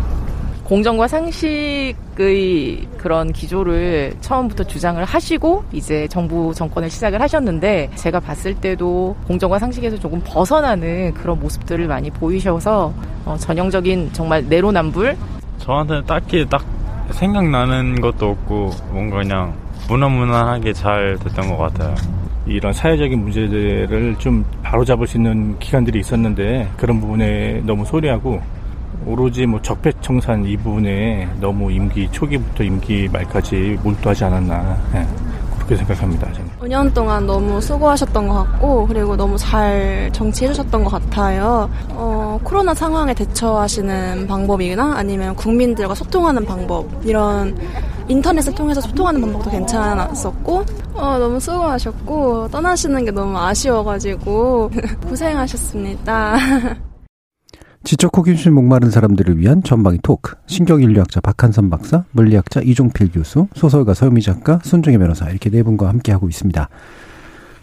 공정과 0.64 1.08
상식의 1.08 2.88
그런 2.98 3.32
기조를 3.32 4.16
처음부터 4.22 4.64
주장을 4.64 5.04
하시고 5.04 5.64
이제 5.72 6.08
정부 6.08 6.54
정권을 6.56 6.90
시작을 6.90 7.22
하셨는데 7.22 7.92
제가 7.96 8.20
봤을 8.20 8.56
때도 8.56 9.16
공정과 9.28 9.60
상식에서 9.60 9.98
조금 10.00 10.20
벗어나는 10.26 11.14
그런 11.14 11.40
모습들을 11.40 11.86
많이 11.88 12.10
보이셔서 12.10 12.92
어, 13.26 13.36
전형적인 13.38 14.12
정말 14.14 14.44
내로남불 14.48 15.16
저한테는 15.60 16.06
딱히 16.06 16.46
딱 16.50 16.64
생각나는 17.12 18.02
것도 18.02 18.32
없고 18.32 18.72
뭔가 18.92 19.18
그냥 19.18 19.54
무난무난하게 19.88 20.74
잘 20.74 21.18
됐던 21.24 21.50
것 21.50 21.58
같아요. 21.58 21.96
이런 22.48 22.74
사회적인 22.74 23.24
문제들을 23.24 24.16
좀 24.20 24.46
바로잡을 24.62 25.08
수 25.08 25.18
있는 25.18 25.58
기관들이 25.60 26.00
있었는데 26.00 26.70
그런 26.78 27.00
부분에 27.00 27.62
너무 27.66 27.86
소리하고 27.86 28.42
오로지 29.06 29.46
뭐 29.46 29.62
적폐청산 29.62 30.46
이 30.46 30.56
부분에 30.58 31.28
너무 31.40 31.72
임기 31.72 32.10
초기부터 32.12 32.64
임기 32.64 33.10
말까지 33.12 33.78
몰두하지 33.84 34.26
않았나 34.26 34.78
예, 34.96 35.06
그렇게 35.66 35.78
생각합니다. 35.78 36.32
저는. 36.32 36.50
5년 36.60 36.94
동안 36.94 37.26
너무 37.26 37.60
수고하셨던 37.60 38.28
것 38.28 38.36
같고 38.36 38.88
그리고 38.88 39.16
너무 39.16 39.38
잘 39.38 40.10
정치해 40.14 40.50
주셨던 40.50 40.84
것 40.84 40.90
같아요. 40.92 41.70
어, 41.90 42.40
코로나 42.44 42.74
상황에 42.74 43.14
대처하시는 43.14 44.28
방법이나 44.28 44.94
아니면 44.96 45.36
국민들과 45.36 45.96
소통하는 45.96 46.46
방법 46.46 46.88
이런 47.04 47.58
인터넷을 48.08 48.54
통해서 48.54 48.80
소통하는 48.82 49.20
방법도 49.20 49.50
괜찮았었고 49.50 50.66
어, 50.94 51.18
너무 51.18 51.40
수고하셨고 51.40 52.50
떠나시는 52.50 53.06
게 53.06 53.12
너무 53.12 53.38
아쉬워가지고 53.38 54.72
고생하셨습니다. 55.10 56.38
지적 57.86 58.18
호기심 58.18 58.56
목마른 58.56 58.90
사람들을 58.90 59.38
위한 59.38 59.62
전방위 59.62 60.00
토크. 60.02 60.36
신경인류학자 60.48 61.22
박한선 61.22 61.70
박사, 61.70 62.04
물리학자 62.14 62.62
이종필 62.62 63.12
교수, 63.12 63.48
소설가 63.54 63.94
서유미 63.94 64.24
작가, 64.24 64.60
손정혜 64.64 64.98
변호사 64.98 65.30
이렇게 65.30 65.52
네 65.52 65.62
분과 65.62 65.88
함께 65.88 66.12
하고 66.12 66.28
있습니다. 66.28 66.68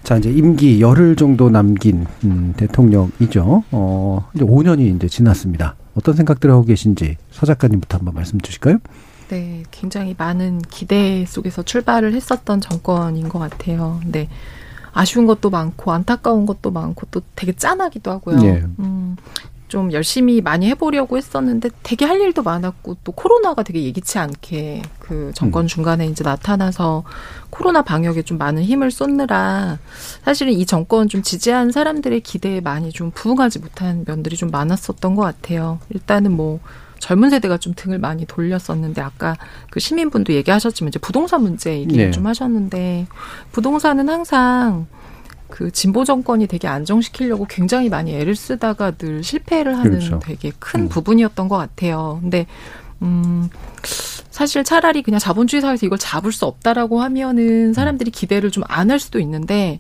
자, 0.05 0.17
이제 0.17 0.31
임기 0.31 0.81
열흘 0.81 1.17
정도 1.17 1.51
남긴 1.51 2.07
음, 2.23 2.55
대통령이죠. 2.57 3.65
어, 3.73 4.29
이제 4.35 4.45
5년이 4.45 4.95
이제 4.95 5.09
지났습니다. 5.09 5.75
어떤 5.97 6.15
생각들을 6.15 6.55
하고 6.55 6.65
계신지 6.65 7.17
서 7.33 7.45
작가님부터 7.45 7.99
한번 7.99 8.15
말씀 8.15 8.41
주실까요? 8.41 8.79
네, 9.29 9.65
굉장히 9.73 10.15
많은 10.17 10.61
기대 10.71 11.25
속에서 11.27 11.65
출발을 11.65 12.15
했었던 12.15 12.61
정권인 12.61 13.29
것 13.29 13.41
같아요. 13.41 13.99
근데 14.01 14.29
아쉬운 14.93 15.27
것도 15.27 15.51
많고 15.51 15.91
안타까운 15.91 16.47
것도 16.47 16.71
많고 16.71 17.07
또 17.11 17.23
되게 17.35 17.53
짠하기도 17.53 18.11
하고요. 18.11 18.37
네. 18.37 18.63
음, 18.79 19.17
좀 19.73 19.91
열심히 19.91 20.43
많이 20.43 20.69
해보려고 20.69 21.17
했었는데 21.17 21.71
되게 21.83 22.05
할 22.05 22.21
일도 22.21 22.43
많았고 22.43 22.99
또 23.05 23.13
코로나가 23.13 23.63
되게 23.63 23.83
예기치 23.85 24.19
않게 24.19 24.83
그 24.99 25.33
정권 25.35 25.67
중간에 25.67 26.07
이제 26.09 26.23
나타나서 26.23 27.05
코로나 27.49 27.81
방역에 27.81 28.21
좀 28.21 28.37
많은 28.37 28.65
힘을 28.65 28.91
쏟느라 28.91 29.79
사실은 30.27 30.53
이 30.53 30.67
정권 30.67 31.09
좀 31.09 31.23
지지한 31.23 31.73
사람들의 31.73 32.21
기대에 32.21 32.61
많이 32.61 32.93
좀 32.93 33.13
부응하지 33.13 33.61
못한 33.61 34.05
면들이 34.07 34.37
좀 34.37 34.51
많았었던 34.51 35.15
것 35.15 35.23
같아요. 35.23 35.81
일단은 35.89 36.33
뭐 36.33 36.61
젊은 36.99 37.31
세대가 37.31 37.57
좀 37.57 37.73
등을 37.75 37.99
많이 37.99 38.27
돌렸었는데 38.27 39.01
아까 39.01 39.37
그 39.71 39.81
시민분도 39.81 40.35
얘기하셨지만 40.35 40.89
이제 40.89 40.99
부동산 40.99 41.45
문제 41.45 41.79
얘기를 41.79 42.05
네. 42.05 42.11
좀 42.11 42.27
하셨는데 42.27 43.07
부동산은 43.53 44.11
항상 44.11 44.87
그 45.53 45.71
진보 45.71 46.03
정권이 46.07 46.47
되게 46.47 46.67
안정시키려고 46.67 47.45
굉장히 47.45 47.91
많이 47.91 48.15
애를 48.15 48.35
쓰다가 48.35 48.93
늘 48.93 49.23
실패를 49.23 49.77
하는 49.77 49.91
그렇죠. 49.99 50.19
되게 50.19 50.51
큰 50.59 50.89
부분이었던 50.89 51.47
것 51.49 51.59
같아요. 51.59 52.19
근데 52.23 52.47
음 53.03 53.51
사실 54.31 54.65
차라리 54.65 55.03
그냥 55.03 55.21
자본주의 55.21 55.61
사회에서 55.61 55.85
이걸 55.85 55.99
잡을 55.99 56.33
수 56.33 56.47
없다라고 56.47 57.03
하면은 57.03 57.75
사람들이 57.75 58.11
기대를 58.11 58.51
좀 58.51 58.65
안 58.67 58.91
할 58.91 58.99
수도 58.99 59.21
있는데 59.21 59.79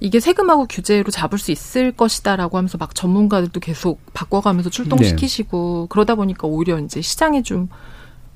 이게 0.00 0.20
세금하고 0.20 0.66
규제로 0.68 1.10
잡을 1.10 1.38
수 1.38 1.50
있을 1.50 1.92
것이다라고 1.92 2.58
하면서 2.58 2.76
막 2.76 2.94
전문가들도 2.94 3.58
계속 3.60 4.00
바꿔가면서 4.12 4.68
출동시키시고 4.68 5.86
그러다 5.88 6.14
보니까 6.14 6.46
오히려 6.46 6.78
이제 6.78 7.00
시장에 7.00 7.42
좀 7.42 7.68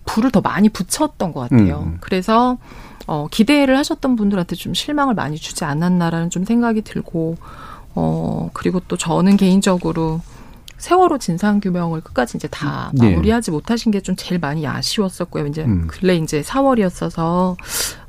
불을 0.07 0.31
더 0.31 0.41
많이 0.41 0.69
붙였던 0.69 1.33
것 1.33 1.41
같아요. 1.49 1.85
음. 1.87 1.99
그래서 2.01 2.59
어, 3.07 3.27
기대를 3.31 3.77
하셨던 3.79 4.17
분들한테 4.17 4.57
좀 4.57 4.75
실망을 4.75 5.15
많이 5.15 5.37
주지 5.37 5.65
않았나라는 5.65 6.31
좀 6.31 6.45
생각이 6.45 6.83
들고 6.83 7.37
어, 7.95 8.51
그리고 8.53 8.81
또 8.89 8.97
저는 8.97 9.37
개인적으로 9.37 10.21
세월호 10.79 11.19
진상 11.19 11.61
규명을 11.61 12.01
끝까지 12.03 12.37
이제 12.37 12.49
다 12.49 12.91
네. 12.95 13.11
마무리하지 13.11 13.51
못하신 13.53 13.93
게 13.93 14.01
좀 14.01 14.17
제일 14.17 14.39
많이 14.39 14.67
아쉬웠었고요. 14.67 15.47
이제 15.47 15.63
음. 15.65 15.87
근래 15.87 16.17
이제 16.17 16.43
4월이었어서 16.43 17.57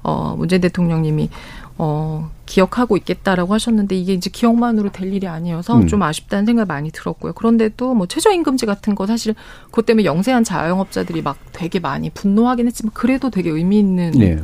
어 0.04 0.36
문재인 0.38 0.62
대통령님이 0.62 1.30
어 1.78 2.32
기억하고 2.45 2.95
있겠다라고 2.95 3.53
하셨는데 3.53 3.95
이게 3.95 4.13
이제 4.13 4.30
기억만으로 4.30 4.91
될 4.91 5.13
일이 5.13 5.28
아니어서 5.28 5.78
음. 5.78 5.88
좀 5.88 6.03
아쉽다는 6.03 6.45
생각이 6.45 6.67
많이 6.67 6.89
들었고요. 6.91 7.34
그런데도 7.34 7.93
뭐 7.93 8.07
최저임금제 8.07 8.65
같은 8.65 8.95
거 8.95 9.05
사실 9.07 9.36
그것 9.65 9.86
때문에 9.86 10.05
영세한 10.05 10.45
자영업자들이 10.45 11.21
막 11.21 11.38
되게 11.51 11.80
많이 11.80 12.09
분노하긴 12.09 12.67
했지만 12.67 12.91
그래도 12.93 13.30
되게 13.30 13.49
의미 13.49 13.80
있는 13.80 14.11
네. 14.11 14.39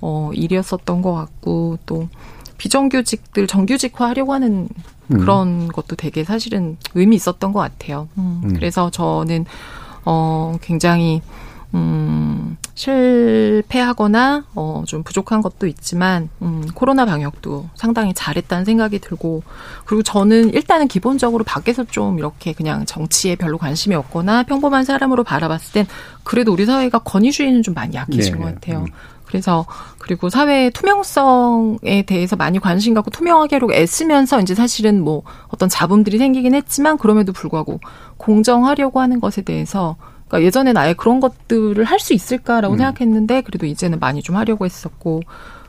어, 0.00 0.30
일이었었던 0.34 1.00
것 1.00 1.14
같고 1.14 1.78
또 1.86 2.08
비정규직들 2.58 3.46
정규직화 3.46 4.08
하려고 4.08 4.34
하는 4.34 4.68
음. 5.08 5.18
그런 5.18 5.68
것도 5.68 5.96
되게 5.96 6.24
사실은 6.24 6.76
의미 6.94 7.16
있었던 7.16 7.52
것 7.52 7.60
같아요. 7.60 8.08
음, 8.18 8.42
음. 8.44 8.54
그래서 8.54 8.90
저는 8.90 9.46
어, 10.04 10.56
굉장히 10.60 11.22
음, 11.72 12.56
실패하거나 12.74 14.44
어, 14.54 14.82
좀 14.86 15.02
부족한 15.02 15.42
것도 15.42 15.66
있지만 15.66 16.28
음, 16.42 16.66
코로나 16.74 17.04
방역도 17.04 17.70
상당히 17.74 18.12
잘했다는 18.14 18.64
생각이 18.64 18.98
들고 18.98 19.42
그리고 19.84 20.02
저는 20.02 20.52
일단은 20.52 20.88
기본적으로 20.88 21.44
밖에서 21.44 21.84
좀 21.84 22.18
이렇게 22.18 22.52
그냥 22.52 22.84
정치에 22.84 23.36
별로 23.36 23.58
관심이 23.58 23.94
없거나 23.94 24.42
평범한 24.42 24.84
사람으로 24.84 25.22
바라봤을 25.24 25.72
땐 25.72 25.86
그래도 26.24 26.52
우리 26.52 26.66
사회가 26.66 26.98
권위주의는 27.00 27.62
좀 27.62 27.74
많이 27.74 27.94
약해진 27.94 28.34
네, 28.34 28.38
것 28.38 28.46
네. 28.46 28.54
같아요. 28.54 28.86
그래서 29.24 29.66
그리고 29.98 30.28
사회의 30.28 30.70
투명성에 30.70 32.04
대해서 32.06 32.36
많이 32.36 32.60
관심 32.60 32.94
갖고 32.94 33.10
투명하게 33.10 33.56
하려고 33.56 33.72
애쓰면서 33.72 34.40
이제 34.40 34.54
사실은 34.54 35.02
뭐 35.02 35.22
어떤 35.48 35.68
잡음들이 35.68 36.18
생기긴 36.18 36.54
했지만 36.54 36.98
그럼에도 36.98 37.32
불구하고 37.32 37.80
공정하려고 38.16 39.00
하는 39.00 39.18
것에 39.20 39.42
대해서 39.42 39.96
그러니까 40.34 40.46
예전엔 40.46 40.76
아예 40.76 40.94
그런 40.94 41.20
것들을 41.20 41.84
할 41.84 42.04
수 42.04 42.12
있을까라고 42.12 42.74
음. 42.74 42.78
생각했는데 42.78 43.40
그래도 43.42 43.64
이제는 43.64 43.98
많이 43.98 44.20
좀 44.20 44.36
하려고 44.36 44.66
했었고 44.66 45.22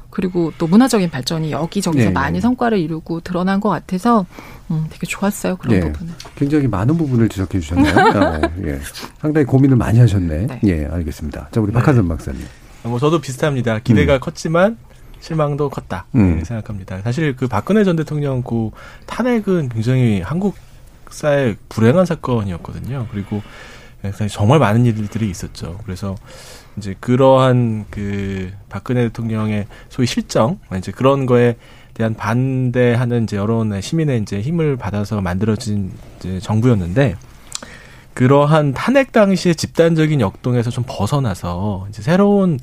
그리고 0.09 0.51
또 0.57 0.67
문화적인 0.67 1.09
발전이 1.09 1.51
여기저기서 1.51 2.05
네, 2.05 2.11
많이 2.11 2.33
네. 2.37 2.41
성과를 2.41 2.77
이루고 2.79 3.21
드러난 3.21 3.61
것 3.61 3.69
같아서 3.69 4.25
음, 4.71 4.85
되게 4.89 5.05
좋았어요 5.07 5.55
그런 5.57 5.79
네. 5.79 5.91
부분은. 5.91 6.13
굉장히 6.35 6.67
많은 6.67 6.97
부분을 6.97 7.29
지적해 7.29 7.59
주셨네요. 7.59 7.93
어, 8.19 8.41
예. 8.65 8.79
상당히 9.19 9.45
고민을 9.45 9.77
많이 9.77 9.99
하셨네. 9.99 10.61
예, 10.65 10.85
알겠습니다. 10.85 11.49
자, 11.51 11.61
우리 11.61 11.71
박한선 11.71 12.07
박사님. 12.07 12.41
뭐 12.83 12.99
저도 12.99 13.21
비슷합니다. 13.21 13.79
기대가 13.79 14.19
컸지만 14.19 14.77
실망도 15.21 15.69
컸다 15.69 16.05
음. 16.15 16.37
네, 16.37 16.43
생각합니다. 16.43 17.01
사실 17.01 17.35
그 17.35 17.47
박근혜 17.47 17.83
전 17.85 17.95
대통령 17.95 18.41
그 18.41 18.71
탄핵은 19.05 19.69
굉장히 19.69 20.21
한국 20.21 20.55
사회 21.11 21.55
불행한 21.69 22.05
사건이었거든요. 22.05 23.07
그리고 23.11 23.41
굉장히 24.11 24.29
정말 24.29 24.59
많은 24.59 24.85
일들이 24.85 25.29
있었죠. 25.29 25.79
그래서 25.85 26.15
이제 26.77 26.95
그러한 26.99 27.85
그 27.89 28.51
박근혜 28.69 29.03
대통령의 29.03 29.65
소위 29.89 30.07
실정 30.07 30.59
이제 30.77 30.91
그런 30.91 31.25
거에 31.25 31.55
대한 31.93 32.13
반대하는 32.13 33.23
이제 33.23 33.37
여론의 33.37 33.81
시민의 33.81 34.21
이제 34.21 34.41
힘을 34.41 34.75
받아서 34.75 35.21
만들어진 35.21 35.91
이제 36.19 36.39
정부였는데 36.39 37.15
그러한 38.13 38.73
탄핵 38.73 39.11
당시의 39.11 39.55
집단적인 39.55 40.21
역동에서 40.21 40.69
좀 40.69 40.83
벗어나서 40.87 41.87
이제 41.89 42.01
새로운 42.01 42.59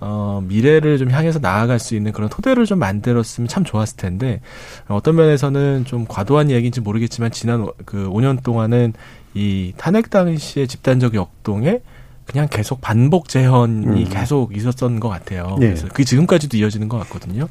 어, 0.00 0.40
미래를 0.46 0.98
좀 0.98 1.10
향해서 1.10 1.40
나아갈 1.40 1.80
수 1.80 1.96
있는 1.96 2.12
그런 2.12 2.28
토대를 2.28 2.66
좀 2.66 2.78
만들었으면 2.78 3.48
참 3.48 3.64
좋았을 3.64 3.96
텐데 3.96 4.40
어떤 4.86 5.16
면에서는 5.16 5.84
좀 5.86 6.06
과도한 6.08 6.50
얘기인지 6.52 6.80
모르겠지만 6.80 7.32
지난 7.32 7.62
오- 7.62 7.72
그 7.84 8.08
5년 8.08 8.42
동안은 8.44 8.92
이 9.34 9.72
탄핵 9.76 10.10
당시의 10.10 10.68
집단적 10.68 11.14
역동에 11.14 11.80
그냥 12.26 12.46
계속 12.50 12.80
반복 12.80 13.28
재현이 13.28 13.86
음. 13.86 14.04
계속 14.10 14.54
있었던 14.56 15.00
것 15.00 15.08
같아요. 15.08 15.56
네. 15.58 15.68
그래서 15.68 15.88
그게 15.88 16.04
지금까지도 16.04 16.56
이어지는 16.58 16.88
것 16.88 16.98
같거든요. 16.98 17.48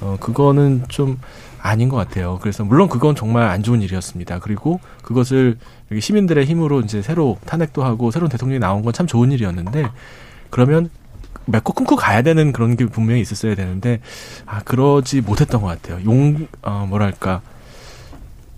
어, 0.00 0.16
그거는 0.20 0.84
좀 0.88 1.18
아닌 1.60 1.88
것 1.88 1.96
같아요. 1.96 2.38
그래서 2.40 2.64
물론 2.64 2.88
그건 2.88 3.14
정말 3.16 3.44
안 3.48 3.62
좋은 3.62 3.82
일이었습니다. 3.82 4.38
그리고 4.38 4.80
그것을 5.02 5.58
여기 5.90 6.00
시민들의 6.00 6.44
힘으로 6.46 6.80
이제 6.80 7.02
새로 7.02 7.38
탄핵도 7.44 7.82
하고 7.84 8.10
새로운 8.10 8.30
대통령이 8.30 8.58
나온 8.60 8.82
건 8.82 8.92
참 8.92 9.06
좋은 9.06 9.32
일이었는데 9.32 9.88
그러면 10.50 10.88
맺고 11.46 11.72
끊고 11.74 11.96
가야 11.96 12.22
되는 12.22 12.52
그런 12.52 12.76
게 12.76 12.86
분명히 12.86 13.20
있었어야 13.20 13.54
되는데 13.54 14.00
아 14.46 14.60
그러지 14.62 15.20
못했던 15.20 15.60
것 15.60 15.66
같아요. 15.66 16.02
용 16.06 16.46
어, 16.62 16.86
뭐랄까 16.88 17.42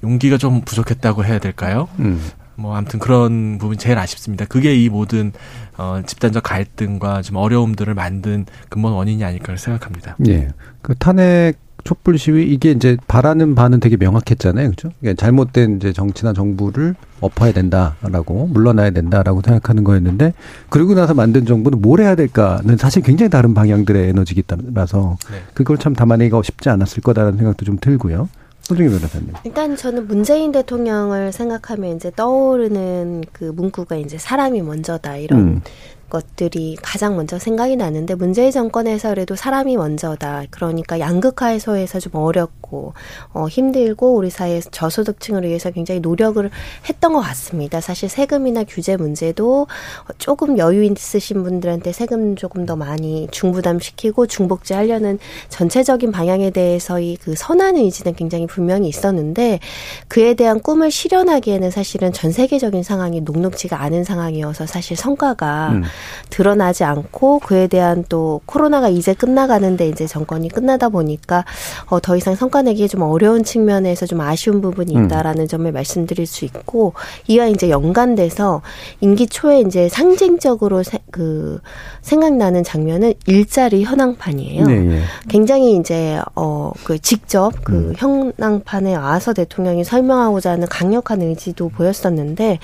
용기가 0.05 0.39
좀 0.39 0.61
부족했다고 0.61 1.25
해야 1.25 1.39
될까요? 1.39 1.89
음. 1.99 2.23
뭐 2.59 2.75
아무튼 2.75 2.99
그런 2.99 3.59
부분이 3.59 3.79
제일 3.79 3.99
아쉽습니다. 3.99 4.45
그게 4.45 4.75
이 4.75 4.89
모든 4.89 5.33
어, 5.77 6.03
집단적 6.05 6.43
갈등과 6.43 7.23
좀 7.23 7.37
어려움들을 7.37 7.95
만든 7.95 8.47
근본 8.69 8.93
원인이 8.93 9.23
아닐까 9.25 9.57
생각합니다. 9.57 10.17
예. 10.27 10.49
그 10.83 10.97
탄핵 10.97 11.55
촛불 11.85 12.19
시위 12.19 12.53
이게 12.53 12.73
이제 12.73 12.97
바라는 13.07 13.55
바는 13.55 13.79
되게 13.79 13.97
명확했잖아요. 13.97 14.71
그죠? 14.71 14.91
그러니까 15.01 15.21
잘못된 15.21 15.77
이제 15.77 15.93
정치나 15.93 16.33
정부를 16.33 16.97
엎어야 17.21 17.53
된다라고 17.53 18.49
물러나야 18.49 18.91
된다라고 18.91 19.41
생각하는 19.41 19.85
거였는데 19.85 20.35
그러고 20.69 20.95
나서 20.95 21.15
만든 21.15 21.47
정부는 21.47 21.81
뭘 21.81 22.01
해야 22.01 22.17
될까는 22.17 22.77
사실 22.77 23.03
굉장히 23.03 23.31
다른 23.31 23.55
방향들의 23.55 24.09
에너지기 24.09 24.43
따라서 24.47 25.17
네. 25.31 25.39
그걸 25.55 25.79
참 25.79 25.95
담아내기가 25.95 26.43
쉽지 26.43 26.69
않았을 26.69 27.03
거다라는 27.03 27.39
생각도 27.39 27.65
좀 27.65 27.79
들고요. 27.81 28.29
손중희 28.69 28.91
변호사님. 28.91 29.33
일단 29.45 29.77
저는 29.77 30.07
문재인 30.07 30.53
대통령을 30.53 31.33
생각하면 31.33 31.97
이제 31.97 32.13
떠오르는 32.15 33.25
그 33.33 33.45
문구가 33.45 33.97
이제 33.97 34.19
사람이 34.19 34.61
먼저다 34.61 35.17
이런 35.17 35.41
음. 35.41 35.61
것들이 36.11 36.77
가장 36.83 37.17
먼저 37.17 37.39
생각이 37.39 37.77
나는데 37.77 38.15
문재인 38.15 38.51
정권에서 38.51 39.11
그래도 39.11 39.37
사람이 39.37 39.77
먼저다. 39.77 40.45
그러니까 40.51 40.99
양극화 41.01 41.49
해소에서 41.49 42.01
좀 42.01 42.15
어렵고 42.15 42.95
어, 43.33 43.47
힘들고 43.49 44.15
우리 44.15 44.31
사회 44.31 44.61
저소득층을 44.61 45.45
위해서 45.45 45.71
굉장히 45.71 46.01
노력을 46.01 46.51
했던 46.89 47.13
것 47.13 47.21
같습니다. 47.21 47.81
사실 47.81 48.09
세금이나 48.09 48.65
규제 48.65 48.97
문제도 48.97 49.67
조금 50.19 50.59
여유 50.59 50.83
있으신 50.85 51.43
분들한테 51.43 51.93
세금 51.93 52.37
조금 52.37 52.67
더 52.67 52.77
많이 52.77 53.29
중부담시키고 53.31 54.27
중복제 54.27 54.75
하려는 54.75 55.19
전체적인 55.49 56.13
방향에 56.13 56.51
대해서의 56.51 57.17
그 57.21 57.35
선한 57.37 57.77
의지는 57.77 58.15
굉장히 58.15 58.47
분명히 58.47 58.89
있었는데 58.89 59.61
그에 60.09 60.35
대한 60.35 60.61
꿈을 60.61 60.91
실현하기에는 60.91 61.71
사실은 61.71 62.13
전 62.13 62.33
세계적인 62.33 62.83
상황이 62.83 63.21
녹록지가 63.21 63.81
않은 63.83 64.05
상황이어서 64.05 64.67
사실 64.67 64.97
성과가 64.97 65.71
음. 65.73 65.83
드러나지 66.31 66.85
않고 66.85 67.41
그에 67.41 67.67
대한 67.67 68.05
또 68.09 68.41
코로나가 68.47 68.89
이제 68.89 69.15
끝나가는데 69.15 69.89
이제 69.89 70.07
정권이 70.07 70.49
끝나다 70.49 70.89
보니까 70.89 71.45
어, 71.87 72.01
더 72.01 72.17
이상 72.17 72.35
성과 72.35 72.63
내기 72.63 72.89
좀 72.89 73.03
어려운 73.03 73.45
측면에서 73.45 74.07
좀 74.07 74.21
아쉬운 74.21 74.61
부분이 74.61 74.97
음. 74.97 75.05
있다라는 75.05 75.43
음. 75.43 75.49
점을 75.49 75.71
말씀드릴 75.71 76.27
수 76.27 76.45
있고 76.45 76.95
이와 77.27 77.47
이제 77.47 77.71
연관돼서 77.71 78.63
임기 79.01 79.29
초에 79.29 79.61
이제 79.61 79.89
상징적으로 79.89 80.83
세, 80.83 80.99
그 81.11 81.61
생각나는 82.03 82.65
장면은 82.65 83.15
일자리 83.27 83.85
현황판이에요. 83.85 84.67
네, 84.67 84.81
네. 84.81 85.01
굉장히 85.29 85.77
이제 85.77 86.21
어 86.35 86.73
그 86.85 86.99
직접 86.99 87.53
그 87.65 87.73
음. 87.73 87.93
현황판에 87.97 88.95
와서 88.95 89.33
대통령이 89.33 89.85
설명하고자 89.85 90.53
하는 90.53 90.67
강력한 90.69 91.23
의지도 91.23 91.69
보였었는데 91.69 92.59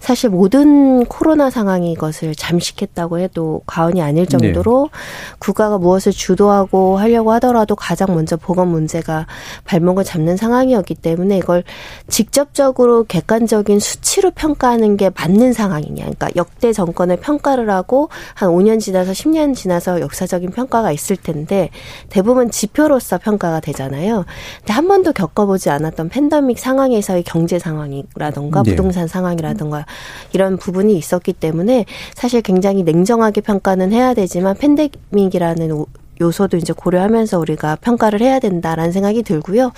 사실 0.00 0.30
모든 0.30 1.04
코로나 1.06 1.50
상황이 1.50 1.92
이것을 1.92 2.34
잠 2.34 2.58
식했다고 2.78 3.18
해도 3.18 3.62
과언이 3.66 4.00
아닐 4.00 4.26
네. 4.26 4.28
정도로 4.28 4.90
네. 4.92 4.98
국가가 5.38 5.78
무엇을 5.78 6.12
주도하고 6.12 6.98
하려고 6.98 7.32
하더라도 7.32 7.74
가장 7.74 8.14
먼저 8.14 8.36
보건 8.36 8.68
문제가 8.68 9.26
발목을 9.64 10.04
잡는 10.04 10.36
상황이었기 10.36 10.94
때문에 10.94 11.38
이걸 11.38 11.64
직접적으로 12.08 13.04
객관적인 13.04 13.80
수치로 13.80 14.30
평가하는 14.30 14.96
게 14.96 15.10
맞는 15.14 15.52
상황이냐. 15.52 16.04
그러니까 16.04 16.28
역대 16.36 16.72
정권을 16.72 17.16
평가를 17.16 17.68
하고 17.70 18.08
한 18.34 18.50
5년 18.50 18.80
지나서 18.80 19.12
10년 19.12 19.54
지나서 19.54 20.00
역사적인 20.00 20.50
평가가 20.50 20.92
있을 20.92 21.16
텐데 21.16 21.70
대부분 22.08 22.50
지표로서 22.50 23.18
평가가 23.18 23.60
되잖아요. 23.60 24.24
근데 24.58 24.72
한 24.72 24.88
번도 24.88 25.12
겪어보지 25.12 25.70
않았던 25.70 26.08
팬데믹 26.08 26.58
상황에서의 26.58 27.24
경제 27.24 27.58
상황이라던가 27.58 28.62
네. 28.62 28.70
부동산 28.70 29.08
상황이라던가 29.08 29.86
이런 30.32 30.56
부분이 30.56 30.96
있었기 30.96 31.32
때문에 31.32 31.84
사실 32.14 32.42
굉장히 32.42 32.67
냉정하게 32.74 33.40
평가는 33.40 33.92
해야 33.92 34.14
되지만 34.14 34.56
팬데믹이라는 34.56 35.70
요소도 36.20 36.56
이제 36.56 36.72
고려하면서 36.72 37.38
우리가 37.38 37.76
평가를 37.76 38.20
해야 38.20 38.38
된다라는 38.38 38.92
생각이 38.92 39.22
들고요. 39.22 39.72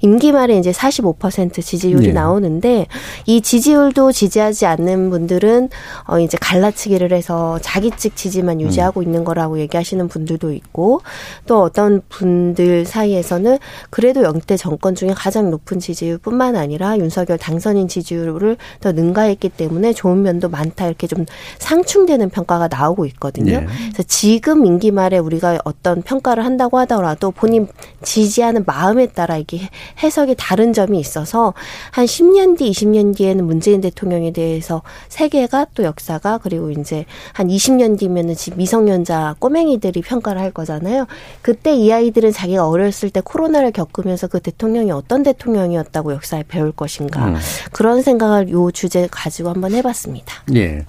임기 0.00 0.32
말에 0.32 0.56
이제 0.58 0.70
45% 0.72 1.62
지지율이 1.62 2.08
네. 2.08 2.12
나오는데 2.12 2.86
이 3.26 3.40
지지율도 3.40 4.12
지지하지 4.12 4.66
않는 4.66 5.10
분들은 5.10 5.68
어 6.08 6.18
이제 6.18 6.38
갈라치기를 6.40 7.12
해서 7.12 7.58
자기 7.62 7.90
측 7.90 8.16
지지만 8.16 8.60
유지하고 8.60 9.00
음. 9.00 9.02
있는 9.04 9.24
거라고 9.24 9.58
얘기하시는 9.60 10.08
분들도 10.08 10.52
있고 10.52 11.02
또 11.46 11.62
어떤 11.62 12.02
분들 12.08 12.84
사이에서는 12.84 13.58
그래도 13.90 14.22
영대 14.22 14.56
정권 14.56 14.94
중에 14.94 15.10
가장 15.14 15.50
높은 15.50 15.78
지지율뿐만 15.78 16.56
아니라 16.56 16.98
윤석열 16.98 17.38
당선인 17.38 17.88
지지율을 17.88 18.56
더 18.80 18.92
능가했기 18.92 19.50
때문에 19.50 19.92
좋은 19.92 20.22
면도 20.22 20.48
많다 20.48 20.86
이렇게 20.86 21.06
좀 21.06 21.26
상충되는 21.58 22.30
평가가 22.30 22.68
나오고 22.68 23.06
있거든요. 23.06 23.60
네. 23.60 23.66
그래서 23.66 24.02
지금 24.06 24.64
임기 24.64 24.90
말에 24.90 25.18
우리가 25.18 25.58
어떤 25.64 25.81
어떤 25.82 26.00
평가를 26.00 26.44
한다고 26.44 26.78
하더라도 26.78 27.32
본인 27.32 27.66
지지하는 28.02 28.62
마음에 28.64 29.06
따라 29.06 29.36
이게 29.36 29.68
해석이 30.00 30.36
다른 30.38 30.72
점이 30.72 30.98
있어서 31.00 31.54
한 31.90 32.06
10년 32.06 32.56
뒤, 32.56 32.70
20년 32.70 33.16
뒤에는 33.16 33.44
문재인 33.44 33.80
대통령에 33.80 34.30
대해서 34.30 34.82
세계가 35.08 35.66
또 35.74 35.82
역사가 35.82 36.38
그리고 36.38 36.70
이제 36.70 37.04
한 37.32 37.48
20년 37.48 37.98
뒤면은 37.98 38.36
지 38.36 38.52
미성년자 38.54 39.36
꼬맹이들이 39.40 40.02
평가를 40.02 40.40
할 40.40 40.52
거잖아요. 40.52 41.06
그때 41.42 41.74
이 41.74 41.92
아이들은 41.92 42.30
자기가 42.30 42.68
어렸을 42.68 43.10
때 43.10 43.20
코로나를 43.20 43.72
겪으면서 43.72 44.28
그 44.28 44.38
대통령이 44.38 44.92
어떤 44.92 45.24
대통령이었다고 45.24 46.12
역사에 46.12 46.44
배울 46.46 46.70
것인가. 46.70 47.26
음. 47.26 47.36
그런 47.72 48.02
생각을 48.02 48.50
요 48.50 48.70
주제 48.70 49.08
가지고 49.10 49.50
한번 49.50 49.72
해봤습니다. 49.72 50.44
예. 50.54 50.84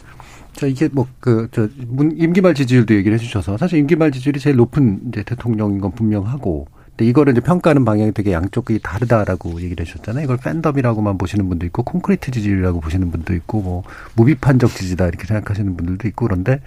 자, 0.54 0.68
이게 0.68 0.88
뭐, 0.92 1.08
그, 1.20 1.48
저, 1.52 1.68
임기말 1.68 2.54
지지율도 2.54 2.94
얘기를 2.96 3.18
해주셔서 3.18 3.58
사실 3.58 3.80
임기말 3.80 4.12
지지율이 4.12 4.40
제일 4.40 4.56
높은 4.56 5.02
이제 5.08 5.24
대통령인 5.24 5.80
건 5.80 5.92
분명하고 5.92 6.68
근데 6.96 7.10
이거를 7.10 7.34
이제 7.34 7.42
평가하는 7.42 7.86
방향이 7.86 8.12
되게 8.12 8.34
양쪽이 8.34 8.80
다르다라고 8.84 9.60
얘기를 9.62 9.84
해주셨잖아요. 9.84 10.26
이걸 10.26 10.38
팬덤이라고만 10.38 11.18
보시는 11.18 11.50
분도 11.50 11.66
있고 11.66 11.82
콘크리트 11.84 12.30
지지율이라고 12.30 12.82
보시는 12.82 13.10
분도 13.10 13.34
있고 13.34 13.62
뭐 13.62 13.84
무비판적 14.16 14.70
지지다 14.70 15.08
이렇게 15.08 15.26
생각하시는 15.26 15.76
분들도 15.76 16.08
있고 16.10 16.28
그런데 16.28 16.60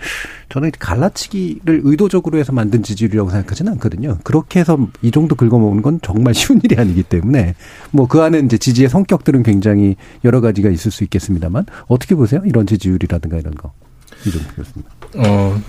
저는 0.49 0.73
갈라치기를 0.79 1.83
의도적으로 1.85 2.39
해서 2.39 2.53
만든 2.53 2.83
지지율이라고 2.83 3.31
생각하지는 3.31 3.73
않거든요. 3.75 4.19
그렇게 4.25 4.59
해서 4.61 4.79
이 5.03 5.13
정도 5.13 5.37
긁어모으는 5.37 5.83
건 5.83 6.01
정말 6.03 6.35
쉬운 6.35 6.61
일이 6.65 6.77
아니기 6.77 7.03
때문에 7.05 7.55
뭐 7.93 8.07
그 8.07 8.23
안에 8.23 8.39
이제 8.39 8.57
지지의 8.57 8.89
성격들은 8.89 9.43
굉장히 9.43 9.97
여러 10.25 10.41
가지가 10.41 10.71
있을 10.71 10.91
수 10.91 11.05
있겠습니다만 11.05 11.67
어떻게 11.87 12.15
보세요? 12.15 12.41
이런 12.47 12.67
지지율이라든가 12.67 13.37
이런 13.37 13.55
거. 13.55 13.73
이종 14.25 14.41
교수님. 14.55 14.87
어, 15.17 15.61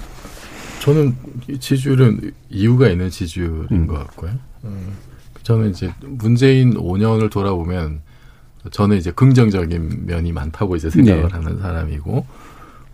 저는 0.87 1.17
지지율은 1.59 2.31
이유가 2.49 2.87
있는 2.87 3.09
지지율인 3.09 3.67
음. 3.71 3.87
것 3.87 3.95
같고요. 3.95 4.31
음, 4.63 4.93
저는 5.43 5.71
이제 5.71 5.91
문재인 5.99 6.75
5년을 6.75 7.29
돌아보면 7.29 7.99
저는 8.71 8.95
이제 8.95 9.11
긍정적인 9.11 10.05
면이 10.05 10.31
많다고 10.31 10.77
이제 10.77 10.89
생각을 10.89 11.23
네. 11.23 11.29
하는 11.29 11.59
사람이고, 11.59 12.25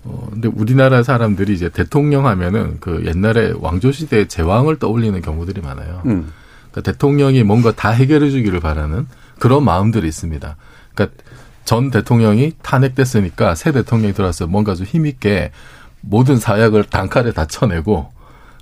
어, 0.06 0.28
근데 0.32 0.48
우리나라 0.48 1.04
사람들이 1.04 1.54
이제 1.54 1.70
대통령 1.70 2.26
하면은 2.26 2.78
그 2.80 3.06
옛날에 3.06 3.54
왕조시대 3.60 4.28
제왕을 4.28 4.80
떠올리는 4.80 5.20
경우들이 5.22 5.62
많아요. 5.62 6.02
음. 6.08 6.32
그러니까 6.72 6.92
대통령이 6.92 7.44
뭔가 7.44 7.72
다 7.72 7.92
해결해 7.92 8.32
주기를 8.32 8.60
바라는 8.60 9.06
그런 9.38 9.64
마음들이 9.64 10.08
있습니다. 10.08 10.56
그러니까 10.96 11.18
전 11.64 11.92
대통령이 11.92 12.54
탄핵됐으니까 12.64 13.54
새 13.54 13.72
대통령이 13.72 14.14
들어와서 14.14 14.48
뭔가 14.48 14.74
좀 14.74 14.88
힘있게 14.88 15.52
모든 16.06 16.38
사약을 16.38 16.84
단칼에 16.86 17.32
다 17.32 17.46
쳐내고 17.46 18.12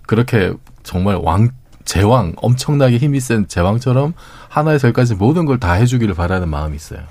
그렇게 0.06 0.54
정말 0.84 1.16
왕 1.16 1.50
제왕 1.84 2.34
엄청나게 2.38 2.98
힘이 2.98 3.20
센 3.20 3.48
제왕처럼 3.48 4.14
하나에서 4.50 4.88
열까지 4.90 5.16
모든 5.16 5.46
걸 5.46 5.58
다 5.60 5.74
해주기를 5.74 6.14
바라는 6.14 6.48
마음이 6.48 6.76
있어요. 6.76 7.02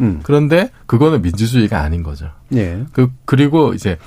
음. 0.00 0.20
그런데 0.22 0.70
그거는 0.86 1.20
민주주의가 1.22 1.80
아닌 1.80 2.02
거죠. 2.02 2.30
예. 2.54 2.84
그 2.92 3.10
그리고 3.26 3.74
이제 3.74 3.98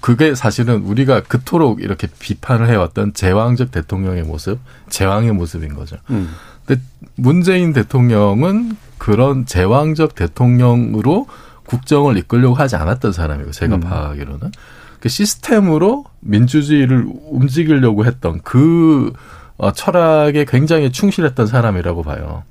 그게 0.00 0.34
사실은 0.34 0.82
우리가 0.82 1.22
그토록 1.22 1.82
이렇게 1.82 2.06
비판을 2.18 2.68
해왔던 2.68 3.14
제왕적 3.14 3.72
대통령의 3.72 4.22
모습, 4.22 4.60
제왕의 4.90 5.32
모습인 5.32 5.74
거죠. 5.74 5.96
음. 6.10 6.30
근데 6.64 6.80
문재인 7.16 7.72
대통령은 7.72 8.76
그런 8.98 9.46
제왕적 9.46 10.14
대통령으로 10.14 11.26
국정을 11.64 12.16
이끌려고 12.18 12.54
하지 12.54 12.76
않았던 12.76 13.12
사람이고 13.12 13.50
제가 13.50 13.76
음. 13.76 13.80
파악하기로는 13.80 14.52
그 15.00 15.08
시스템으로 15.08 16.04
민주주의를 16.20 17.06
움직이려고 17.30 18.04
했던 18.04 18.40
그 18.42 19.12
어, 19.56 19.72
철학에 19.72 20.44
굉장히 20.46 20.90
충실했던 20.92 21.46
사람이라고 21.46 22.02
봐요. 22.02 22.44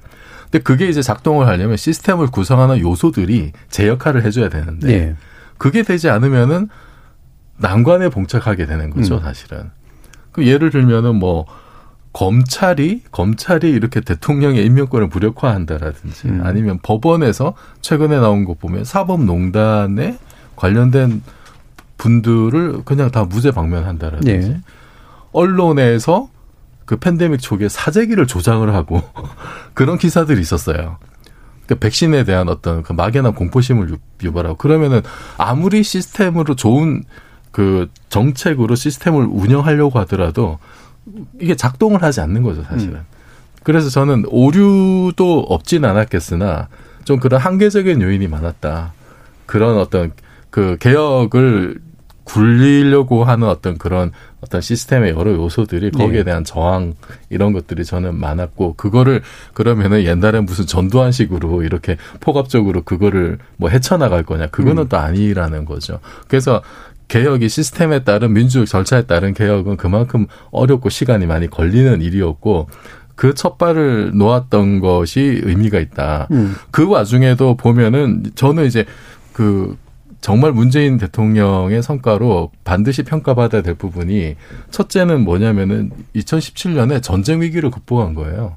근데 0.44 0.60
그게 0.60 0.88
이제 0.88 1.02
작동을 1.02 1.48
하려면 1.48 1.78
시스템을 1.78 2.28
구성하는 2.28 2.80
요소들이 2.80 3.52
제 3.70 3.88
역할을 3.88 4.24
해줘야 4.26 4.50
되는데 4.50 4.88
네. 4.88 5.16
그게 5.58 5.84
되지 5.84 6.10
않으면은 6.10 6.70
난관에 7.58 8.10
봉착하게 8.10 8.66
되는 8.66 8.90
거죠, 8.90 9.16
음. 9.16 9.22
사실은. 9.22 9.70
그 10.32 10.46
예를 10.46 10.70
들면은 10.72 11.16
뭐 11.16 11.46
검찰이 12.14 13.04
검찰이 13.12 13.70
이렇게 13.70 14.02
대통령의 14.02 14.66
임명권을 14.66 15.08
무력화한다라든지 15.08 16.28
음. 16.30 16.42
아니면 16.44 16.80
법원에서 16.82 17.54
최근에 17.82 18.20
나온 18.20 18.46
거 18.46 18.56
보면 18.56 18.86
사법농단에 18.86 20.18
관련된 20.56 21.22
분들을 22.00 22.84
그냥 22.86 23.12
다 23.12 23.26
무죄 23.26 23.52
방면한다라든지 23.52 24.50
네. 24.50 24.62
언론에서 25.32 26.30
그 26.86 26.98
팬데믹 26.98 27.40
초기에 27.40 27.70
사재기를 27.70 28.26
조장을 28.26 28.74
하고 28.74 29.04
그런 29.76 30.00
기사들이 30.00 30.42
있었어요. 30.42 30.98
그 31.68 31.76
백신에 31.76 32.24
대한 32.24 32.50
어떤 32.50 32.82
그 32.82 32.94
막연한 32.94 33.36
공포심을 33.36 33.96
유발하고 34.24 34.56
그러면은 34.56 35.02
아무리 35.38 35.84
시스템으로 35.84 36.56
좋은 36.56 37.04
그 37.52 37.90
정책으로 38.10 38.74
시스템을 38.74 39.28
운영하려고 39.30 40.00
하더라도 40.00 40.58
이게 41.40 41.56
작동을 41.56 42.02
하지 42.02 42.22
않는 42.22 42.42
거죠, 42.42 42.64
사실은. 42.64 42.96
음. 42.96 43.06
그래서 43.62 43.90
저는 43.90 44.26
오류도 44.30 45.42
없진 45.50 45.86
않았겠으나 45.86 46.70
좀 47.04 47.20
그런 47.20 47.40
한계적인 47.40 48.02
요인이 48.02 48.28
많았다. 48.28 48.94
그런 49.46 49.78
어떤 49.78 50.12
그 50.50 50.78
개혁을 50.80 51.80
굴리려고 52.30 53.24
하는 53.24 53.48
어떤 53.48 53.78
그런 53.78 54.12
어떤 54.42 54.62
시스템의 54.62 55.12
여러 55.12 55.34
요소들이 55.34 55.92
거기에 55.92 56.20
네. 56.20 56.24
대한 56.26 56.44
저항 56.44 56.94
이런 57.30 57.54
것들이 57.54 57.84
저는 57.84 58.20
많았고 58.20 58.76
그거를 58.76 59.22
그러면은 59.54 60.04
옛날에 60.04 60.40
무슨 60.42 60.66
전두환식으로 60.68 61.64
이렇게 61.64 61.98
포괄적으로 62.20 62.84
그거를 62.84 63.40
뭐 63.58 63.70
헤쳐나갈 63.70 64.24
거냐 64.24 64.48
그거는 64.48 64.84
음. 64.84 64.90
또 64.90 64.98
아니라는 64.98 65.66
거죠. 65.66 66.00
그래서 66.28 66.62
개혁이 67.08 67.50
시스템에 67.50 68.04
따른 68.04 68.34
민주적 68.34 68.68
절차에 68.68 69.02
따른 69.04 69.34
개혁은 69.34 69.78
그만큼 69.78 70.28
어렵고 70.52 70.90
시간이 70.90 71.26
많이 71.26 71.50
걸리는 71.50 72.02
일이었고 72.02 72.68
그 73.16 73.34
첫발을 73.34 74.12
놓았던 74.14 74.80
것이 74.80 75.42
의미가 75.44 75.80
있다. 75.80 76.28
음. 76.32 76.56
그 76.72 76.88
와중에도 76.88 77.58
보면은 77.58 78.24
저는 78.36 78.66
이제 78.66 78.86
그 79.34 79.76
정말 80.22 80.52
문재인 80.52 80.98
대통령의 80.98 81.82
성과로 81.82 82.52
반드시 82.64 83.04
평가받아야 83.04 83.62
될 83.62 83.76
부분이 83.76 84.36
첫째는 84.70 85.24
뭐냐면은 85.24 85.92
2017년에 86.16 87.02
전쟁 87.02 87.42
위기를 87.42 87.72
극복한 87.72 88.14
거예요. 88.14 88.56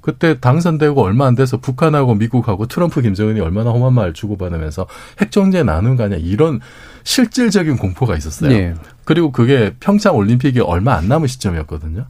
그때 0.00 0.38
당선되고 0.40 1.00
얼마 1.00 1.26
안 1.26 1.34
돼서 1.34 1.56
북한하고 1.56 2.14
미국하고 2.16 2.66
트럼프 2.66 3.02
김정은이 3.02 3.40
얼마나 3.40 3.70
험한 3.70 3.94
말 3.94 4.12
주고받으면서 4.12 4.86
핵정제 5.20 5.62
나눈 5.62 5.96
거 5.96 6.04
아니야 6.04 6.18
이런 6.20 6.60
실질적인 7.04 7.76
공포가 7.76 8.16
있었어요. 8.16 8.50
네. 8.50 8.74
그리고 9.04 9.30
그게 9.30 9.74
평창 9.78 10.16
올림픽이 10.16 10.60
얼마 10.60 10.94
안 10.94 11.08
남은 11.08 11.28
시점이었거든요. 11.28 12.06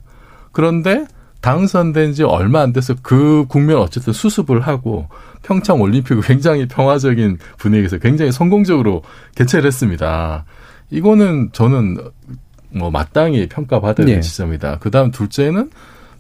그런데 0.53 1.07
당선된 1.43 2.15
지 2.15 2.23
얼마 2.23 2.61
안 2.61 2.73
돼서 2.73 2.95
그 3.03 3.45
국면 3.49 3.77
어쨌든 3.79 4.13
수습을 4.13 4.61
하고 4.61 5.09
평창 5.43 5.81
올림픽을 5.81 6.23
굉장히 6.23 6.67
평화적인 6.67 7.39
분위기에서 7.59 7.99
굉장히 7.99 8.33
성공적으로 8.33 9.03
개최를 9.35 9.67
했습니다. 9.67 10.45
이거는 10.91 11.51
저는 11.53 11.99
뭐 12.71 12.91
마땅히 12.91 13.49
평가받아야 13.49 14.07
될 14.07 14.17
네. 14.17 14.21
지점이다. 14.21 14.79
그 14.79 14.91
다음 14.91 15.11
둘째는 15.11 15.71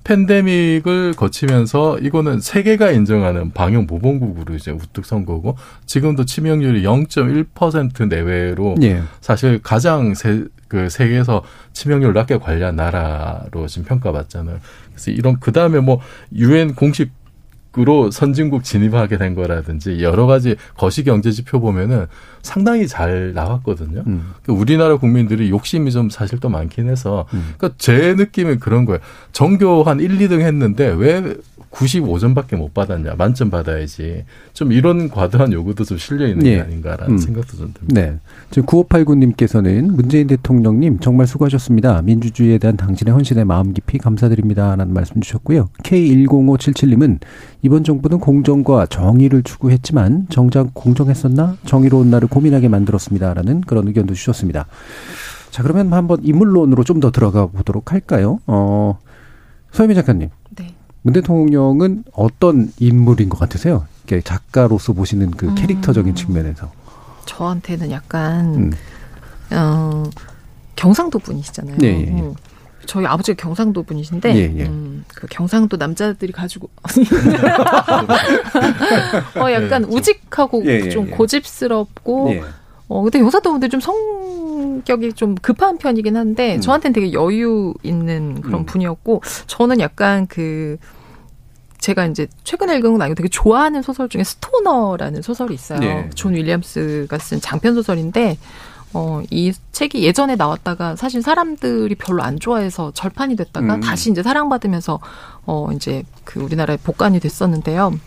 팬데믹을 0.04 1.14
거치면서 1.16 1.98
이거는 1.98 2.40
세계가 2.40 2.90
인정하는 2.90 3.52
방역 3.52 3.86
모범국으로 3.86 4.54
이제 4.56 4.70
우뚝 4.72 5.06
선 5.06 5.24
거고 5.24 5.56
지금도 5.86 6.24
치명률이 6.24 6.82
0.1% 6.82 8.08
내외로 8.08 8.74
예. 8.82 9.02
사실 9.20 9.60
가장 9.62 10.14
세, 10.14 10.44
그 10.66 10.88
세계에서 10.88 11.42
치명률 11.72 12.14
낮게 12.14 12.38
관리한 12.38 12.76
나라로 12.76 13.66
지금 13.68 13.84
평가받잖아요. 13.84 14.58
그래서 14.90 15.10
이런 15.12 15.38
그 15.38 15.52
다음에 15.52 15.78
뭐 15.78 16.00
유엔 16.34 16.74
공식 16.74 17.12
으로 17.78 18.10
선진국 18.10 18.64
진입하게 18.64 19.16
된 19.16 19.34
거라든지 19.34 20.02
여러 20.02 20.26
가지 20.26 20.56
거시 20.76 21.04
경제 21.04 21.30
지표 21.30 21.58
보면은 21.58 22.06
상당히 22.42 22.86
잘 22.86 23.32
나왔거든요. 23.32 24.02
음. 24.06 24.32
그러니까 24.42 24.60
우리나라 24.60 24.96
국민들이 24.98 25.48
욕심이 25.48 25.90
좀 25.90 26.10
사실 26.10 26.38
또 26.38 26.50
많긴 26.50 26.90
해서 26.90 27.24
그러니까 27.30 27.70
제 27.78 28.14
느낌은 28.14 28.58
그런 28.58 28.84
거예요. 28.84 29.00
전교 29.32 29.84
한 29.84 30.00
1, 30.00 30.18
2등 30.18 30.40
했는데 30.40 30.88
왜 30.88 31.34
95점밖에 31.72 32.56
못 32.56 32.74
받았냐? 32.74 33.14
만점 33.16 33.50
받아야지. 33.50 34.24
좀 34.52 34.72
이런 34.72 35.08
과도한 35.08 35.52
요구도 35.52 35.84
좀 35.84 35.96
실려 35.98 36.26
있는 36.28 36.44
게 36.44 36.52
예. 36.56 36.60
아닌가라는 36.60 37.14
음. 37.14 37.18
생각도 37.18 37.56
좀 37.56 37.72
듭니다. 37.72 38.00
네. 38.00 38.18
지금 38.50 38.66
9589님께서는 38.66 39.90
문재인 39.90 40.26
대통령님 40.26 40.98
정말 41.00 41.26
수고하셨습니다. 41.26 42.02
민주주의에 42.02 42.58
대한 42.58 42.76
당신의 42.76 43.14
헌신에 43.14 43.44
마음 43.44 43.72
깊이 43.72 43.98
감사드립니다. 43.98 44.76
라는 44.76 44.92
말씀 44.92 45.20
주셨고요. 45.20 45.70
K10577님은 45.82 47.18
이번 47.62 47.84
정부는 47.84 48.18
공정과 48.20 48.86
정의를 48.86 49.42
추구했지만 49.42 50.26
정작 50.28 50.74
공정했었나? 50.74 51.56
정의로운 51.64 52.10
날을 52.10 52.28
고민하게 52.28 52.68
만들었습니다. 52.68 53.32
라는 53.34 53.62
그런 53.62 53.88
의견도 53.88 54.14
주셨습니다. 54.14 54.66
자, 55.50 55.62
그러면 55.62 55.92
한번 55.92 56.18
인물론으로 56.22 56.84
좀 56.84 57.00
더 57.00 57.10
들어가 57.10 57.46
보도록 57.46 57.90
할까요? 57.92 58.38
어, 58.46 58.98
서유미 59.72 59.94
작가님. 59.96 60.28
네. 61.02 61.04
문 61.04 61.12
대통령은 61.12 62.04
어떤 62.12 62.72
인물인 62.78 63.28
것 63.28 63.38
같으세요? 63.38 63.86
이렇게 64.06 64.22
작가로서 64.22 64.92
보시는 64.92 65.32
그 65.32 65.48
음. 65.48 65.54
캐릭터적인 65.54 66.14
측면에서. 66.14 66.70
저한테는 67.26 67.90
약간 67.90 68.54
음. 68.54 68.72
어, 69.50 70.04
경상도 70.76 71.18
분이시잖아요. 71.18 71.76
예, 71.82 71.86
예, 71.86 72.00
예. 72.00 72.10
음. 72.10 72.34
저희 72.86 73.06
아버지가 73.06 73.40
경상도 73.40 73.84
분이신데 73.84 74.34
예, 74.34 74.58
예. 74.58 74.66
음, 74.66 75.04
그 75.06 75.28
경상도 75.28 75.76
남자들이 75.76 76.32
가지고 76.32 76.68
어 79.38 79.52
약간 79.52 79.84
우직하고 79.84 80.64
예, 80.66 80.86
예, 80.86 80.90
좀 80.90 81.06
예. 81.06 81.10
고집스럽고 81.10 82.30
예. 82.32 82.42
어 82.92 83.02
근데 83.02 83.20
경상도 83.20 83.50
분들 83.52 83.70
좀 83.70 83.80
성격이 83.80 85.14
좀 85.14 85.34
급한 85.36 85.78
편이긴 85.78 86.16
한데 86.16 86.60
저한테는 86.60 86.92
되게 86.92 87.12
여유 87.12 87.72
있는 87.82 88.40
그런 88.42 88.60
음. 88.60 88.66
분이었고 88.66 89.22
저는 89.46 89.80
약간 89.80 90.26
그 90.26 90.76
제가 91.78 92.06
이제 92.06 92.26
최근에 92.44 92.76
읽은 92.76 92.92
건 92.92 93.02
아니고 93.02 93.14
되게 93.14 93.28
좋아하는 93.28 93.80
소설 93.82 94.08
중에 94.08 94.22
스토너라는 94.22 95.22
소설이 95.22 95.54
있어요. 95.54 95.80
네. 95.80 96.10
존 96.14 96.34
윌리엄스가 96.34 97.18
쓴 97.18 97.40
장편 97.40 97.74
소설인데 97.74 98.36
어, 98.94 99.22
이 99.30 99.52
책이 99.72 100.02
예전에 100.04 100.36
나왔다가 100.36 100.96
사실 100.96 101.22
사람들이 101.22 101.94
별로 101.94 102.22
안 102.22 102.38
좋아해서 102.38 102.92
절판이 102.92 103.36
됐다가 103.36 103.76
음. 103.76 103.80
다시 103.80 104.10
이제 104.10 104.22
사랑받으면서 104.22 105.00
어, 105.46 105.68
이제 105.74 106.04
그 106.24 106.40
우리나라에 106.40 106.76
복간이 106.76 107.18
됐었는데요. 107.20 107.98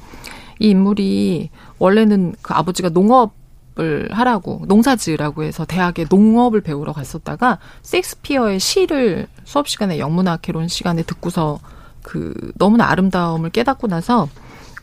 이 0.60 0.70
인물이 0.70 1.50
원래는 1.80 2.36
그 2.42 2.54
아버지가 2.54 2.90
농업 2.90 3.34
을 3.78 4.08
하라고 4.10 4.62
농사 4.70 4.96
지으라고 4.96 5.44
해서 5.44 5.66
대학에 5.66 6.06
농업을 6.10 6.62
배우러 6.62 6.94
갔었다가 6.94 7.60
셰익스피어의 7.82 8.58
시를 8.58 9.28
수업 9.44 9.68
시간에 9.68 10.00
영문학 10.00 10.42
개론 10.42 10.70
시간에 10.70 11.04
듣고서 11.04 11.60
그 12.02 12.54
너무나 12.56 12.90
아름다움을 12.90 13.50
깨닫고 13.50 13.88
나서 13.88 14.30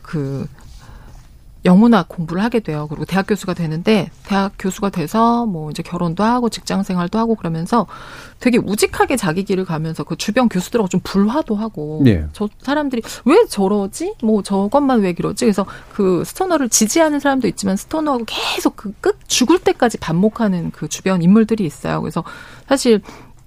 그 0.03 0.45
영문학 1.65 2.09
공부를 2.09 2.43
하게 2.43 2.59
돼요. 2.59 2.87
그리고 2.89 3.05
대학 3.05 3.27
교수가 3.27 3.53
되는데 3.53 4.09
대학 4.25 4.53
교수가 4.57 4.89
돼서 4.89 5.45
뭐 5.45 5.69
이제 5.71 5.83
결혼도 5.83 6.23
하고 6.23 6.49
직장 6.49 6.83
생활도 6.83 7.19
하고 7.19 7.35
그러면서 7.35 7.85
되게 8.39 8.57
우직하게 8.57 9.15
자기 9.15 9.43
길을 9.43 9.65
가면서 9.65 10.03
그 10.03 10.15
주변 10.15 10.49
교수들하고 10.49 10.89
좀 10.89 10.99
불화도 11.03 11.55
하고 11.55 12.01
네. 12.03 12.25
저 12.33 12.49
사람들이 12.61 13.01
왜 13.25 13.45
저러지? 13.47 14.15
뭐 14.23 14.43
저것만 14.43 15.01
왜 15.01 15.13
그러지? 15.13 15.45
그래서 15.45 15.65
그 15.93 16.23
스토너를 16.25 16.69
지지하는 16.69 17.19
사람도 17.19 17.47
있지만 17.47 17.75
스토너하고 17.77 18.25
계속 18.25 18.75
그 18.75 18.93
끝 19.01 19.17
죽을 19.27 19.59
때까지 19.59 19.97
반목하는 19.97 20.71
그 20.71 20.87
주변 20.87 21.21
인물들이 21.21 21.65
있어요. 21.65 22.01
그래서 22.01 22.23
사실 22.67 23.01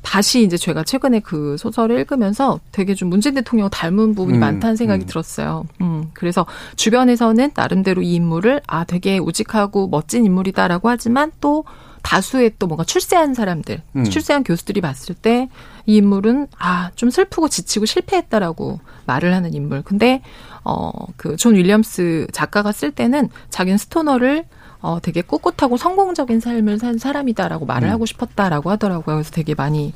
다시 0.06 0.44
이제 0.44 0.56
제가 0.56 0.84
최근에 0.84 1.18
그 1.18 1.56
소설을 1.58 1.98
읽으면서 1.98 2.60
되게 2.70 2.94
좀 2.94 3.08
문재인 3.10 3.34
대통령 3.34 3.68
닮은 3.68 4.14
부분이 4.14 4.38
음, 4.38 4.40
많다는 4.40 4.76
생각이 4.76 5.04
음. 5.04 5.06
들었어요. 5.06 5.64
음, 5.80 6.10
그래서 6.14 6.46
주변에서는 6.76 7.50
나름대로 7.56 8.02
이 8.02 8.14
인물을 8.14 8.60
아 8.68 8.84
되게 8.84 9.18
우직하고 9.18 9.88
멋진 9.88 10.24
인물이다라고 10.24 10.88
하지만 10.88 11.32
또 11.40 11.64
다수의 12.04 12.52
또 12.60 12.68
뭔가 12.68 12.84
출세한 12.84 13.34
사람들, 13.34 13.82
음. 13.96 14.04
출세한 14.04 14.44
교수들이 14.44 14.80
봤을 14.80 15.14
때 15.16 15.48
이 15.88 15.96
인물은 15.96 16.48
아 16.58 16.90
좀 16.96 17.10
슬프고 17.10 17.48
지치고 17.48 17.86
실패했다라고 17.86 18.80
말을 19.06 19.32
하는 19.34 19.54
인물. 19.54 19.82
근데 19.82 20.22
어 20.64 20.90
그 21.16 21.36
존 21.36 21.54
윌리엄스 21.56 22.26
작가가 22.32 22.70
쓸 22.72 22.90
때는 22.92 23.28
자기는 23.50 23.76
스토너를 23.78 24.44
어 24.86 25.00
되게 25.00 25.20
꿋꿋하고 25.20 25.76
성공적인 25.76 26.38
삶을 26.38 26.78
산 26.78 26.96
사람이다라고 26.96 27.66
말을 27.66 27.88
음. 27.88 27.92
하고 27.92 28.06
싶었다라고 28.06 28.70
하더라고요. 28.70 29.16
그래서 29.16 29.32
되게 29.32 29.56
많이 29.56 29.92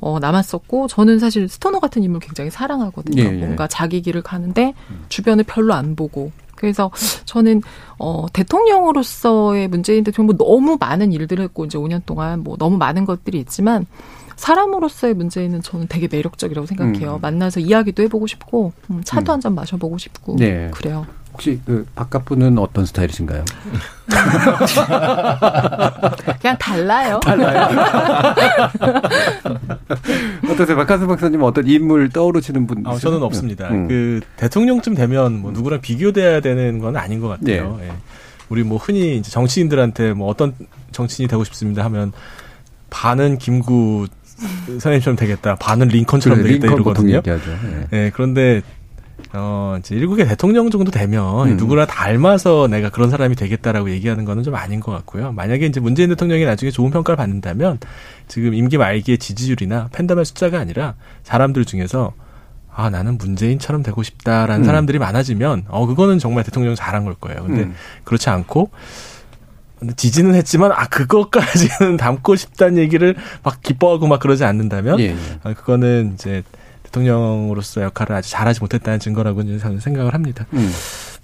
어 0.00 0.18
남았었고 0.18 0.86
저는 0.88 1.18
사실 1.18 1.48
스토너 1.48 1.80
같은 1.80 2.02
인물 2.02 2.20
굉장히 2.20 2.50
사랑하거든요. 2.50 3.22
예, 3.22 3.26
예. 3.26 3.30
뭔가 3.32 3.66
자기 3.66 4.02
길을 4.02 4.20
가는데 4.20 4.74
주변을 5.08 5.44
별로 5.44 5.72
안 5.72 5.96
보고 5.96 6.30
그래서 6.56 6.90
저는 7.24 7.62
어 7.98 8.26
대통령으로서의 8.34 9.68
문재인 9.68 10.04
대통령 10.04 10.36
뭐 10.36 10.46
너무 10.46 10.76
많은 10.78 11.12
일들을 11.14 11.42
했고 11.42 11.64
이제 11.64 11.78
5년 11.78 12.02
동안 12.04 12.40
뭐 12.40 12.58
너무 12.58 12.76
많은 12.76 13.06
것들이 13.06 13.38
있지만 13.38 13.86
사람으로서의 14.36 15.14
문재인은 15.14 15.62
저는 15.62 15.86
되게 15.88 16.08
매력적이라고 16.10 16.66
생각해요. 16.66 17.16
음. 17.16 17.20
만나서 17.20 17.60
이야기도 17.60 18.02
해보고 18.04 18.26
싶고 18.26 18.72
음, 18.90 19.02
차도 19.04 19.32
음. 19.32 19.34
한잔 19.34 19.54
마셔보고 19.54 19.98
싶고 19.98 20.36
네. 20.36 20.70
그래요. 20.72 21.06
혹시 21.34 21.60
그 21.66 21.84
바깥 21.96 22.24
분은 22.26 22.58
어떤 22.58 22.86
스타일이신가요? 22.86 23.44
그냥 26.40 26.56
달라요. 26.58 27.18
어떠세요? 30.48 30.76
박한수 30.76 31.08
박사님 31.08 31.42
어떤 31.42 31.66
인물 31.66 32.08
떠오르시는 32.10 32.68
분? 32.68 32.86
아, 32.86 32.92
있으세요? 32.92 33.10
저는 33.10 33.26
없습니다. 33.26 33.68
음. 33.70 33.88
그 33.88 34.20
대통령쯤 34.36 34.94
되면 34.94 35.40
뭐 35.40 35.50
누구랑 35.50 35.80
비교돼야 35.80 36.40
되는 36.40 36.78
건 36.78 36.96
아닌 36.96 37.18
것 37.18 37.26
같아요. 37.26 37.80
예. 37.82 37.90
우리 38.48 38.62
뭐 38.62 38.78
흔히 38.78 39.16
이제 39.16 39.32
정치인들한테 39.32 40.12
뭐 40.12 40.28
어떤 40.28 40.54
정치인이 40.92 41.26
되고 41.28 41.42
싶습니다 41.42 41.84
하면 41.84 42.12
반은 42.90 43.38
김구 43.38 44.06
선생님처럼 44.36 45.16
되겠다, 45.16 45.56
반은 45.56 45.88
링컨처럼 45.88 46.38
그래, 46.38 46.48
되겠다 46.48 46.74
링컨 46.74 46.82
이러거든요. 46.82 47.22
예. 47.26 47.86
예, 47.92 48.10
그런데 48.14 48.62
어, 49.32 49.76
이제 49.78 49.94
일국의 49.96 50.28
대통령 50.28 50.70
정도 50.70 50.90
되면 50.90 51.48
음. 51.48 51.56
누구나 51.56 51.86
닮아서 51.86 52.68
내가 52.68 52.90
그런 52.90 53.10
사람이 53.10 53.34
되겠다라고 53.34 53.90
얘기하는 53.90 54.24
거는 54.24 54.42
좀 54.42 54.54
아닌 54.54 54.80
것 54.80 54.92
같고요. 54.92 55.32
만약에 55.32 55.66
이제 55.66 55.80
문재인 55.80 56.08
대통령이 56.08 56.44
나중에 56.44 56.70
좋은 56.70 56.90
평가를 56.90 57.16
받는다면 57.16 57.78
지금 58.28 58.54
임기 58.54 58.78
말기의 58.78 59.18
지지율이나 59.18 59.88
팬덤의 59.92 60.24
숫자가 60.24 60.58
아니라 60.58 60.94
사람들 61.24 61.64
중에서 61.64 62.12
아, 62.76 62.90
나는 62.90 63.18
문재인처럼 63.18 63.82
되고 63.82 64.02
싶다라는 64.02 64.62
음. 64.62 64.64
사람들이 64.64 64.98
많아지면 64.98 65.64
어, 65.68 65.86
그거는 65.86 66.18
정말 66.18 66.44
대통령 66.44 66.74
잘한 66.74 67.04
걸 67.04 67.14
거예요. 67.14 67.44
근데 67.44 67.62
음. 67.62 67.74
그렇지 68.02 68.30
않고 68.30 68.70
지지는 69.96 70.34
했지만 70.34 70.72
아 70.72 70.86
그것까지는 70.86 71.96
담고 71.98 72.36
싶다는 72.36 72.78
얘기를 72.78 73.14
막 73.42 73.60
기뻐하고 73.62 74.06
막 74.06 74.20
그러지 74.20 74.44
않는다면 74.44 75.00
예, 75.00 75.04
예. 75.10 75.16
아, 75.42 75.52
그거는 75.54 76.12
이제 76.14 76.42
대통령으로서 76.84 77.82
역할을 77.82 78.14
아주 78.16 78.30
잘하지 78.30 78.60
못했다는 78.60 79.00
증거라고 79.00 79.42
저는 79.58 79.80
생각을 79.80 80.14
합니다. 80.14 80.46
음. 80.52 80.72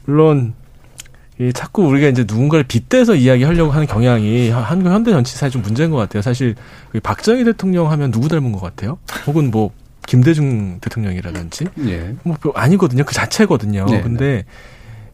물론 0.04 0.54
이 1.38 1.52
자꾸 1.54 1.84
우리가 1.84 2.08
이제 2.08 2.24
누군가를 2.26 2.64
빗대서 2.64 3.14
이야기하려고 3.14 3.70
하는 3.72 3.86
경향이 3.86 4.50
한- 4.50 4.62
한국 4.62 4.90
현대 4.90 5.10
정치사에 5.10 5.48
좀 5.48 5.62
문제인 5.62 5.90
것 5.90 5.96
같아요. 5.96 6.20
사실 6.22 6.54
그 6.92 7.00
박정희 7.00 7.44
대통령 7.44 7.90
하면 7.90 8.10
누구 8.10 8.28
닮은 8.28 8.52
것 8.52 8.60
같아요? 8.60 8.98
혹은 9.26 9.50
뭐 9.50 9.70
김대중 10.06 10.80
대통령이라든지 10.80 11.66
예. 11.86 12.14
뭐 12.24 12.36
별- 12.40 12.52
아니거든요. 12.56 13.04
그 13.04 13.14
자체거든요. 13.14 13.86
네. 13.86 14.02
근데 14.02 14.44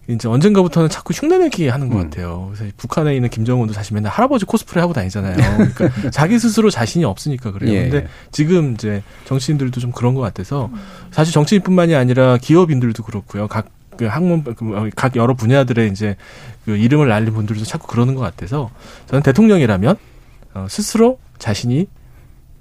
이제 0.08 0.28
언젠가부터는 0.28 0.88
자꾸 0.88 1.12
흉내내기 1.12 1.68
하는 1.68 1.88
음. 1.88 1.92
것 1.92 1.98
같아요. 1.98 2.52
그래서 2.54 2.72
북한에 2.76 3.14
있는 3.14 3.28
김정은도 3.28 3.72
사실 3.72 3.94
맨날 3.94 4.12
할아버지 4.12 4.44
코스프레 4.44 4.80
하고 4.80 4.92
다니잖아요. 4.92 5.36
그러니까 5.74 5.90
자기 6.10 6.38
스스로 6.38 6.70
자신이 6.70 7.04
없으니까 7.04 7.50
그래요. 7.52 7.72
예. 7.72 7.88
근데 7.88 8.06
지금 8.30 8.74
이제 8.74 9.02
정치인들도 9.24 9.80
좀 9.80 9.90
그런 9.92 10.14
것 10.14 10.20
같아서 10.20 10.70
사실 11.10 11.32
정치인뿐만이 11.34 11.94
아니라 11.94 12.38
기업인들도 12.38 13.02
그렇고요. 13.02 13.48
각 13.48 13.76
그 13.96 14.06
학문 14.06 14.44
그각 14.44 15.16
여러 15.16 15.34
분야들의 15.34 15.90
이제 15.90 16.16
그 16.64 16.76
이름을 16.76 17.08
날린 17.08 17.32
분들도 17.32 17.64
자꾸 17.64 17.86
그러는 17.86 18.14
것 18.14 18.20
같아서 18.20 18.70
저는 19.06 19.22
대통령이라면 19.22 19.96
어, 20.54 20.66
스스로 20.68 21.18
자신이 21.38 21.88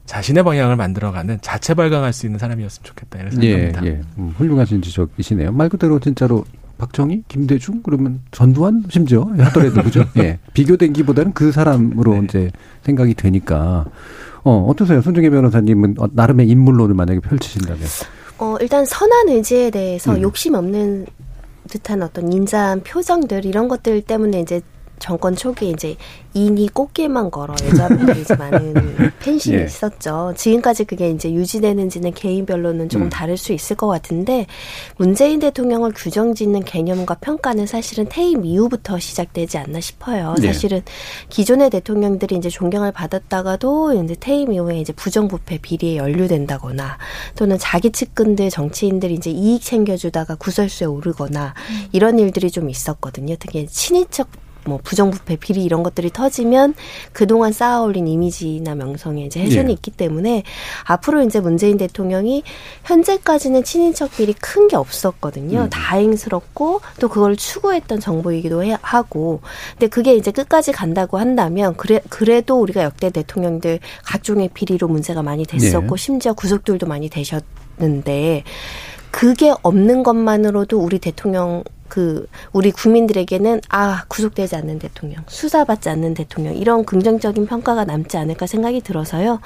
자신의 0.06 0.44
방향을 0.44 0.76
만들어가는 0.76 1.40
자체 1.42 1.74
발광할 1.74 2.14
수 2.14 2.26
있는 2.26 2.40
사람이었으면 2.40 2.84
좋겠다 2.84 3.20
이런 3.20 3.44
예, 3.44 3.52
생각합니다. 3.52 3.86
예. 3.86 4.02
음, 4.20 4.34
훌륭하신 4.38 4.82
지적이시네요. 4.82 5.52
말 5.52 5.70
그대로 5.70 6.00
진짜로 6.00 6.46
박정희, 6.78 7.24
김대중 7.28 7.82
그러면 7.84 8.22
전두환 8.32 8.84
심지어 8.90 9.24
하더라도 9.38 9.84
그죠? 9.84 10.04
예. 10.18 10.40
비교된기보다는 10.54 11.34
그 11.34 11.52
사람으로 11.52 12.24
이제 12.24 12.52
생각이 12.84 13.14
되니까 13.14 13.86
어 14.44 14.66
어떠세요, 14.70 15.02
손정혜 15.02 15.30
변호사님은 15.30 15.96
어, 16.00 16.08
나름의 16.12 16.48
인물론을 16.50 16.94
만약에 16.96 17.20
펼치신다면? 17.20 17.82
어, 18.38 18.58
일단 18.60 18.86
선한 18.86 19.30
의지에 19.30 19.70
대해서 19.70 20.14
음. 20.14 20.22
욕심 20.22 20.56
없는 20.56 21.06
듯한 21.70 22.04
어떤 22.04 22.32
인자한 22.32 22.82
표정들 22.84 23.46
이런 23.46 23.68
것들 23.68 24.02
때문에 24.02 24.42
이제 24.42 24.62
정권 25.00 25.36
초기에 25.36 25.70
이제 25.70 25.96
인이 26.34 26.68
꽃길만 26.70 27.32
걸어 27.32 27.56
여자분들이 27.64 28.26
많은 28.38 28.74
팬심이 29.20 29.58
예. 29.58 29.64
있었죠. 29.64 30.34
지금까지 30.36 30.84
그게 30.84 31.10
이제 31.10 31.32
유지되는지는 31.32 32.14
개인별로는 32.14 32.90
조금 32.90 33.08
음. 33.08 33.10
다를 33.10 33.38
수 33.38 33.54
있을 33.54 33.78
것 33.78 33.88
같은데 33.88 34.46
문재인 34.98 35.40
대통령을 35.40 35.94
규정짓는 35.96 36.66
개념과 36.66 37.16
평가는 37.16 37.66
사실은 37.66 38.08
퇴임 38.10 38.44
이후부터 38.44 39.00
시작되지 39.00 39.58
않나 39.58 39.80
싶어요. 39.80 40.36
예. 40.42 40.48
사실은 40.48 40.82
기존의 41.30 41.70
대통령들이 41.70 42.36
이제 42.36 42.50
존경을 42.50 42.92
받았다가도 42.92 44.04
이제 44.04 44.16
퇴임 44.20 44.52
이후에 44.52 44.80
이제 44.82 44.92
부정부패 44.92 45.60
비리에 45.60 45.96
연루된다거나 45.96 46.98
또는 47.36 47.58
자기 47.58 47.92
측근들 47.92 48.50
정치인들이 48.50 49.14
이제 49.14 49.32
이익 49.32 49.62
챙겨주다가 49.62 50.36
구설수에 50.36 50.88
오르거나 50.88 51.54
이런 51.94 52.20
일들이 52.20 52.52
좀 52.52 52.70
있었거든요. 52.70 53.36
특히 53.40 53.68
친인척 53.68 54.28
뭐 54.66 54.80
부정부패 54.84 55.38
비리 55.38 55.64
이런 55.64 55.84
것들이 55.84 56.10
터지면 56.12 56.74
그동안 57.14 57.52
쌓아올린 57.52 58.08
이미지나 58.08 58.76
명성에 58.76 59.24
이제 59.26 59.42
훼손이 59.42 59.70
예. 59.70 59.74
있기 59.74 59.92
때문에 59.92 60.44
앞으로 60.86 61.22
이제 61.24 61.40
문재인 61.40 61.78
대통령이 61.78 62.44
현재까지는 62.84 63.64
친인척 63.64 64.12
비리 64.18 64.34
큰 64.34 64.66
게 64.68 64.76
없었거든요. 64.76 65.62
음. 65.66 65.70
다행스럽고 65.70 66.82
또 67.00 67.08
그걸 67.08 67.36
추구했던 67.36 68.00
정보이기도 68.00 68.64
해- 68.64 68.78
하고 68.82 69.42
근데 69.74 69.88
그게 69.88 70.16
이제 70.16 70.32
끝까지 70.32 70.72
간다고 70.72 71.20
한다면 71.20 71.76
그래 71.78 72.00
그래도 72.10 72.60
우리가 72.60 72.82
역대 72.84 73.12
대통령들 73.12 73.80
각종의 74.04 74.50
비리로 74.56 74.88
문제가 74.88 75.22
많이 75.22 75.46
됐었고 75.46 75.96
예. 75.96 75.98
심지어 75.98 76.34
구속들도 76.34 76.88
많이 76.88 77.10
되셨는데 77.10 78.44
그게 79.12 79.54
없는 79.62 80.02
것만으로도 80.04 80.80
우리 80.80 80.98
대통령 81.00 81.64
그 81.88 82.28
우리 82.52 82.72
국민들에게는 82.72 83.62
아 83.70 84.04
구속되지 84.08 84.56
않는 84.56 84.80
대통령 84.80 85.24
수사받지 85.28 85.90
않는 85.90 86.14
대통령 86.16 86.56
이런 86.56 86.84
긍정적인 86.86 87.46
평가가 87.46 87.86
남지 87.86 88.18
않을까 88.18 88.48
생각이 88.48 88.82
들어서요 88.82 89.40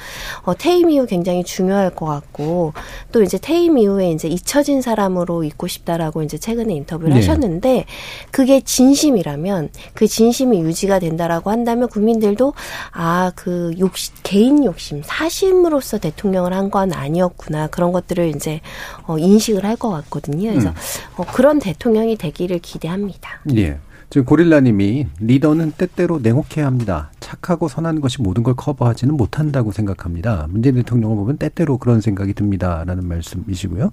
어, 0.43 0.53
퇴임 0.55 0.89
이후 0.89 1.05
굉장히 1.05 1.43
중요할 1.43 1.89
것 1.95 2.05
같고 2.05 2.73
또 3.11 3.21
이제 3.23 3.37
퇴임 3.37 3.77
이후에 3.77 4.11
이제 4.11 4.27
잊혀진 4.27 4.81
사람으로 4.81 5.43
있고 5.43 5.67
싶다라고 5.67 6.23
이제 6.23 6.37
최근에 6.37 6.73
인터뷰를 6.73 7.13
네. 7.13 7.19
하셨는데 7.19 7.85
그게 8.31 8.61
진심이라면 8.61 9.69
그 9.93 10.07
진심이 10.07 10.59
유지가 10.61 10.99
된다라고 10.99 11.51
한다면 11.51 11.89
국민들도 11.89 12.53
아 12.91 13.31
그 13.35 13.73
욕심 13.79 14.13
개인 14.23 14.63
욕심 14.63 15.01
사심으로서 15.03 15.97
대통령을 15.99 16.53
한 16.53 16.69
건 16.69 16.93
아니었구나 16.93 17.65
그런 17.67 17.91
것들을 17.91 18.27
이제 18.35 18.61
어, 19.07 19.17
인식을 19.17 19.65
할 19.65 19.75
것 19.75 19.89
같거든요. 19.89 20.49
그래서 20.51 20.69
음. 20.69 20.75
어, 21.17 21.25
그런 21.31 21.57
대통령이 21.57 22.15
되 22.17 22.28
기를 22.31 22.59
기대합니다. 22.59 23.41
예. 23.55 23.79
지금 24.09 24.25
고릴라님이 24.25 25.05
리더는 25.19 25.73
때때로 25.77 26.19
냉혹해야 26.19 26.65
합니다. 26.65 27.11
착하고 27.19 27.67
선한 27.67 28.01
것이 28.01 28.21
모든 28.21 28.41
걸 28.41 28.55
커버하지는 28.55 29.15
못한다고 29.15 29.71
생각합니다. 29.71 30.47
문재인 30.49 30.75
대통령을 30.75 31.15
보면 31.15 31.37
때때로 31.37 31.77
그런 31.77 32.01
생각이 32.01 32.33
듭니다라는 32.33 33.07
말씀이시고요. 33.07 33.91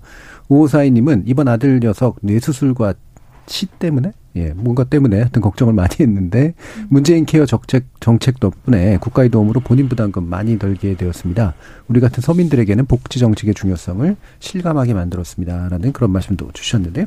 오사이님은 0.49 1.24
이번 1.26 1.49
아들 1.49 1.80
녀석 1.80 2.16
뇌수술과 2.22 2.95
치 3.45 3.66
때문에 3.66 4.12
예 4.37 4.53
뭔가 4.55 4.84
때문에 4.84 5.16
하여튼 5.16 5.41
걱정을 5.43 5.72
많이 5.72 5.97
했는데 5.99 6.55
문재인 6.89 7.24
케어 7.24 7.47
정책 7.47 7.87
정책 8.01 8.39
덕분에 8.39 8.99
국가의 8.99 9.30
도움으로 9.30 9.61
본인 9.61 9.89
부담금 9.89 10.24
많이 10.28 10.59
덜게 10.59 10.97
되었습니다. 10.97 11.55
우리 11.89 12.01
같은 12.01 12.20
서민들에게는 12.20 12.87
복지 12.87 13.18
정책의 13.18 13.55
중요성을 13.55 14.16
실감하게 14.39 14.95
만들었습니다라는 14.95 15.93
그런 15.93 16.12
말씀도 16.12 16.51
주셨는데요. 16.53 17.07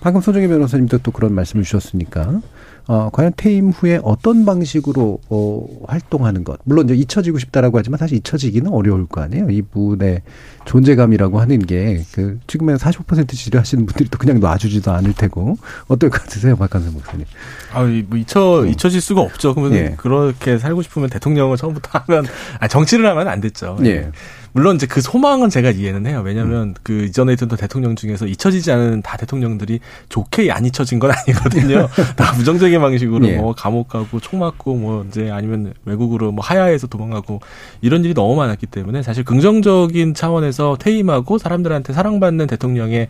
방금 0.00 0.20
손정희 0.20 0.46
변호사님도 0.48 0.98
또 0.98 1.10
그런 1.10 1.34
말씀을 1.34 1.64
주셨으니까 1.64 2.40
어, 2.88 3.10
과연 3.12 3.32
퇴임 3.36 3.70
후에 3.70 4.00
어떤 4.02 4.44
방식으로 4.44 5.20
어, 5.28 5.66
활동하는 5.86 6.42
것 6.42 6.58
물론 6.64 6.86
이제 6.86 6.94
잊혀지고 6.94 7.38
싶다라고 7.38 7.78
하지만 7.78 7.98
사실 7.98 8.16
잊혀지기는 8.18 8.72
어려울 8.72 9.06
거 9.06 9.20
아니에요. 9.20 9.50
이분의 9.50 10.22
존재감이라고 10.64 11.40
하는 11.40 11.60
게 11.60 12.02
그 12.12 12.38
지금의 12.46 12.76
45% 12.78 13.28
지지하시는 13.28 13.86
분들이 13.86 14.08
또 14.08 14.18
그냥 14.18 14.40
놔주지도 14.40 14.90
않을 14.90 15.12
테고 15.12 15.56
어떨 15.86 16.10
것 16.10 16.22
같으세요, 16.22 16.56
박한선 16.56 16.92
목사님? 16.94 17.26
아, 17.72 17.82
이뭐 17.84 18.16
잊혀 18.16 18.66
잊혀질 18.66 19.00
수가 19.00 19.20
없죠. 19.20 19.54
그러면 19.54 19.78
예. 19.78 19.94
그렇게 19.96 20.58
살고 20.58 20.82
싶으면 20.82 21.10
대통령을 21.10 21.56
처음부터 21.56 21.90
하면 22.06 22.26
아 22.60 22.68
정치를 22.68 23.06
하면 23.06 23.28
안 23.28 23.40
됐죠. 23.40 23.78
예. 23.84 24.10
물론 24.52 24.76
이제 24.76 24.86
그 24.86 25.00
소망은 25.00 25.50
제가 25.50 25.70
이해는 25.70 26.06
해요. 26.06 26.22
왜냐하면 26.24 26.74
그 26.82 27.04
이전에 27.04 27.32
있던 27.34 27.48
대통령 27.48 27.96
중에서 27.96 28.26
잊혀지지 28.26 28.72
않은 28.72 29.02
다 29.02 29.16
대통령들이 29.16 29.80
좋게 30.08 30.50
안 30.50 30.64
잊혀진 30.64 30.98
건 30.98 31.10
아니거든요. 31.16 31.88
다 32.16 32.32
부정적인 32.32 32.80
방식으로 32.80 33.26
예. 33.28 33.36
뭐 33.36 33.54
감옥 33.54 33.88
가고 33.88 34.20
총 34.20 34.38
맞고 34.40 34.74
뭐 34.74 35.04
이제 35.08 35.30
아니면 35.30 35.74
외국으로 35.84 36.32
뭐 36.32 36.44
하야에서 36.44 36.86
도망가고 36.86 37.40
이런 37.80 38.04
일이 38.04 38.14
너무 38.14 38.36
많았기 38.36 38.66
때문에 38.66 39.02
사실 39.02 39.24
긍정적인 39.24 40.14
차원에서 40.14 40.76
퇴임하고 40.78 41.38
사람들한테 41.38 41.92
사랑받는 41.92 42.46
대통령의 42.46 43.08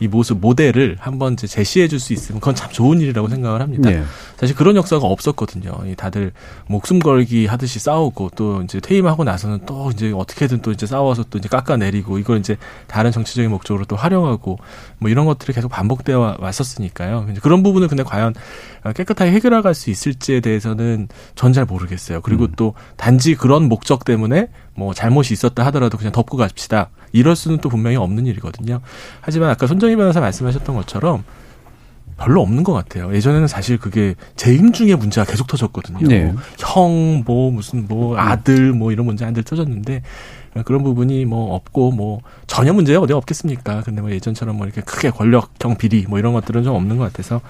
이 0.00 0.08
모습 0.08 0.38
모델을 0.40 0.96
한번 0.98 1.36
제시해 1.36 1.86
줄 1.86 2.00
수 2.00 2.14
있으면 2.14 2.40
그건 2.40 2.54
참 2.54 2.70
좋은 2.70 3.00
일이라고 3.00 3.28
생각을 3.28 3.60
합니다. 3.60 3.92
예. 3.92 4.02
사실 4.38 4.56
그런 4.56 4.74
역사가 4.76 5.06
없었거든요. 5.06 5.72
이 5.86 5.94
다들 5.94 6.32
목숨 6.66 6.98
걸기 6.98 7.44
하듯이 7.44 7.78
싸우고 7.78 8.30
또 8.34 8.62
이제 8.62 8.80
퇴임하고 8.80 9.24
나서는 9.24 9.66
또 9.66 9.90
이제 9.92 10.12
어떻게든 10.16 10.62
또 10.62 10.72
이제 10.72 10.86
싸워서 10.86 11.24
또 11.28 11.36
이제 11.38 11.48
깎아내리고 11.50 12.18
이걸 12.18 12.38
이제 12.38 12.56
다른 12.86 13.12
정치적인 13.12 13.50
목적으로 13.50 13.84
또 13.84 13.96
활용하고 13.96 14.58
뭐 14.98 15.10
이런 15.10 15.26
것들이 15.26 15.52
계속 15.52 15.68
반복되어 15.68 16.18
와- 16.18 16.36
왔었으니까요. 16.40 17.26
그런 17.42 17.62
부분을 17.62 17.88
근데 17.88 18.02
과연 18.02 18.32
깨끗하게 18.94 19.32
해결해갈 19.32 19.74
수 19.74 19.90
있을지에 19.90 20.40
대해서는 20.40 21.08
전 21.34 21.50
잘 21.50 21.64
모르겠어요. 21.64 22.20
그리고 22.20 22.46
또 22.56 22.74
단지 22.96 23.34
그런 23.34 23.64
목적 23.68 24.04
때문에 24.04 24.48
뭐 24.76 24.94
잘못이 24.94 25.34
있었다 25.34 25.66
하더라도 25.66 25.98
그냥 25.98 26.12
덮고 26.12 26.36
갑시다. 26.36 26.90
이럴 27.12 27.36
수는 27.36 27.58
또 27.58 27.68
분명히 27.68 27.96
없는 27.96 28.26
일이거든요. 28.26 28.80
하지만 29.20 29.50
아까 29.50 29.66
손정희 29.66 29.96
변호사 29.96 30.20
말씀하셨던 30.20 30.74
것처럼 30.76 31.24
별로 32.20 32.42
없는 32.42 32.64
것 32.64 32.74
같아요. 32.74 33.14
예전에는 33.14 33.46
사실 33.46 33.78
그게 33.78 34.14
재임 34.36 34.72
중에 34.72 34.94
문제가 34.94 35.24
계속 35.24 35.46
터졌거든요. 35.46 36.06
네. 36.06 36.34
형, 36.58 37.22
뭐, 37.24 37.50
무슨, 37.50 37.86
뭐, 37.88 38.18
아들, 38.18 38.74
뭐, 38.74 38.92
이런 38.92 39.06
문제 39.06 39.24
한들 39.24 39.42
터졌는데, 39.42 40.02
그런 40.66 40.82
부분이 40.82 41.24
뭐 41.24 41.54
없고, 41.54 41.92
뭐, 41.92 42.20
전혀 42.46 42.74
문제가 42.74 43.00
어디 43.00 43.14
없겠습니까? 43.14 43.82
근데 43.84 44.02
뭐 44.02 44.10
예전처럼 44.10 44.56
뭐 44.56 44.66
이렇게 44.66 44.82
크게 44.82 45.10
권력형 45.10 45.76
비리, 45.78 46.04
뭐 46.08 46.18
이런 46.18 46.34
것들은 46.34 46.62
좀 46.62 46.74
없는 46.74 46.98
것 46.98 47.04
같아서, 47.04 47.40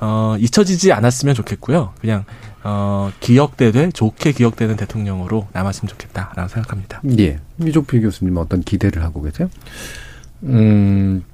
어, 0.00 0.34
잊혀지지 0.36 0.92
않았으면 0.92 1.36
좋겠고요. 1.36 1.92
그냥, 2.00 2.24
어, 2.64 3.10
기억되되, 3.20 3.90
좋게 3.90 4.32
기억되는 4.32 4.76
대통령으로 4.76 5.48
남았으면 5.52 5.88
좋겠다라고 5.88 6.48
생각합니다. 6.48 7.00
예. 7.18 7.40
이종필 7.60 8.02
교수님 8.02 8.36
어떤 8.36 8.62
기대를 8.62 9.02
하고 9.02 9.22
계세요? 9.22 9.50
음, 10.44 11.24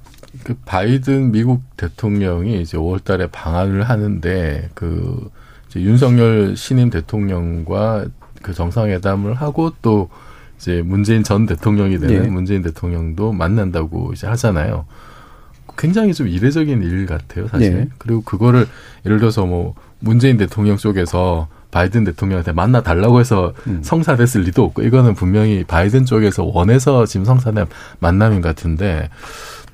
그 0.43 0.55
바이든 0.65 1.31
미국 1.31 1.61
대통령이 1.77 2.61
이제 2.61 2.77
5월 2.77 3.03
달에 3.03 3.27
방한을 3.27 3.83
하는데 3.83 4.69
그 4.73 5.29
이제 5.69 5.81
윤석열 5.81 6.55
신임 6.55 6.89
대통령과 6.89 8.05
그 8.41 8.53
정상회담을 8.53 9.35
하고 9.35 9.71
또 9.81 10.09
이제 10.57 10.81
문재인 10.83 11.23
전 11.23 11.45
대통령이 11.45 11.99
되는 11.99 12.23
네. 12.23 12.29
문재인 12.29 12.61
대통령도 12.61 13.31
만난다고 13.31 14.11
이제 14.13 14.27
하잖아요. 14.27 14.85
굉장히 15.77 16.13
좀 16.13 16.27
이례적인 16.27 16.83
일 16.83 17.05
같아요, 17.05 17.47
사실. 17.47 17.73
네. 17.73 17.87
그리고 17.97 18.21
그거를 18.21 18.67
예를 19.05 19.19
들어서 19.19 19.45
뭐 19.45 19.75
문재인 19.99 20.37
대통령 20.37 20.77
쪽에서 20.77 21.47
바이든 21.71 22.03
대통령한테 22.03 22.51
만나 22.51 22.81
달라고 22.81 23.19
해서 23.19 23.53
음. 23.67 23.81
성사됐을 23.83 24.41
리도 24.41 24.63
없고 24.63 24.81
이거는 24.83 25.13
분명히 25.13 25.63
바이든 25.63 26.05
쪽에서 26.05 26.43
원해서 26.43 27.05
지금 27.05 27.25
성사된 27.25 27.67
만남인 27.99 28.41
것 28.41 28.49
같은데 28.49 29.09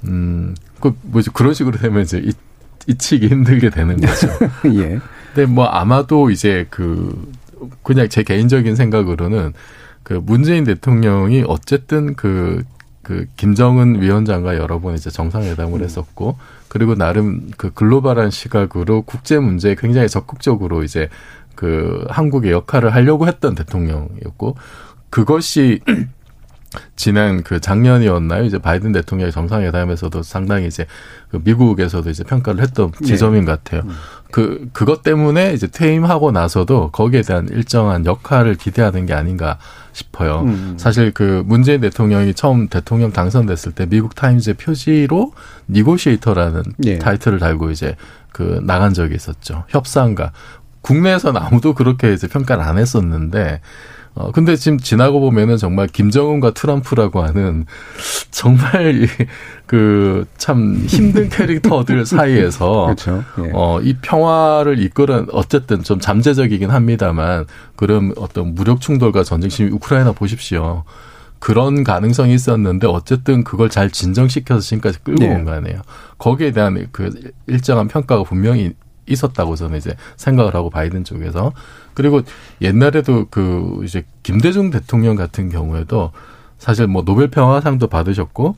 음, 0.05 0.55
그 0.81 0.93
뭐지 1.03 1.29
그런 1.31 1.53
식으로 1.53 1.77
되면 1.77 2.03
이제 2.03 2.17
잊, 2.17 2.35
잊히기 2.87 3.27
힘들게 3.27 3.69
되는 3.69 3.97
거죠. 3.99 4.27
예. 4.75 4.99
근데 5.33 5.51
뭐 5.51 5.65
아마도 5.65 6.29
이제 6.29 6.67
그 6.69 7.33
그냥 7.83 8.09
제 8.09 8.23
개인적인 8.23 8.75
생각으로는 8.75 9.53
그 10.03 10.21
문재인 10.23 10.65
대통령이 10.65 11.43
어쨌든 11.47 12.15
그, 12.15 12.63
그 13.05 13.27
김정은 13.37 14.01
위원장과 14.01 14.57
여러 14.57 14.79
번 14.79 14.95
이제 14.95 15.11
정상회담을 15.11 15.83
했었고 15.83 16.39
그리고 16.67 16.95
나름 16.95 17.51
그 17.55 17.71
글로벌한 17.71 18.31
시각으로 18.31 19.03
국제 19.03 19.37
문제에 19.37 19.75
굉장히 19.75 20.09
적극적으로 20.09 20.83
이제 20.83 21.09
그 21.53 22.03
한국의 22.09 22.51
역할을 22.51 22.95
하려고 22.95 23.27
했던 23.27 23.53
대통령이었고 23.53 24.57
그것이 25.11 25.81
지난 26.95 27.43
그 27.43 27.59
작년이었나요? 27.59 28.43
이제 28.43 28.57
바이든 28.57 28.91
대통령의 28.91 29.31
정상회담에서도 29.31 30.23
상당히 30.23 30.67
이제 30.67 30.85
그 31.29 31.39
미국에서도 31.43 32.09
이제 32.09 32.23
평가를 32.23 32.61
했던 32.61 32.91
네. 32.91 33.05
지점인 33.05 33.45
것 33.45 33.63
같아요. 33.63 33.83
그 34.31 34.67
그것 34.73 35.03
때문에 35.03 35.53
이제 35.53 35.67
퇴임하고 35.67 36.31
나서도 36.31 36.91
거기에 36.91 37.21
대한 37.21 37.47
일정한 37.49 38.05
역할을 38.05 38.55
기대하는 38.55 39.05
게 39.05 39.13
아닌가 39.13 39.57
싶어요. 39.93 40.41
음. 40.41 40.75
사실 40.77 41.11
그 41.11 41.43
문재인 41.45 41.81
대통령이 41.81 42.33
처음 42.33 42.67
대통령 42.67 43.13
당선됐을 43.13 43.71
때 43.71 43.85
미국 43.85 44.15
타임즈의 44.15 44.55
표지로 44.55 45.31
negotiator라는 45.69 46.63
예. 46.85 46.99
타이틀을 46.99 47.39
달고 47.39 47.71
이제 47.71 47.95
그 48.31 48.59
나간 48.63 48.93
적이 48.93 49.15
있었죠. 49.15 49.63
협상가. 49.69 50.33
국내에서는 50.81 51.41
아무도 51.41 51.73
그렇게 51.73 52.13
이제 52.13 52.27
평가를 52.27 52.63
안 52.63 52.77
했었는데 52.77 53.61
어 54.15 54.31
근데 54.31 54.55
지금 54.55 54.77
지나고 54.79 55.19
보면은 55.19 55.57
정말 55.57 55.87
김정은과 55.87 56.51
트럼프라고 56.51 57.21
하는 57.21 57.65
정말 58.31 59.07
그 59.65 60.25
참 60.37 60.75
힘든 60.87 61.27
캐릭터들 61.29 62.05
사이에서 62.05 62.85
그렇죠. 62.85 63.23
예. 63.39 63.49
어, 63.53 63.79
이 63.81 63.95
평화를 63.99 64.77
이끌은 64.79 65.27
어쨌든 65.31 65.81
좀 65.81 65.99
잠재적이긴 65.99 66.69
합니다만 66.69 67.45
그런 67.75 68.13
어떤 68.15 68.53
무력 68.53 68.79
충돌과 68.79 69.23
전쟁 69.23 69.49
지금 69.49 69.73
우크라이나 69.73 70.11
보십시오. 70.11 70.83
그런 71.39 71.83
가능성이 71.83 72.35
있었는데 72.35 72.85
어쨌든 72.87 73.43
그걸 73.43 73.69
잘 73.69 73.89
진정시켜서 73.89 74.61
지금까지 74.61 74.99
끌고 75.03 75.23
네. 75.23 75.33
온거 75.33 75.51
아니에요. 75.51 75.81
거기에 76.19 76.51
대한 76.51 76.87
그 76.91 77.09
일정한 77.47 77.87
평가가 77.87 78.21
분명히 78.23 78.73
있었다고 79.07 79.55
저는 79.55 79.77
이제 79.77 79.95
생각을 80.17 80.55
하고 80.55 80.69
바이든 80.69 81.03
쪽에서 81.03 81.53
그리고 81.93 82.21
옛날에도 82.61 83.27
그 83.29 83.81
이제 83.83 84.05
김대중 84.23 84.69
대통령 84.69 85.15
같은 85.15 85.49
경우에도 85.49 86.11
사실 86.57 86.87
뭐 86.87 87.03
노벨 87.03 87.29
평화상도 87.29 87.87
받으셨고 87.87 88.55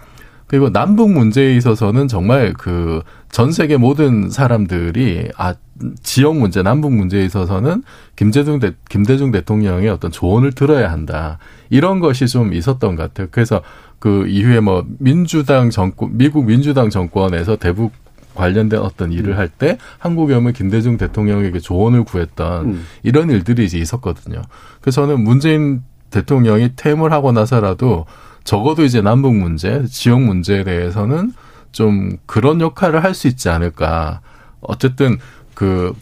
그리고 0.48 0.72
남북 0.72 1.12
문제에 1.12 1.56
있어서는 1.56 2.08
정말 2.08 2.54
그 2.54 3.02
전 3.32 3.52
세계 3.52 3.78
모든 3.78 4.30
사람들이 4.30 5.30
아 5.38 5.54
지역 6.02 6.38
문제, 6.38 6.64
남북 6.64 6.94
문제에 6.94 7.24
있어서는 7.26 7.84
김대중 8.16 8.60
대 8.60 8.74
김대중 8.90 9.32
대통령의 9.32 9.90
어떤 9.90 10.12
조언을 10.12 10.54
들어야 10.54 10.92
한다. 10.92 11.38
이런 11.70 12.00
것이 12.00 12.28
좀 12.28 12.54
있었던 12.54 12.96
것 12.96 13.04
같아요. 13.04 13.28
그래서 13.30 13.62
그 14.00 14.26
이후에 14.28 14.60
뭐 14.60 14.86
민주당 15.00 15.70
정권, 15.70 16.18
미국 16.18 16.46
민주당 16.46 16.90
정권에서 16.90 17.58
대북 17.58 17.92
관련된 18.38 18.80
어떤 18.80 19.12
일을 19.12 19.38
할때 19.38 19.78
한국에 20.00 20.36
오면 20.36 20.54
김대중 20.54 20.98
대통령에게 20.98 21.60
조언을 21.60 22.04
구했던 22.06 22.66
음. 22.66 22.86
이런 23.04 23.30
일들이 23.30 23.66
이제 23.66 23.78
있었거든요. 23.78 24.42
그래서 24.80 25.02
저는 25.02 25.24
문재인 25.24 25.82
대통령이 26.12 26.76
퇴임을 26.76 27.12
하고 27.12 27.32
나서라도 27.34 28.06
적어도 28.46 28.86
이제 28.86 29.02
남북 29.02 29.36
문제, 29.36 29.86
지역 29.88 30.22
문제에 30.22 30.64
대해서는 30.64 31.34
좀 31.74 32.18
그런 32.26 32.62
역할을 32.62 33.04
할 33.04 33.14
수 33.14 33.28
있지 33.28 33.50
않을까. 33.50 34.22
어쨌든 34.62 35.18
그 35.54 35.94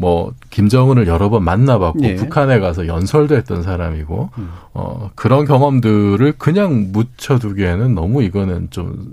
뭐 0.00 0.32
김정은을 0.48 1.06
여러 1.06 1.28
번 1.28 1.44
만나봤고 1.44 2.02
예. 2.02 2.14
북한에 2.14 2.58
가서 2.58 2.86
연설도 2.86 3.36
했던 3.36 3.62
사람이고 3.62 4.30
음. 4.38 4.50
어 4.72 5.10
그런 5.14 5.44
경험들을 5.44 6.32
그냥 6.38 6.88
묻혀두기에는 6.90 7.94
너무 7.94 8.22
이거는 8.22 8.68
좀 8.70 9.12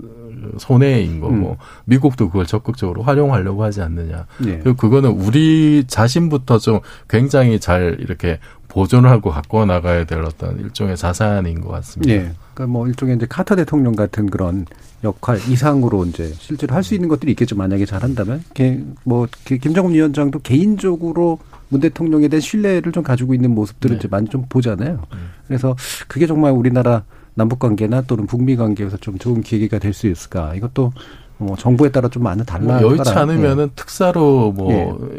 손해인 0.56 1.20
거고 1.20 1.34
음. 1.34 1.56
미국도 1.84 2.30
그걸 2.30 2.46
적극적으로 2.46 3.02
활용하려고 3.02 3.64
하지 3.64 3.82
않느냐. 3.82 4.24
예. 4.46 4.58
그리고 4.60 4.76
그거는 4.76 5.10
우리 5.10 5.84
자신부터 5.86 6.58
좀 6.58 6.80
굉장히 7.06 7.60
잘 7.60 7.98
이렇게 8.00 8.38
보존을 8.68 9.10
하고 9.10 9.30
갖고 9.30 9.66
나가야 9.66 10.04
될 10.04 10.22
어떤 10.22 10.58
일종의 10.58 10.96
자산인 10.96 11.60
것 11.60 11.68
같습니다. 11.68 12.14
예. 12.14 12.32
그러니까 12.58 12.66
뭐 12.72 12.88
일종의 12.88 13.16
이제 13.16 13.26
카터 13.28 13.54
대통령 13.54 13.94
같은 13.94 14.28
그런 14.28 14.66
역할 15.04 15.38
이상으로 15.48 16.04
이제 16.06 16.32
실제로 16.38 16.74
할 16.74 16.82
수 16.82 16.94
있는 16.94 17.08
것들이 17.08 17.30
있겠죠. 17.32 17.54
만약에 17.56 17.86
잘한다면. 17.86 18.42
개- 18.52 18.80
뭐 19.04 19.28
개- 19.44 19.58
김정은 19.58 19.92
위원장도 19.92 20.40
개인적으로 20.40 21.38
문 21.68 21.80
대통령에 21.80 22.26
대한 22.28 22.40
신뢰를 22.40 22.90
좀 22.92 23.02
가지고 23.04 23.34
있는 23.34 23.54
모습들을 23.54 23.94
네. 23.96 23.98
이제 23.98 24.08
많이 24.08 24.28
좀 24.28 24.44
보잖아요. 24.48 25.02
그래서 25.46 25.76
그게 26.08 26.26
정말 26.26 26.50
우리나라 26.52 27.04
남북 27.34 27.60
관계나 27.60 28.02
또는 28.02 28.26
북미 28.26 28.56
관계에서 28.56 28.96
좀 28.96 29.18
좋은 29.18 29.42
계기가 29.42 29.78
될 29.78 29.92
수 29.92 30.08
있을까? 30.08 30.54
이것도 30.56 30.92
뭐 31.36 31.56
정부에 31.56 31.90
따라 31.90 32.08
좀 32.08 32.24
많이 32.24 32.44
달라. 32.44 32.80
뭐 32.80 32.90
여의치 32.90 33.10
않으면은 33.10 33.70
특사로 33.76 34.50
뭐 34.52 34.72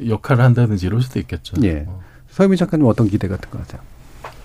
예. 0.04 0.10
역할을 0.10 0.44
한다든지 0.44 0.88
이럴 0.88 1.02
수도 1.02 1.20
있겠죠. 1.20 1.56
예. 1.64 1.86
서유미 2.32 2.58
작가님 2.58 2.86
어떤 2.86 3.08
기대 3.08 3.28
같은 3.30 3.50
거 3.50 3.60
같아요? 3.60 3.82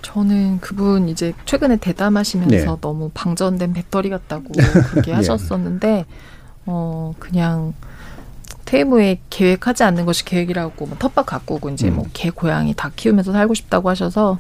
저는 0.05 0.61
그분 0.61 1.09
이제 1.09 1.33
최근에 1.47 1.79
대담하시면서 1.79 2.57
네. 2.57 2.81
너무 2.81 3.11
방전된 3.15 3.73
배터리 3.73 4.11
같다고 4.11 4.45
그렇게 4.91 5.11
예. 5.11 5.15
하셨었는데 5.15 6.05
어 6.67 7.15
그냥 7.19 7.73
퇴임 8.67 8.91
후에 8.91 9.21
계획하지 9.31 9.83
않는 9.83 10.05
것이 10.05 10.25
계획이라고 10.25 10.87
뭐 10.87 10.97
텃밭 10.99 11.27
가꾸고 11.27 11.71
이제 11.71 11.89
음. 11.89 11.97
뭐개 11.97 12.31
고양이 12.31 12.75
다 12.75 12.91
키우면서 12.95 13.33
살고 13.33 13.55
싶다고 13.55 13.89
하셔서 13.89 14.39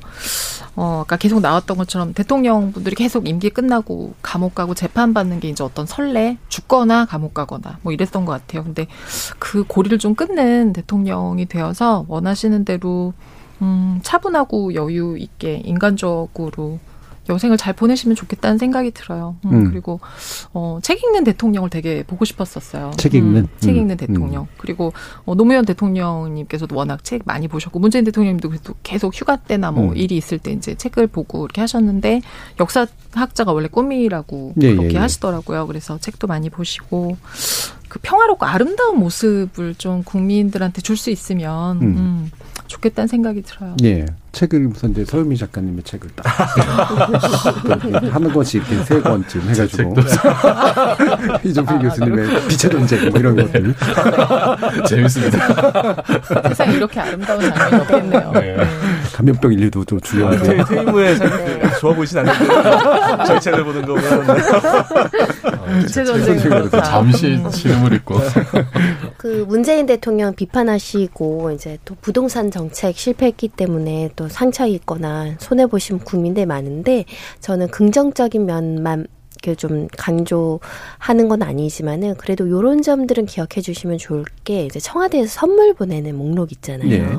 어 0.77 1.01
아까 1.05 1.17
계속 1.17 1.41
나왔던 1.41 1.77
것처럼 1.79 2.13
대통령 2.13 2.73
분들이 2.73 2.95
계속 2.95 3.27
임기 3.27 3.51
끝나고 3.51 4.15
감옥 4.23 4.55
가고 4.55 4.75
재판 4.75 5.15
받는 5.15 5.41
게 5.41 5.49
이제 5.49 5.65
어떤 5.65 5.87
설레 5.87 6.37
죽거나 6.49 7.07
감옥 7.07 7.33
가거나 7.33 7.79
뭐 7.83 7.93
이랬던 7.93 8.27
것 8.27 8.33
같아요. 8.33 8.65
근데 8.65 8.87
그 9.39 9.65
고리를 9.65 9.99
좀 9.99 10.15
끊는 10.15 10.75
대통령이 10.75 11.47
되어서 11.47 12.05
원하시는 12.09 12.65
대로 12.65 13.15
음, 13.65 14.01
차분하고 14.03 14.75
여유 14.75 15.17
있게 15.19 15.63
인간적으로 15.65 16.79
여생을 17.29 17.57
잘 17.57 17.73
보내시면 17.73 18.17
좋겠다는 18.17 18.59
생각이 18.59 18.91
들어요. 18.91 19.37
음, 19.47 19.53
음. 19.53 19.71
그리고 19.71 20.01
어, 20.53 20.79
책 20.83 21.03
읽는 21.03 21.25
대통령을 21.25 21.71
되게 21.71 22.03
보고 22.03 22.25
싶었었어요. 22.25 22.93
책 22.99 23.15
읽는? 23.15 23.43
음, 23.43 23.49
책 23.61 23.71
음. 23.71 23.77
읽는 23.77 23.97
대통령. 23.97 24.47
그리고 24.59 24.93
어, 25.25 25.35
노무현 25.35 25.65
대통령님께서도 25.65 26.77
워낙 26.77 27.03
책 27.03 27.23
많이 27.25 27.49
보셨고 27.49 27.79
문재인 27.79 28.05
대통령님도 28.05 28.51
그래도 28.51 28.75
계속 28.83 29.15
휴가 29.15 29.37
때나 29.37 29.71
뭐 29.71 29.93
음. 29.93 29.97
일이 29.97 30.17
있을 30.17 30.39
때 30.39 30.53
이제 30.53 30.75
책을 30.75 31.07
보고 31.07 31.45
이렇게 31.45 31.63
하셨는데 31.63 32.21
역사학자가 32.61 33.53
원래 33.53 33.69
꿈이라고 33.69 34.55
예, 34.61 34.73
그렇게 34.73 34.91
예, 34.91 34.95
예. 34.95 34.99
하시더라고요. 34.99 35.67
그래서 35.67 35.99
책도 35.99 36.27
많이 36.27 36.51
보시고 36.51 37.17
그 37.89 37.99
평화롭고 38.03 38.45
아름다운 38.45 38.99
모습을 38.99 39.75
좀 39.77 40.03
국민들한테 40.03 40.83
줄 40.83 40.95
수 40.97 41.11
있으면 41.11 41.83
음. 41.83 42.31
음. 42.63 42.65
좋겠다는 42.67 43.09
생각이 43.09 43.43
들어요. 43.43 43.77
예. 43.85 44.07
책을 44.33 44.59
읽으면서 44.59 44.89
이제 44.89 45.05
서유미 45.05 45.37
작가님의 45.37 45.85
책을 45.85 46.11
딱 46.17 46.25
하는 48.13 48.33
것이 48.33 48.59
이렇게 48.59 48.77
세 48.83 49.01
번쯤 49.01 49.43
해가지고 49.43 49.95
이종필 51.45 51.79
교수님의 51.79 52.27
빛의 52.49 52.73
전쟁 52.73 53.11
뭐 53.11 53.21
이런 53.21 53.37
것들 53.37 53.75
재밌습니다. 54.89 56.03
세상 56.49 56.73
이렇게 56.73 56.99
아름다운 56.99 57.41
장면이 57.41 57.77
없겠네요. 57.83 58.33
네. 58.33 58.57
감염병 59.15 59.53
인류도 59.53 59.85
좀 59.85 60.01
중요하고 60.01 60.37
네, 60.45 60.65
퇴임 60.65 60.89
후에 60.89 61.15
삶이 61.15 61.79
좋아 61.81 61.95
보이진 61.95 62.19
않는데 62.19 63.25
저희 63.27 63.41
책을 63.41 63.65
보는 63.65 63.83
거 63.83 63.95
보면 63.95 64.27
빛의 65.87 66.07
전쟁 66.07 66.39
잠시 66.83 67.41
시름을 67.53 67.93
입고 67.95 68.17
그 69.17 69.45
문재인 69.49 69.87
대통령 69.87 70.35
비판하시고 70.35 71.53
이제 71.53 71.79
또 71.85 71.97
부동산 72.01 72.44
정책 72.51 72.97
실패했기 72.97 73.49
때문에 73.49 74.11
또 74.17 74.29
상처 74.29 74.67
입거나 74.67 75.37
손해 75.39 75.67
보신 75.67 75.99
국민들 75.99 76.47
많은데 76.47 77.05
저는 77.41 77.69
긍정적인 77.69 78.47
면만 78.47 79.07
좀 79.53 79.89
강조하는 79.99 81.29
건 81.29 81.43
아니지만은 81.43 82.15
그래도 82.15 82.49
요런 82.49 82.81
점들은 82.83 83.27
기억해 83.27 83.61
주시면 83.61 83.99
좋을 83.99 84.25
게 84.45 84.65
이제 84.65 84.81
청와대에서 84.81 85.29
선물 85.29 85.75
보내는 85.75 86.17
목록 86.17 86.53
있잖아요. 86.53 86.89
네. 86.89 87.17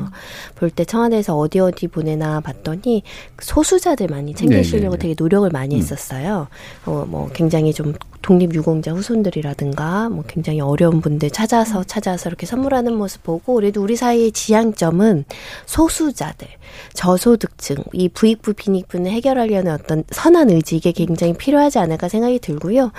볼때 0.56 0.86
청와대에서 0.86 1.38
어디 1.38 1.60
어디 1.60 1.88
보내나 1.88 2.40
봤더니 2.40 3.04
소수자들 3.40 4.08
많이 4.08 4.34
챙기시려고 4.34 4.96
네, 4.96 4.98
네, 4.98 5.02
되게 5.02 5.16
노력을 5.18 5.48
많이 5.52 5.76
음. 5.76 5.80
했었어요. 5.80 6.48
어, 6.86 7.06
뭐 7.08 7.30
굉장히 7.34 7.74
좀 7.74 7.94
독립유공자 8.26 8.92
후손들이라든가 8.92 10.10
뭐 10.10 10.24
굉장히 10.28 10.60
어려운 10.60 11.00
분들 11.00 11.30
찾아서 11.30 11.84
찾아서 11.84 12.28
이렇게 12.28 12.48
선물하는 12.48 12.96
모습 12.96 13.22
보고 13.22 13.54
그래도 13.54 13.84
우리 13.84 13.96
사회의 13.96 14.32
지향점은 14.32 15.26
소수자들, 15.68 16.48
저소득층, 16.94 17.78
이 17.94 18.10
부익부 18.10 18.54
빈익분을 18.54 19.12
해결하려는 19.12 19.72
어떤 19.72 20.04
선한 20.10 20.50
의지 20.50 20.78
이게 20.78 20.92
굉장히 20.92 21.34
필요하지 21.34 21.78
않을까 21.78 22.08
생각이 22.16 22.40
들고요. 22.40 22.92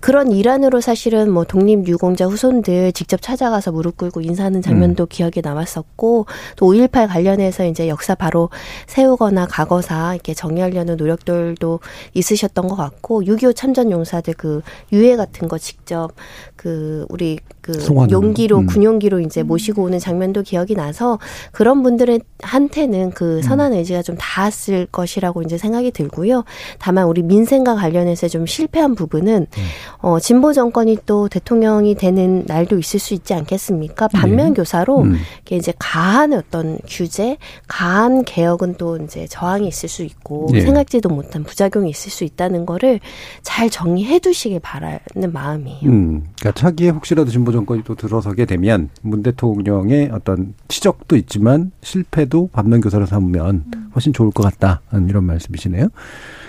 그런 0.00 0.32
일환으로 0.32 0.80
사실은 0.80 1.30
뭐 1.30 1.44
독립유공자 1.44 2.26
후손들 2.26 2.92
직접 2.92 3.20
찾아가서 3.20 3.72
무릎 3.72 3.96
꿇고 3.98 4.22
인사하는 4.22 4.62
장면도 4.62 5.04
음. 5.04 5.06
기억에 5.08 5.34
남았었고 5.42 6.26
또 6.56 6.66
5.18 6.66 7.08
관련해서 7.08 7.66
이제 7.66 7.88
역사 7.88 8.14
바로 8.14 8.48
세우거나 8.86 9.46
과거사 9.46 10.14
이렇게 10.14 10.34
정리하려는 10.34 10.96
노력들도 10.96 11.80
있으셨던 12.14 12.68
것 12.68 12.76
같고 12.76 13.22
6.25 13.22 13.54
참전 13.54 13.90
용사들 13.90 14.34
그 14.34 14.62
유해 14.92 15.16
같은 15.16 15.48
거 15.48 15.58
직접 15.58 16.10
그 16.56 17.06
우리 17.08 17.38
그 17.62 17.72
용기로 18.10 18.58
음. 18.58 18.66
군용기로 18.66 19.20
이제 19.20 19.44
모시고 19.44 19.84
오는 19.84 20.00
장면도 20.00 20.42
기억이 20.42 20.74
나서 20.74 21.20
그런 21.52 21.84
분들의 21.84 22.20
한테는 22.42 23.10
그 23.12 23.36
음. 23.36 23.42
선한 23.42 23.72
의지가 23.72 24.02
좀 24.02 24.16
닿았을 24.18 24.86
것이라고 24.86 25.42
이제 25.42 25.56
생각이 25.56 25.92
들고요. 25.92 26.44
다만 26.80 27.06
우리 27.06 27.22
민생과 27.22 27.76
관련해서 27.76 28.26
좀 28.26 28.46
실패한 28.46 28.96
부분은 28.96 29.46
음. 29.56 29.62
어 30.00 30.18
진보 30.18 30.52
정권이 30.52 30.98
또 31.06 31.28
대통령이 31.28 31.94
되는 31.94 32.42
날도 32.46 32.78
있을 32.80 32.98
수 32.98 33.14
있지 33.14 33.32
않겠습니까? 33.32 34.08
반면 34.08 34.48
네. 34.48 34.54
교사로 34.54 35.02
음. 35.02 35.16
이제 35.48 35.72
가한 35.78 36.32
어떤 36.32 36.78
규제, 36.88 37.36
가한 37.68 38.24
개혁은 38.24 38.74
또 38.76 38.96
이제 38.96 39.28
저항이 39.28 39.68
있을 39.68 39.88
수 39.88 40.02
있고 40.02 40.48
네. 40.50 40.62
생각지도 40.62 41.08
못한 41.08 41.44
부작용이 41.44 41.90
있을 41.90 42.10
수 42.10 42.24
있다는 42.24 42.66
거를 42.66 42.98
잘 43.42 43.70
정리해 43.70 44.18
두시길 44.18 44.58
바라는 44.58 45.32
마음이에요. 45.32 45.84
음. 45.84 46.24
그러니까 46.40 46.60
차기에 46.60 46.90
혹시라도 46.90 47.30
진보 47.30 47.51
정권이 47.52 47.82
또 47.84 47.94
들어서게 47.94 48.44
되면 48.44 48.88
문 49.02 49.22
대통령의 49.22 50.10
어떤 50.12 50.54
치적도 50.68 51.16
있지만 51.16 51.70
실패도 51.82 52.50
반면교사로 52.52 53.06
삼으면 53.06 53.64
훨씬 53.94 54.12
좋을 54.12 54.30
것 54.30 54.42
같다. 54.42 54.80
이런 55.08 55.24
말씀이시네요. 55.24 55.88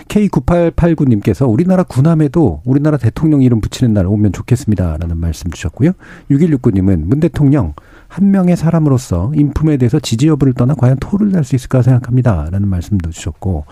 K9889님께서 0.07 1.49
우리나라 1.49 1.83
군함에도 1.83 2.61
우리나라 2.65 2.97
대통령 2.97 3.41
이름 3.41 3.61
붙이는 3.61 3.93
날 3.93 4.05
오면 4.05 4.33
좋겠습니다 4.33 4.97
라는 4.97 5.17
말씀 5.17 5.49
주셨고요. 5.51 5.91
6169님은 6.29 7.05
문 7.05 7.19
대통령 7.19 7.73
한 8.07 8.31
명의 8.31 8.55
사람으로서 8.55 9.31
인품에 9.35 9.77
대해서 9.77 9.99
지지 9.99 10.27
여부를 10.27 10.53
떠나 10.53 10.75
과연 10.75 10.97
토를 10.99 11.31
낼수 11.31 11.55
있을까 11.55 11.81
생각합니다 11.81 12.49
라는 12.51 12.67
말씀도 12.67 13.09
주셨고 13.09 13.65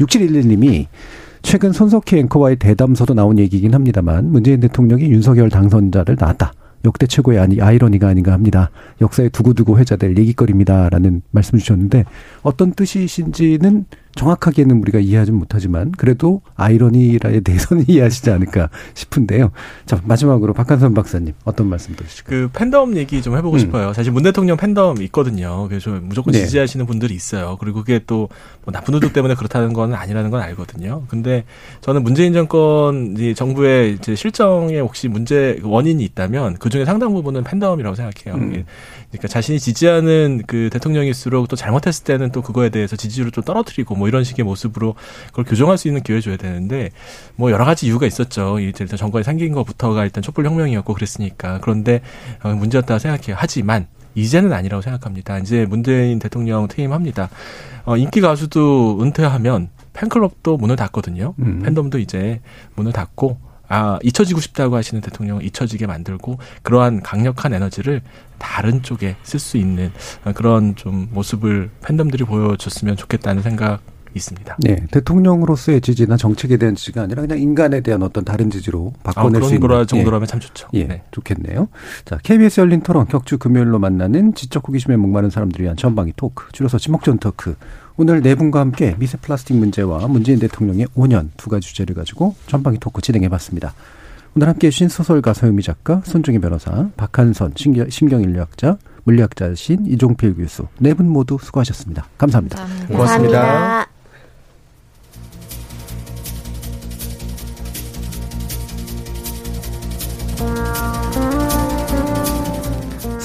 6711님이 0.00 0.86
최근 1.42 1.72
손석희 1.72 2.18
앵커와의 2.18 2.56
대담서도 2.56 3.14
나온 3.14 3.38
얘기긴 3.38 3.72
합니다만 3.72 4.30
문재인 4.32 4.60
대통령이 4.60 5.04
윤석열 5.04 5.48
당선자를 5.48 6.16
낳았다. 6.18 6.52
역대 6.84 7.06
최고의 7.06 7.38
아니, 7.38 7.60
아이러니가 7.60 8.08
아닌가 8.08 8.32
합니다. 8.32 8.70
역사에 9.00 9.28
두고두고 9.28 9.78
회자될 9.78 10.16
얘기거리입니다라는 10.18 11.22
말씀 11.30 11.58
주셨는데 11.58 12.04
어떤 12.42 12.72
뜻이신지는 12.72 13.86
정확하게는 14.16 14.80
우리가 14.80 14.98
이해하지 14.98 15.32
못하지만 15.32 15.92
그래도 15.92 16.40
아이러니라에 16.56 17.40
대해서는 17.40 17.84
이해하시지 17.88 18.30
않을까 18.30 18.68
싶은데요. 18.94 19.52
자 19.84 20.00
마지막으로 20.04 20.52
박한선 20.52 20.94
박사님 20.94 21.34
어떤 21.44 21.68
말씀 21.68 21.94
드리실까요? 21.94 22.48
그 22.48 22.58
팬덤 22.58 22.96
얘기 22.96 23.22
좀 23.22 23.36
해보고 23.36 23.56
음. 23.56 23.58
싶어요. 23.58 23.92
사실 23.92 24.12
문 24.12 24.22
대통령 24.22 24.56
팬덤 24.56 25.00
있거든요. 25.02 25.68
그래서 25.68 25.90
무조건 26.02 26.32
네. 26.32 26.40
지지하시는 26.40 26.84
분들이 26.86 27.14
있어요. 27.14 27.56
그리고 27.60 27.80
그게 27.80 28.00
또 28.04 28.28
뭐 28.66 28.72
나쁜 28.72 28.94
의도 28.94 29.12
때문에 29.12 29.36
그렇다는 29.36 29.72
건 29.72 29.94
아니라는 29.94 30.30
건 30.30 30.40
알거든요. 30.42 31.04
근데 31.06 31.44
저는 31.82 32.02
문재인 32.02 32.32
정권 32.32 33.16
정부의 33.36 33.94
이제 33.94 34.16
실정에 34.16 34.80
혹시 34.80 35.06
문제 35.06 35.60
원인이 35.62 36.02
있다면 36.04 36.56
그 36.58 36.68
중에 36.68 36.84
상당 36.84 37.12
부분은 37.14 37.44
팬덤이라고 37.44 37.94
생각해요. 37.94 38.34
음. 38.34 38.64
그러니까 39.10 39.28
자신이 39.28 39.60
지지하는 39.60 40.42
그 40.48 40.68
대통령일수록 40.72 41.46
또 41.46 41.54
잘못했을 41.54 42.04
때는 42.04 42.32
또 42.32 42.42
그거에 42.42 42.70
대해서 42.70 42.96
지지율을 42.96 43.30
좀 43.30 43.44
떨어뜨리고 43.44 43.94
뭐 43.94 44.05
이런 44.08 44.24
식의 44.24 44.44
모습으로 44.44 44.94
그걸 45.28 45.44
교정할 45.44 45.78
수 45.78 45.88
있는 45.88 46.02
기회 46.02 46.20
줘야 46.20 46.36
되는데 46.36 46.90
뭐 47.36 47.50
여러 47.50 47.64
가지 47.64 47.86
이유가 47.86 48.06
있었죠. 48.06 48.58
일단 48.60 48.86
정권이 48.86 49.24
생긴 49.24 49.52
것부터가 49.52 50.04
일단 50.04 50.22
촛불 50.22 50.46
혁명이었고 50.46 50.94
그랬으니까 50.94 51.60
그런데 51.62 52.00
어, 52.42 52.50
문제였다고 52.50 52.98
생각해요. 52.98 53.36
하지만 53.38 53.86
이제는 54.14 54.52
아니라고 54.52 54.82
생각합니다. 54.82 55.38
이제 55.38 55.66
문재인 55.66 56.18
대통령 56.18 56.66
퇴임합니다. 56.68 57.28
어, 57.84 57.96
인기 57.96 58.20
가수도 58.20 58.98
은퇴하면 59.00 59.68
팬클럽도 59.92 60.56
문을 60.56 60.76
닫거든요. 60.76 61.34
음. 61.38 61.62
팬덤도 61.62 61.98
이제 61.98 62.40
문을 62.74 62.92
닫고 62.92 63.38
아, 63.68 63.98
잊혀지고 64.02 64.40
싶다고 64.40 64.76
하시는 64.76 65.00
대통령을 65.00 65.44
잊혀지게 65.44 65.86
만들고 65.86 66.38
그러한 66.62 67.02
강력한 67.02 67.52
에너지를 67.52 68.00
다른 68.38 68.82
쪽에 68.82 69.16
쓸 69.22 69.40
수 69.40 69.56
있는 69.56 69.92
그런 70.34 70.76
좀 70.76 71.08
모습을 71.12 71.70
팬덤들이 71.84 72.24
보여줬으면 72.24 72.96
좋겠다는 72.96 73.42
생각 73.42 73.80
있습니다. 74.16 74.56
네, 74.60 74.76
대통령으로서의 74.90 75.80
지지나 75.80 76.16
정책에 76.16 76.56
대한 76.56 76.74
지지가 76.74 77.02
아니라 77.02 77.22
그냥 77.22 77.38
인간에 77.38 77.80
대한 77.80 78.02
어떤 78.02 78.24
다른 78.24 78.50
지지로 78.50 78.92
바꿔낼 79.02 79.42
아, 79.42 79.46
수 79.46 79.54
있는 79.54 79.68
그런 79.68 79.86
정도라면 79.86 80.22
예. 80.22 80.26
참 80.26 80.40
좋죠. 80.40 80.68
예, 80.74 80.84
네. 80.84 81.02
좋겠네요. 81.10 81.68
자, 82.04 82.18
KBS 82.22 82.60
열린 82.60 82.80
토론 82.82 83.06
격주 83.06 83.38
금요일로 83.38 83.78
만나는 83.78 84.34
지적 84.34 84.68
호기심에 84.68 84.96
목마른 84.96 85.30
사람들을 85.30 85.62
위한 85.62 85.76
전방위 85.76 86.12
토크, 86.16 86.50
줄여서 86.52 86.78
지목전 86.78 87.18
토크. 87.18 87.54
오늘 87.96 88.20
네 88.20 88.34
분과 88.34 88.60
함께 88.60 88.94
미세 88.98 89.16
플라스틱 89.16 89.56
문제와 89.56 90.06
문재인 90.08 90.38
대통령의 90.38 90.86
5년 90.96 91.28
두 91.36 91.48
가지 91.48 91.66
주제를 91.68 91.94
가지고 91.94 92.34
전방위 92.46 92.78
토크 92.78 93.00
진행해봤습니다. 93.00 93.72
오늘 94.34 94.48
함께 94.48 94.66
해 94.66 94.70
주신 94.70 94.90
소설가 94.90 95.32
서유미 95.32 95.62
작가, 95.62 96.02
손종희 96.04 96.38
변호사, 96.40 96.90
박한선 96.98 97.54
신경인류학자, 97.56 98.76
물리학자신 99.04 99.86
이종필 99.86 100.34
교수 100.34 100.66
네 100.78 100.92
분 100.92 101.08
모두 101.08 101.38
수고하셨습니다. 101.40 102.06
감사합니다. 102.18 102.58
감사합니다. 102.58 102.92
고맙습니다. 102.92 103.95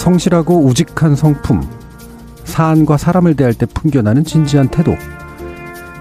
성실하고 0.01 0.65
우직한 0.65 1.15
성품, 1.15 1.61
사안과 2.43 2.97
사람을 2.97 3.35
대할 3.35 3.53
때 3.53 3.67
풍겨나는 3.67 4.23
진지한 4.23 4.67
태도. 4.67 4.95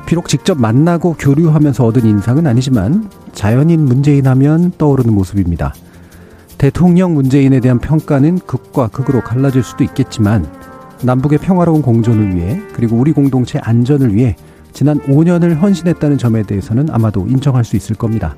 비록 0.06 0.26
직접 0.26 0.58
만나고 0.58 1.16
교류하면서 1.18 1.84
얻은 1.84 2.06
인상은 2.06 2.46
아니지만 2.46 3.10
자연인 3.34 3.84
문재인 3.84 4.26
하면 4.26 4.72
떠오르는 4.78 5.14
모습입니다. 5.14 5.74
대통령 6.56 7.12
문재인에 7.12 7.60
대한 7.60 7.78
평가는 7.78 8.38
극과 8.38 8.88
극으로 8.88 9.20
갈라질 9.20 9.62
수도 9.62 9.84
있겠지만 9.84 10.50
남북의 11.02 11.38
평화로운 11.38 11.82
공존을 11.82 12.34
위해 12.34 12.58
그리고 12.72 12.96
우리 12.96 13.12
공동체 13.12 13.58
안전을 13.58 14.14
위해 14.14 14.34
지난 14.72 14.98
5년을 15.00 15.60
헌신했다는 15.60 16.16
점에 16.16 16.44
대해서는 16.44 16.88
아마도 16.90 17.26
인정할 17.26 17.64
수 17.64 17.76
있을 17.76 17.96
겁니다. 17.96 18.34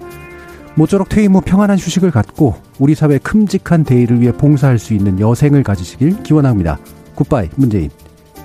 모쪼록 0.74 1.08
퇴임 1.08 1.34
후 1.34 1.40
평안한 1.40 1.78
휴식을 1.78 2.10
갖고 2.10 2.54
우리 2.78 2.94
사회 2.94 3.18
큼직한 3.18 3.84
대의를 3.84 4.20
위해 4.20 4.32
봉사할 4.32 4.78
수 4.78 4.94
있는 4.94 5.20
여생을 5.20 5.62
가지시길 5.62 6.22
기원합니다. 6.22 6.78
굿바이 7.14 7.50
문재인. 7.56 7.90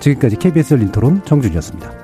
지금까지 0.00 0.36
KBS 0.36 0.74
열린 0.74 0.92
토론 0.92 1.24
정준이었습니다. 1.24 1.97